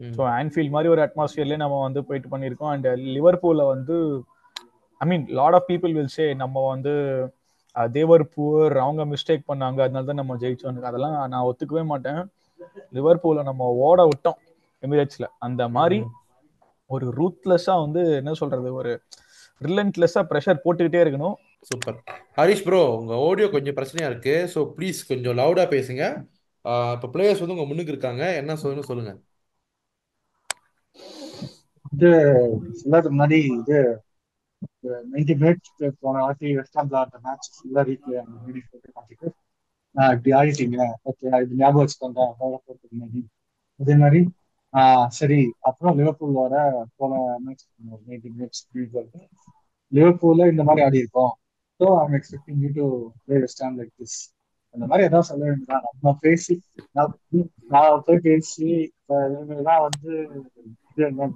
ஸோ 0.00 0.22
ஆன்ஃபீல்ட் 0.38 0.74
மாதிரி 0.74 0.88
ஒரு 0.94 1.02
அட்மாஸ்பியர்லேயே 1.06 1.60
நம்ம 1.62 1.80
வந்து 1.86 2.00
போயிட்டு 2.08 2.28
பண்ணியிருக்கோம். 2.32 2.72
அண்ட் 2.74 2.88
லிவர்பூல 3.16 3.66
வந்து 3.74 3.96
I 5.00 5.06
mean 5.10 5.24
lot 5.38 5.56
of 5.58 5.68
people 5.70 5.94
will 5.98 6.14
say 6.16 6.26
நம்ம 6.42 6.66
வந்து 6.72 6.94
தேவர் 7.76 8.24
புவர் 8.34 8.76
அவங்க 8.84 9.02
மிஸ்டேக் 9.12 9.48
பண்ணாங்க 9.50 9.78
அதனால 9.84 10.06
தான் 10.10 10.20
நம்ம 10.22 10.34
ஜெயிச்சோம். 10.42 10.82
அதெல்லாம் 10.90 11.14
நான் 11.32 11.46
ஒத்துக்கவே 11.50 11.84
மாட்டேன். 11.92 12.20
லிவர்பூல 12.96 13.42
நம்ம 13.50 13.68
ஓட 13.86 14.00
விட்டோம் 14.10 14.38
எமிரேட்ஸ்ல. 14.82 15.26
அந்த 15.46 15.62
மாதிரி 15.76 15.98
ஒரு 16.90 17.06
ரூத்லெஸ்ஸா 17.18 17.74
வந்து 17.84 18.02
என்ன 18.20 18.32
சொல்றது 18.40 18.70
ஒரு 18.80 18.92
ரிலன்ட்லெஸ்ஸா 19.60 20.22
ப்ரெஷர் 20.30 20.62
போட்டுக்கிட்டே 20.64 21.02
இருக்கணும். 21.04 21.36
சூப்பர். 21.68 21.98
ஹரிஷ் 22.38 22.64
ப்ரோ 22.66 22.80
உங்க 23.00 23.12
ஆடியோ 23.26 23.46
கொஞ்சம் 23.54 23.76
பிரச்சனையா 23.78 24.08
இருக்கு. 24.10 24.34
ஸோ 24.54 24.62
ப்ளீஸ் 24.76 24.98
கொஞ்சம் 25.10 25.36
லவுடா 25.40 25.64
பேசுங்க. 25.74 26.02
இப்போ 26.94 27.08
பிளேயர்ஸ் 27.14 27.42
வந்து 27.42 27.56
உங்க 27.56 27.66
முன்னுக்கு 27.70 27.94
இருக்காங்க. 27.94 28.24
என்ன 28.40 28.56
சொல்லணும் 28.62 28.88
சொல்லுங்க. 28.90 29.12
இது 31.94 32.10
சொல்லாத 32.78 33.10
முன்னாடி 33.12 33.38
இது 33.54 33.78
நைன்டி 35.12 35.34
மினிட்ஸ் 35.36 35.72
போன 36.00 36.22
வாட்டி 36.22 36.48
வெஸ்ட் 36.58 36.78
ஹாம்ல 36.78 36.98
அந்த 37.02 37.18
மேட்ச் 37.24 37.48
ஃபுல்லா 37.54 37.82
ரீப்ளே 37.88 38.16
அந்த 38.22 38.36
வீடியோ 38.46 38.64
போட்டு 38.66 38.90
பார்த்துட்டு 38.92 39.28
நான் 39.94 40.14
இப்படி 40.14 40.32
ஆடிட்டீங்க 40.38 40.78
ஓகே 41.08 41.26
இது 41.44 41.60
ஞாபகம் 41.60 41.82
வச்சுக்கோங்க 41.82 42.20
அதே 43.80 43.94
மாதிரி 43.98 44.20
சரி 45.18 45.38
அப்புறம் 45.68 45.96
லிவர்பூல் 45.98 46.38
வர 46.38 46.54
போன 46.96 47.12
மேட்ச் 47.44 47.64
நைன்டி 48.06 48.30
மினிட்ஸ் 48.32 48.62
லிவர்பூல்ல 49.92 50.46
இந்த 50.52 50.62
மாதிரி 50.64 50.82
ஆடி 50.84 51.02
இருக்கோம். 51.02 51.32
So 51.80 51.86
I'm 52.00 52.14
expecting 52.18 52.60
you 52.64 52.70
to 52.74 52.86
play 53.24 53.36
West 53.42 53.62
Ham 53.62 53.76
like 53.80 53.92
this 53.94 54.18
அந்த 54.74 54.84
மாதிரி 54.86 55.06
ஏதாவது 55.06 55.28
சொல்ல 55.28 55.42
வேண்டியதான் 55.44 55.84
நம்ம 55.88 56.12
பேசி 56.24 56.54
நான் 56.96 57.12
நான் 57.72 58.04
போய் 58.06 58.24
பேசி 58.26 58.68
இப்போ 58.88 59.16
இவங்கெல்லாம் 59.28 59.84
வந்து 59.86 60.12
இது 60.96 61.04
என்ன 61.06 61.28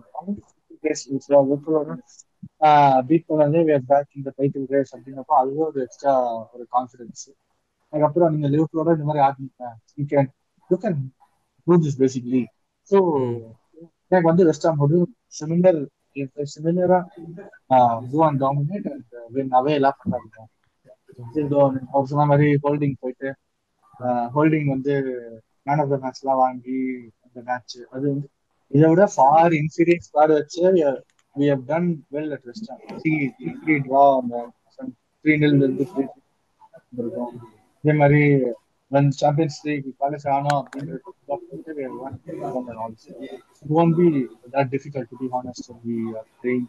பேசி 0.84 1.06
லிவர்பூலோட 1.44 1.92
பீட் 3.08 3.28
பண்ணாலே 3.28 3.60
we 3.66 3.72
are 3.72 3.84
back 3.84 4.08
in 4.16 4.22
the 4.22 4.32
title 4.32 4.64
அதுவே 5.38 5.62
ஒரு 5.66 5.80
எக்ஸ்ட்ரா 5.86 6.12
ஒரு 6.54 6.64
கான்ஃபிடன்ஸ் 6.74 7.24
அதுக்கப்புறம் 7.92 8.32
நீங்க 8.34 8.48
லிவர்பூலோட 8.54 8.94
இந்த 8.96 9.06
மாதிரி 9.08 9.22
ஆடினீங்க 9.26 9.68
you 9.98 10.04
can 10.12 10.28
you 10.70 10.78
can 10.84 10.98
do 11.66 11.76
this 11.84 11.98
basically 12.02 12.42
so 12.90 12.98
எனக்கு 14.10 14.28
வந்து 14.30 14.46
வெஸ்ட் 14.48 14.66
ஹாம் 14.68 14.82
ஒரு 14.86 14.98
similar 15.38 15.80
சிமிலரா 16.54 17.00
do 18.12 18.20
and 18.28 18.40
dominate 18.44 18.88
and 18.92 19.12
win 19.34 19.52
away 19.60 19.74
எல்லாம் 19.80 19.98
பண்ணாங்க 20.00 20.36
அவர் 21.90 22.10
சொன்ன 22.12 22.26
மாதிரி 22.26 22.48
ஹோல்டிங் 22.64 22.96
போயிட்டு 23.02 23.28
ஹோல்டிங் 24.34 24.68
வந்து 24.74 24.94
மேன் 25.66 25.80
ஆஃப் 25.84 25.92
த 25.92 25.98
மேட்ச் 26.04 26.22
எல்லாம் 26.22 26.42
வாங்கி 26.44 26.78
அந்த 27.24 27.38
மேட்ச் 27.48 27.76
அது 27.94 28.04
வந்து 28.12 28.28
இதை 28.72 28.86
விட 28.92 29.04
ஃபார் 29.14 29.54
இன்ஃபீரியர் 29.60 30.04
ஸ்குவாட் 30.06 30.34
வச்சு 30.36 30.62
we 31.36 31.46
have 31.50 31.64
done 31.70 31.90
well 32.14 32.32
at 32.36 32.46
West 32.48 32.66
சி 33.02 33.12
த்ரீ 33.58 33.74
ட்ரா 33.86 34.04
அந்த 34.20 34.42
த்ரீ 35.24 35.34
நில் 35.42 35.56
இருந்து 35.58 35.86
த்ரீ 35.92 36.04
இருக்கும் 36.94 37.34
இதே 37.84 37.94
மாதிரி 38.00 38.22
when 38.90 39.06
சாம்பியன்ஸ் 39.16 39.58
லீக் 39.66 39.88
குவாலிஃபை 39.98 40.30
ஆனோம் 40.36 40.60
அப்படின்றது 40.60 40.98
it 43.58 43.68
won't 43.68 43.96
be 43.96 44.08
that 44.54 44.70
difficult 44.70 45.06
to 45.10 45.16
be 45.16 45.28
honest 45.30 45.68
when 45.68 45.80
we 45.86 45.98
are 46.12 46.26
playing 46.40 46.64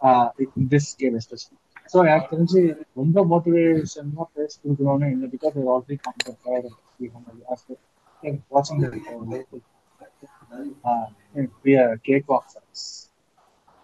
uh, 0.00 0.28
in 0.56 0.68
this 0.68 0.88
game 1.02 1.16
especially. 1.22 1.58
So 1.92 1.98
எனக்கு 2.04 2.28
தெரிஞ்சு 2.30 2.60
ரொம்ப 2.96 3.24
மோட்டிவேஷனாக 3.30 4.26
பேஸ் 4.34 4.54
கொடுக்கணும்னு 4.60 5.08
இல்லை 5.14 5.26
பிகாஸ் 5.34 5.56
ஆல்ரெடி 5.72 5.96
காம்பேக்ட் 6.04 6.46
வாட்சிங் 8.54 8.80
கேக் 12.02 12.26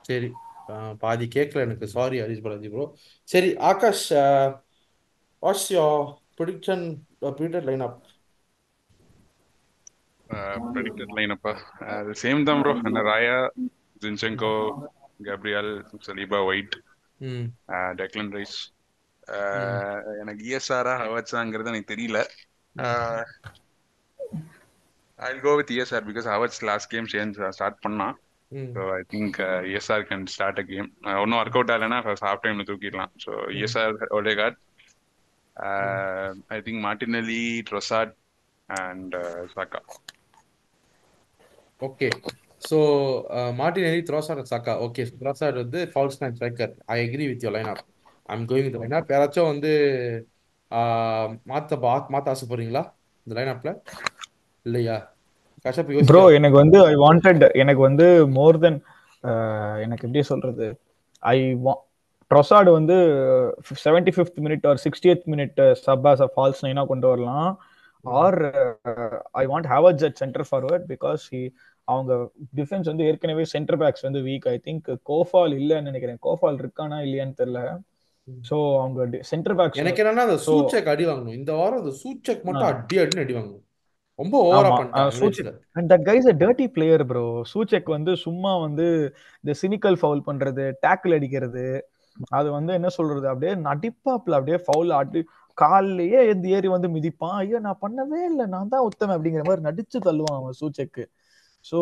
சரி. 0.04 0.28
ஆஹ் 0.68 0.94
பாதி 0.96 1.26
கேட்கல 1.34 1.62
எனக்கு. 1.62 1.86
சாரி 1.94 2.16
ஹரிஷ் 2.20 2.42
பாலாஜி 2.42 2.68
ப்ரோ 2.68 2.84
சரி 3.28 3.50
Akash 3.70 4.06
what's 5.42 5.68
your 5.72 6.02
prediction 6.38 6.84
predicted 7.30 7.68
line 7.70 7.84
up 7.86 7.98
predicted 10.66 11.14
லைனப்பா 11.16 11.52
அது 11.92 12.10
சேம் 12.22 12.42
தான் 12.42 12.60
ப்ரோ 12.62 12.72
என்ன 12.82 13.02
Raya 13.06 13.36
Zinchenko 14.02 14.52
Gabriel 15.24 15.72
Saliba 16.06 16.40
White 16.46 16.76
hmm. 17.20 17.46
Declan 17.98 18.32
Rice 18.32 18.58
எனக்கு 20.20 20.42
இஎஸ்ஆரா 20.46 20.94
ஹவர்ட்ஸாங்கிறது 21.02 21.72
எனக்கு 21.72 21.92
தெரியல. 21.92 22.18
I 25.20 25.30
go 25.40 25.52
with 25.58 25.72
ESR 25.74 26.04
because 26.08 26.26
Havertz 26.32 26.60
last 26.68 26.90
game 26.90 27.08
change 27.12 27.38
start 27.56 27.80
பண்ணான் 27.84 28.16
so 28.74 28.82
I 28.94 29.02
think 29.08 29.36
ESR 29.70 30.06
can 30.08 30.24
start 30.34 30.60
a 30.60 30.66
game 30.66 30.88
ஒன்றும் 31.22 31.40
ஒர்க் 31.40 31.58
அவுட் 31.58 31.72
ஆகலைன்னா 31.74 31.98
ஹாஃப் 32.22 32.44
டைம்ல 32.44 32.66
தூக்கிடலாம். 32.70 33.12
So 33.24 33.32
ESR 33.56 33.96
Odegaard 34.18 34.58
I 36.50 36.60
think 36.66 36.82
Martinelli 36.86 37.40
Trossard 37.70 38.14
and 38.68 39.16
Saka 39.54 39.80
okay 41.80 42.08
so 42.62 42.78
Martinelli 43.90 44.02
Saka 44.50 44.72
okay 44.86 45.02
Trossard 45.14 45.60
வந்து 45.62 45.80
false 45.92 46.20
nine 46.22 46.36
striker 46.36 46.72
I 46.88 46.98
agree 47.04 47.26
with 47.30 47.44
your 47.46 47.54
line 47.56 47.70
up 47.72 47.84
I'm 48.28 48.44
going 48.50 48.66
with 48.68 48.78
line 48.82 48.96
up 48.98 49.12
யாராச்சும் 49.14 49.50
வந்து 49.52 49.70
மாத்த 51.50 51.78
பா 51.84 51.92
மாத்த 52.14 52.32
ஆசைப்படுறீங்களா? 52.32 52.82
இந்த 53.26 53.34
line 53.38 53.52
அப்ல 53.54 53.70
இல்லையா? 54.66 54.96
ப்ரோ 56.10 56.22
எனக்கு 56.38 56.56
வந்து 56.62 56.78
ஐ 56.90 56.94
வாண்டட் 57.04 57.44
எனக்கு 57.62 57.82
வந்து 57.88 58.06
மோர் 58.38 58.58
தென் 58.64 58.78
எனக்கு 59.84 60.06
எப்படி 60.06 60.22
சொல்றது? 60.32 60.66
ஐ 61.22 61.36
ட்ரொசாடு 62.30 62.70
வந்து 62.76 62.96
seventy 63.84 64.12
fifth 64.16 64.38
minute 64.44 64.66
or 64.70 64.78
sixtieth 64.84 65.24
minute 65.32 65.58
sub 65.84 66.06
as 66.10 66.22
a 66.26 66.28
false 66.34 66.62
நைனா 66.66 66.82
கொண்டு 66.92 67.06
வரலாம். 67.12 67.50
Or 68.04 68.38
I 69.40 69.44
want 69.52 69.68
Havertz 69.72 70.04
at 70.08 70.20
centre 70.22 70.46
forward 70.50 70.84
because 70.92 71.22
he 71.34 71.42
அவங்க 71.88 72.12
டிஃபென்ஸ் 72.58 72.90
வந்து 72.90 73.06
ஏற்கனவே 73.10 73.44
சென்டர் 73.54 73.78
பேக்ஸ் 73.80 74.06
வந்து 74.08 74.20
வீக் 74.28 74.46
ஐ 74.52 74.56
திங்க் 74.66 74.88
கோஃபால் 75.10 75.54
இல்லைன்னு 75.60 75.88
நினைக்கிறேன். 75.90 76.20
கோஃபால் 76.26 76.60
இருக்கானா 76.62 76.98
இல்லையான்னு 77.06 77.38
தெரியல. 77.40 77.62
ஸோ 78.48 78.56
அவங்க 78.82 79.22
சென்டர் 79.30 79.56
பேக்ஸ் 79.58 79.82
எனக்கு 79.82 80.02
என்னன்னா 80.02 80.26
அந்த 80.28 80.38
சூச்சக் 80.46 80.90
அடி 80.92 81.04
வாங்கணும். 81.10 81.38
இந்த 81.40 81.52
வாரம் 81.60 81.80
அந்த 81.82 81.94
சூச்சக் 82.02 82.46
மட்டும் 82.48 82.70
அடி 82.72 82.98
அடின்னு 83.04 83.24
அடி 83.24 83.36
வாங்கணும். 83.38 83.64
ரொம்ப 84.20 84.36
ஓவரா 84.48 84.76
and 85.76 85.88
that 85.92 86.06
guy's 86.08 86.28
a 86.32 86.34
dirty 86.42 86.66
player 86.76 87.04
bro 87.10 87.24
Soucek 87.52 87.88
வந்து 87.96 88.12
சும்மா 88.24 88.52
வந்து 88.64 88.86
இந்த 89.44 89.52
சினிக்கல் 89.62 89.98
ஃபவுல் 90.00 90.26
பண்றது 90.28 90.64
டேக்கிள் 90.84 91.16
அடிக்கிறது. 91.18 91.66
அது 92.38 92.48
வந்து 92.56 92.72
என்ன 92.78 92.88
சொல்றது? 92.96 93.26
அப்படியே 93.32 93.52
நடிப்பாப்ல 93.68 94.38
அப்படியே 94.38 94.58
ஃபவுல் 94.66 94.92
ஆடி 94.98 95.20
கால்லயே 95.58 96.20
எந்த 96.32 96.46
ஏறி 96.56 96.68
வந்து 96.74 96.88
மிதிப்பான். 96.96 97.36
ஐயோ 97.42 97.58
நான் 97.66 97.82
பண்ணவே 97.82 98.20
இல்லை. 98.30 98.46
நான் 98.54 98.72
தான் 98.74 98.86
உத்தமன் 98.90 99.16
அப்படிங்கிற 99.16 99.44
மாதிரி 99.48 99.66
நடிச்சு 99.68 99.98
தள்ளுவான் 100.08 100.38
அவன் 100.40 100.58
சூச்செக்கு. 100.60 101.04
ஸோ 101.64 101.78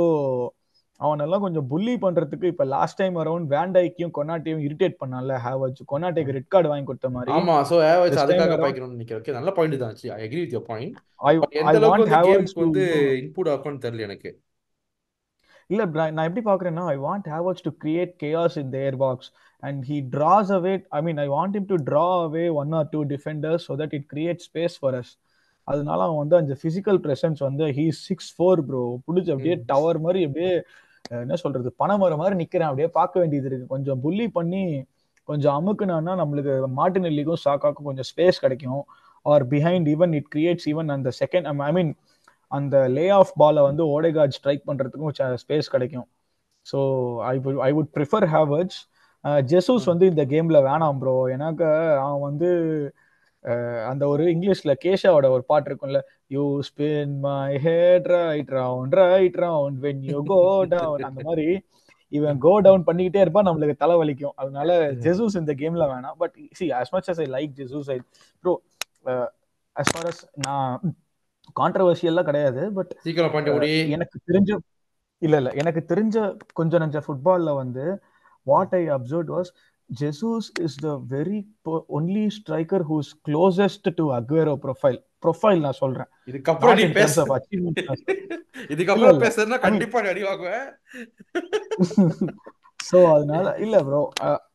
அவனெல்லாம் 1.01 1.43
கொஞ்சம் 1.45 1.67
புள்ளி 1.73 1.93
பண்றதுக்கு 2.05 2.47
இப்ப 2.53 2.65
லாஸ்ட் 2.73 2.99
டைம் 3.01 3.17
அரௌண்ட் 3.23 3.47
வேண்டைக்கையும் 3.55 4.15
கொனாட்டையும் 4.17 4.63
இரிட்டேட் 4.67 4.97
பண்ணான்ல 5.03 5.35
ஹேவர்ஸ் 5.45 5.83
கொனாட்டைக்கு 5.93 6.35
ரெட் 6.37 6.51
கார்டு 6.55 6.71
வாங்கி 6.71 6.87
கொடுத்த 6.89 7.09
மாதிரி. 7.17 7.33
ஆமா 7.37 7.57
சோ 7.71 7.77
time 7.79 8.23
அதுக்காக 8.25 8.57
பாய்க்கணும்னு 8.63 8.97
நினைக்கிறேன். 8.97 9.21
ஓகே 9.23 9.37
நல்ல 9.39 9.53
பாயிண்ட் 9.59 9.79
தான் 9.83 9.95
I 10.17 10.25
agree 10.27 10.41
with 10.43 10.57
your 10.57 10.69
point 10.73 10.97
எந்த 11.61 11.77
அளவுக்கு 11.81 12.13
ஹேவர்ஸ் 12.17 12.53
கேம்க்கு 12.53 12.65
வந்து 12.67 12.85
இன்புட் 13.23 13.51
ஆகும்னு 13.55 13.83
தெரியல 13.87 14.07
எனக்கு. 14.09 14.33
இல்ல 15.71 15.83
நான் 16.17 16.27
எப்படி 16.29 16.45
பாக்குறேன்னா 16.49 16.85
I 16.93 16.97
want 17.07 17.27
Havertz 17.33 17.65
to 17.67 17.73
create 17.83 18.13
chaos 18.23 18.59
in 18.63 18.73
their 18.77 18.99
box 19.05 19.31
and 19.63 19.81
he 19.91 19.97
draws 20.15 20.53
away 20.59 20.75
I 20.99 21.01
mean 21.07 21.21
I 21.25 21.29
want 21.37 21.57
him 21.61 21.69
to 21.73 21.79
draw 21.89 22.07
away 22.27 22.45
one 22.61 22.73
or 22.79 22.89
two 22.95 23.01
defenders 23.13 23.65
so 23.69 23.75
that 23.83 23.97
it 23.99 24.09
create 24.15 24.43
space 24.49 24.77
for 24.83 24.97
us 25.01 25.13
அதனால 25.69 25.99
அவன் 26.07 26.21
வந்து 26.23 26.37
அந்த 26.41 26.55
physical 26.63 27.01
presence 27.07 27.41
வந்து 27.47 27.65
he 27.79 27.87
six 28.05 28.31
four 28.37 28.61
bro 28.69 28.83
பிடிச்சி 29.07 29.31
அப்படியே. 29.35 29.57
Tower 29.71 29.99
மாதிரி 30.05 30.21
அப்படியே 30.29 30.53
என்ன 31.25 31.37
சொல்றது 31.43 31.69
பனைமரம் 31.83 32.21
மாதிரி 32.23 32.37
நிக்கிறேன். 32.43 32.69
அப்படியே 32.71 32.89
பார்க்க 32.99 33.21
வேண்டியது 33.23 33.49
இருக்கு. 33.51 33.67
கொஞ்சம் 33.75 34.01
புள்ளி 34.05 34.27
பண்ணி 34.39 34.63
கொஞ்சம் 35.29 35.57
அமுக்குனான்னா 35.59 36.13
நம்மளுக்கு 36.21 36.53
மாட்டு 36.79 36.99
நெல்லிக்கும் 37.07 37.43
சாக்காக்கும் 37.47 37.89
கொஞ்சம் 37.91 38.09
ஸ்பேஸ் 38.11 38.43
கிடைக்கும். 38.45 38.83
Or 39.27 39.45
behind 39.55 39.89
even 39.95 40.13
it 40.19 40.29
creates 40.35 40.69
even 40.73 40.95
அந்த 40.97 41.11
செகண்ட் 41.23 41.49
ஐ 41.69 41.73
மீன் 41.79 41.91
அந்த 42.53 42.77
லே 42.97 43.05
ஆஃப் 43.21 43.33
பாலை 43.41 43.63
வந்து 43.69 43.83
ஓடேகார்ட் 43.95 44.37
ஸ்ட்ரைக் 44.39 44.63
பண்றதுக்கும் 44.69 45.15
ஸ்பேஸ் 45.45 45.69
கிடைக்கும். 45.75 46.07
So 46.67 46.79
I 47.33 47.35
I 47.69 47.71
would 47.79 47.93
prefer 47.97 48.27
Havertz 48.35 48.79
Jesus 49.51 49.87
வந்து 49.93 50.07
இந்த 50.13 50.23
கேம்ல 50.33 50.59
வேணாம் 50.69 50.99
ப்ரோ 51.03 51.15
எனக்கு 51.37 51.69
அவன் 52.05 52.25
வந்து 52.29 52.49
அந்த 53.87 54.09
ஒரு 54.09 54.25
இங்கிலீஷ்ல 54.25 54.75
கேஷாவோட 54.85 55.29
ஒரு 55.29 55.45
பாட்டு 55.45 55.75
இருக்கும்ல 55.75 56.01
you 56.27 56.61
spin 56.61 57.19
my 57.19 57.59
head 57.59 58.07
right 58.07 58.49
round 58.49 58.91
right 58.91 59.35
round 59.35 59.75
when 59.83 60.01
you 60.01 60.23
go 60.23 60.65
down 60.65 61.03
அந்த 61.03 61.23
மாதிரி 61.23 61.65
இவன் 62.09 62.39
கோ 62.39 62.61
டவுன் 62.61 62.85
பண்ணிக்கிட்டே 62.87 63.17
இருப்பான் 63.17 63.47
நம்மளுக்கு 63.47 63.77
தலை 63.77 63.97
வலிக்கும் 63.97 64.33
அதனால 64.35 64.93
ஜெசூஸ் 64.93 65.37
இந்த 65.37 65.55
கேம்ல 65.55 65.85
வேணாம். 65.93 66.15
But 66.19 66.35
see 66.53 66.73
as 66.73 66.95
much 66.95 67.09
as 67.09 67.21
I 67.21 67.27
like 67.27 67.61
Jesus 67.61 67.91
I 67.91 68.01
bro 68.41 68.63
as 69.73 69.97
far 69.97 70.07
as 70.07 70.29
நான் 70.35 70.81
கான்ட்ரவர்ஷியல்லாம் 71.61 72.25
கிடையாது 72.25 72.73
பட் 72.73 72.95
சீக்கிரம் 72.99 73.61
எனக்கு 73.89 74.19
தெரிஞ்ச 74.33 74.57
இல்ல 75.19 75.37
இல்ல 75.37 75.51
எனக்கு 75.51 75.95
தெரிஞ்ச 75.95 76.37
கொஞ்சம் 76.53 76.91
நஞ்ச 76.91 77.03
ஃபுட்பால்ல 77.09 77.55
வந்து 77.55 78.03
what 78.43 78.75
I 78.75 78.89
observe 78.89 79.33
was 79.37 79.51
Jesus 79.91 80.49
is 80.61 80.77
the 80.77 80.89
very 81.09 81.39
only 81.91 82.25
striker 82.37 82.85
whose 82.89 83.11
closest 83.27 83.89
to 83.95 84.05
Aguero 84.13 84.55
profile 84.65 84.99
profile 85.23 85.61
நான் 85.61 85.79
சொல்றேன். 85.79 86.09
இதுக்கப்புறம் 86.27 86.77
நீ 86.81 86.85
பேச. 86.93 87.15
இதுக்கப்புறம் 88.69 89.15
mean- 89.15 89.25
கண்டிப்பா 89.67 90.01
அடி 90.07 90.23
வாங்குவேன் 90.23 90.67
சோ 92.81 92.99
அதனால 93.15 93.57
இல்ல 93.59 93.83
bro 93.83 94.03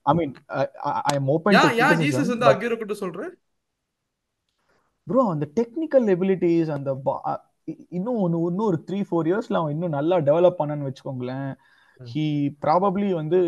I 0.03 0.13
mean 0.13 0.33
I 1.03 1.15
am 1.15 1.27
open 1.27 1.55
ஏன் 1.55 1.75
ஏன் 1.81 1.99
ஜீசஸ் 2.03 2.31
வந்து 2.33 2.47
அக்யூரோ 2.51 2.77
கிட்ட 2.77 2.93
சொல்ற? 2.99 3.25
ப்ரோ 5.07 5.21
அந்த 5.29 5.45
டெக்னிக்கல் 5.55 6.07
எபிலிட்டிஸ் 6.09 6.71
அந்த 6.71 6.91
இ- 7.67 7.85
இன்னும் 7.89 8.19
ஒன்னு 8.19 8.37
இன்னும் 8.45 8.65
ஒரு 8.65 8.79
த்ரீ 8.87 8.99
ஃபோர் 9.01 9.27
இயர்ஸ்ல 9.29 9.53
அவன் 9.53 9.73
இன்னும் 9.73 9.89
நல்லா 9.89 10.15
டெவலப் 10.19 10.59
பண்ணன்னு 10.59 10.87
வச்சுக்கோங்களேன். 10.87 11.51
ஹி 11.99 12.25
ப்ராபப்ளி 12.61 13.13
வந்து 13.13 13.39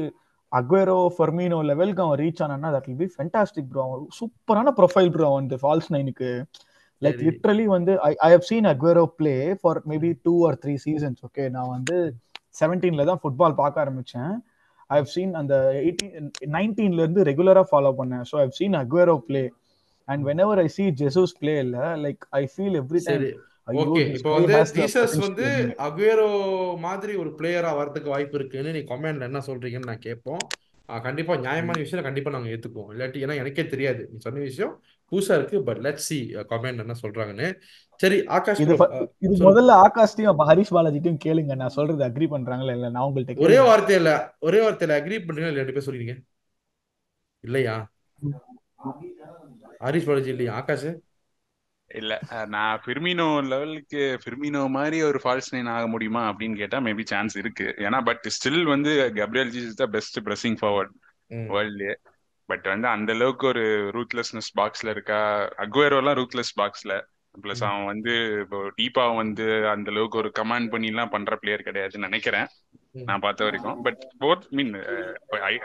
அக்வேரோ 0.60 0.97
ஃபர்மினோ 1.16 1.60
லெவலுக்கு 1.70 2.03
அவன் 2.06 2.20
reach 2.24 2.41
ஆனான்னா 2.45 2.70
that 2.76 2.88
will 2.89 3.01
be 3.03 3.10
fantastic 3.16 3.70
bro 3.72 3.82
அவன் 3.88 4.03
சூப்பரான 4.20 4.74
ப்ரொஃபைல் 4.80 5.12
ப்ரோ 5.16 5.28
அவன் 5.32 5.45
இந்த 5.45 5.58
ஃபால்ஸ் 5.64 5.89
நைனுக்கு 5.95 6.30
லைக். 7.01 7.18
லிட்ரலி 7.28 7.66
வந்து 7.76 7.93
I 8.10 8.12
I 8.28 8.30
have 8.36 8.45
seen 8.49 8.68
Aguero 8.74 9.06
play 9.20 9.34
for 9.62 9.80
maybe 9.91 10.12
two 10.26 10.34
or 10.47 10.58
three 10.64 10.76
seasons 10.86 11.22
okay 11.28 11.45
நான் 11.56 11.74
வந்து 11.76 11.97
செவன்டீன்ல 12.56 13.06
தான் 13.10 13.22
ஃபுட்பால் 13.24 13.60
பார்க்க 13.62 13.84
ஆரம்பிச்சேன். 13.86 14.32
ஐ 14.89 14.97
ஹவ் 14.99 15.12
சீன் 15.16 15.34
அந்த 15.41 15.53
எயிட்டீன் 15.82 16.30
நைன்டீன்ல 16.58 17.03
இருந்து 17.03 17.24
ரெகுலரா 17.30 17.64
ஃபாலோ 17.72 17.91
பண்ணேன். 17.99 18.26
So 18.32 18.38
I've 18.43 18.56
seen 18.60 18.78
Aguero 18.82 19.16
play 19.30 19.43
and 20.08 20.24
whenever 20.45 20.62
I 20.66 20.68
see 20.78 20.86
Jesus 21.01 21.36
play 21.41 21.53
இல்ல 21.66 21.78
like 22.06 22.24
I 22.39 22.43
feel 22.53 22.78
every 22.82 23.01
time 23.08 23.26
okay 23.68 24.01
இப்போ 24.16 24.32
வந்து 24.34 24.55
ஜீசஸ் 24.76 25.16
வந்து 25.24 25.45
அக்வேரோ 25.86 26.28
மாதிரி 26.84 27.13
ஒரு 27.16 27.32
பிளேயரா 27.39 27.72
வரதுக்கு 27.80 28.13
வாய்ப்பு 28.13 28.38
இருக்குன்னு 28.39 28.76
நீ 28.76 28.82
கமெண்ட்ல 28.91 29.30
என்ன 29.30 29.41
சொல்றீங்கன்னு 29.47 29.91
நான் 29.91 30.05
கேட்போம். 30.07 30.43
கண்டிப்பா 30.89 31.34
நியாயமான 31.36 31.78
விஷயம் 31.84 32.05
கண்டிப்பா 32.07 32.32
நாங்க 32.34 32.49
ஏத்துக்குவோம். 32.49 32.89
இல்லாட்டி 32.93 33.24
ஏன்னா 33.26 33.36
எனக்கே 33.41 33.63
தெரியாது. 33.68 34.01
நீ 34.11 34.18
சொன்ன 34.26 34.43
விஷயம் 34.49 34.74
புதுசா 35.11 35.34
இருக்கு 35.39 35.57
பட் 35.63 35.80
லெட் 35.86 36.03
சி 36.07 36.18
கமெண்ட் 36.51 36.84
என்ன 36.84 36.95
சொல்றாங்கன்னு. 37.01 37.47
சரி 37.99 38.18
ஆகாஷ் 38.38 38.61
இது. 38.63 38.76
முதல்ல 39.47 39.74
ஆகாஷ்டையும் 39.86 40.43
ஹரிஷ் 40.49 40.74
பாலாஜிட்டையும் 40.76 41.22
கேளுங்க. 41.26 41.55
நான் 41.55 41.76
சொல்றது 41.78 42.03
அக்ரி 42.09 42.28
பண்றாங்களா 42.36 42.76
இல்ல 42.78 42.89
நான் 42.89 43.07
உங்கள்ட்ட 43.07 43.45
ஒரே 43.47 43.59
வார்த்தையில 43.70 44.11
ஒரே 44.39 44.61
வார்த்தையில 44.66 44.97
அக்ரி 44.99 45.18
பண்றீங்களா 45.26 45.51
இல்ல 45.53 45.63
ரெண்டு 45.63 45.78
பேர் 45.78 45.88
சொல்றீங்க 45.89 46.16
இல்லையா? 47.43 47.76
ஹரிஷ் 49.86 50.07
பாலாஜி 50.09 50.32
இல்லையா? 50.36 50.53
ஆகாஷ்? 50.61 50.89
இல்ல 51.99 52.13
நான் 52.53 52.81
ஃபிர்மினோ 52.83 53.27
லெவலுக்கு 53.51 54.01
ஃபிர்மினோ 54.23 54.61
மாதிரி 54.75 54.97
ஒரு 55.09 55.19
ஃபால்ஸ் 55.23 55.51
நைன் 55.53 55.69
ஆக 55.75 55.85
முடியுமா 55.87 56.21
அப்படின்னு 56.31 56.55
கேட்டா 56.55 56.77
மேபி 56.87 57.03
சான்ஸ் 57.11 57.35
இருக்கு. 57.41 57.67
ஏன்னா 57.85 57.99
பட் 58.09 58.25
ஸ்டில் 58.37 58.63
வந்து 58.73 58.91
கப்ரியல் 59.15 59.51
ஜீசஸ் 59.55 59.79
தான் 59.81 59.93
பெஸ்ட் 59.97 60.19
பிரஸிங் 60.27 60.57
ஃபார்வர்ட். 60.61 60.93
வேர்ல்ட்லயே 61.53 61.95
பட் 62.49 62.65
வந்து 62.71 62.87
அந்த 62.87 63.11
அளவுக்கு 63.13 63.45
ஒரு 63.47 63.65
ரூத்லெஸ்னஸ் 63.97 64.49
பாக்ஸ்ல 64.59 64.93
இருக்கா? 64.95 65.19
அக்வேரோ 65.65 65.99
எல்லாம் 66.01 66.17
ரூத்லெஸ் 66.21 66.53
பாக்ஸ்ல 66.61 66.95
பிளஸ் 67.43 67.63
அவன் 67.67 67.89
வந்து 67.91 68.13
இப்போ 68.41 68.59
டீப்பா 68.77 69.05
வந்து 69.15 69.45
அந்த 69.69 69.89
அளவுக்கு 69.91 70.17
ஒரு 70.17 70.31
கமாண்ட் 70.39 70.71
பண்ணி 70.73 70.87
எல்லாம் 70.87 71.13
பண்ற 71.15 71.35
பிளேயர் 71.35 71.65
கிடையாதுன்னு 71.65 72.07
நினைக்கிறேன். 72.09 72.47
நான் 73.03 73.19
பார்த்த 73.19 73.43
வரைக்கும். 73.43 73.81
But 73.81 74.01
both 74.19 74.45
mean 74.49 74.71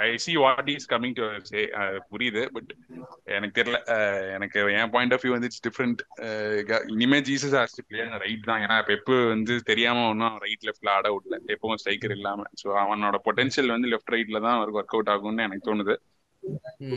I 0.07 0.17
see 0.17 0.37
what 0.37 0.69
is 0.69 0.89
coming 0.93 1.15
to 1.15 1.27
say 1.43 1.61
புரியுது. 2.11 2.43
பட் 2.47 2.73
எனக்கு 3.25 3.63
தெரியல 3.63 3.79
அஹ் 3.97 4.35
எனக்கு 4.35 4.73
என் 4.73 4.91
பாயிண்ட் 4.91 5.13
ஆஃப் 5.13 5.25
வியூ 5.25 5.29
வந்து 5.29 5.49
இட்ஸ் 5.51 5.65
டிஃப்ரெண்ட் 5.69 6.01
இனிமே 6.89 7.21
ஜீசஸ் 7.21 7.57
ஆஸ் 7.61 7.77
ரைட் 8.25 8.45
தான். 8.45 8.61
ஏன்னா 8.61 8.79
பெப்பு 8.91 9.29
வந்து 9.29 9.63
தெரியாம 9.63 10.09
ஒன்றும் 10.09 10.39
ரைட் 10.39 10.67
லெஃப்ட்ல 10.69 10.89
ஆட 10.89 11.09
விடல. 11.17 11.39
எப்பவும் 11.47 11.81
ஸ்ட்ரைக்கர் 11.85 12.11
இல்லாம. 12.11 12.47
ஸோ 12.63 12.69
அவனோட 12.85 13.19
பொட்டன்ஷியல் 13.25 13.69
வந்து 13.69 13.89
லெஃப்ட் 13.89 14.15
ரைட்ல 14.15 14.41
தான் 14.41 14.57
அவருக்கு 14.57 14.81
ஒர்க் 14.81 14.97
அவுட் 14.99 15.13
ஆகும்னு 15.17 15.43
எனக்கு 15.43 15.69
தோணுது. 15.71 15.97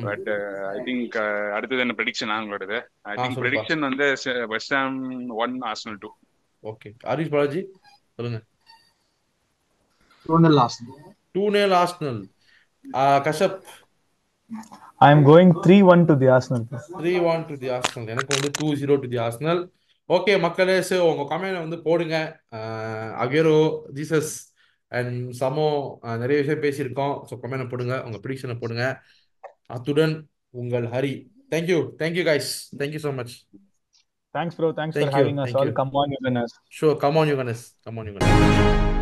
பட் 0.04 0.30
ஐ 0.74 0.80
திங்க் 0.80 1.16
அடுத்தது 1.52 1.82
என்ன 1.82 1.96
ப்ரெடிக்ஷன் 1.98 2.34
உங்களோடது 2.36 2.78
ஐ 3.02 3.16
திங்க். 3.16 3.42
ப்ரெடிக்ஷன் 3.46 3.80
வந்து 3.80 4.06
West 4.48 4.74
Ham 4.74 5.30
one 5.30 5.62
Arsenal 5.62 6.00
two 6.00 6.12
okay 6.64 6.90
Harish 7.04 7.30
Balaji 7.30 7.62
சொல்லுங்க. 8.14 8.40
டூனல் 10.26 10.58
last 10.62 10.84
two 11.36 11.44
nil 11.56 11.76
Arsenal 11.84 12.20
கஷப் 13.28 13.60
I 15.02 15.10
am 15.14 15.24
going 15.30 15.54
three 15.66 15.78
one 15.94 16.04
to 16.10 16.16
the 16.22 16.28
Arsenal 16.36 16.66
three 17.00 17.14
one 17.32 17.44
to 17.50 17.56
the 17.64 17.70
Arsenal 17.78 18.10
எனக்கு 18.14 18.32
வந்து 18.36 18.52
two 18.60 18.68
zero 18.82 18.96
to 19.04 19.10
the 19.14 19.20
Arsenal 19.28 19.62
okay 20.10 20.34
மக்களே 20.46 20.78
so 20.88 20.96
உங்கள் 21.10 21.28
comment 21.30 21.64
வந்து 21.64 21.78
போடுங்க. 21.86 22.16
அகேரோ 23.24 23.58
Jesus 23.98 24.32
and 24.92 25.14
சமோ 25.40 25.68
நிறைய 26.22 26.38
விஷயம் 26.42 26.64
பேசியிருக்கோம். 26.66 27.14
ஸோ 27.30 27.36
கமெண்ட் 27.44 27.72
போடுங்க. 27.72 27.96
உங்கள் 28.06 28.22
ப்ரிடிக்ஷனை 28.24 28.58
போடுங்க. 28.62 28.86
அத்துடன் 29.76 30.16
உங்கள் 30.54 30.88
Hari. 30.96 31.14
Thank you 31.54 31.80
thank you 32.02 32.26
guys 32.30 32.52
thank you 32.80 33.02
so 33.06 33.14
much 33.20 33.34
thanks 34.36 34.58
bro 34.60 34.70
thanks 34.80 34.98
Thank 34.98 35.12
for 35.12 35.22
you, 35.22 35.26
having 35.26 35.42
us 35.46 35.56
all 35.60 35.72
you. 35.72 35.78
Come 35.82 35.94
on 36.02 36.14
you 36.16 36.20
show 36.80 36.90
come 37.06 37.20
on 37.22 37.32
you 37.34 37.38
Gunners 37.42 37.64
come 37.88 38.00
on 38.02 38.10
you 38.10 38.16
Gunners 38.18 38.93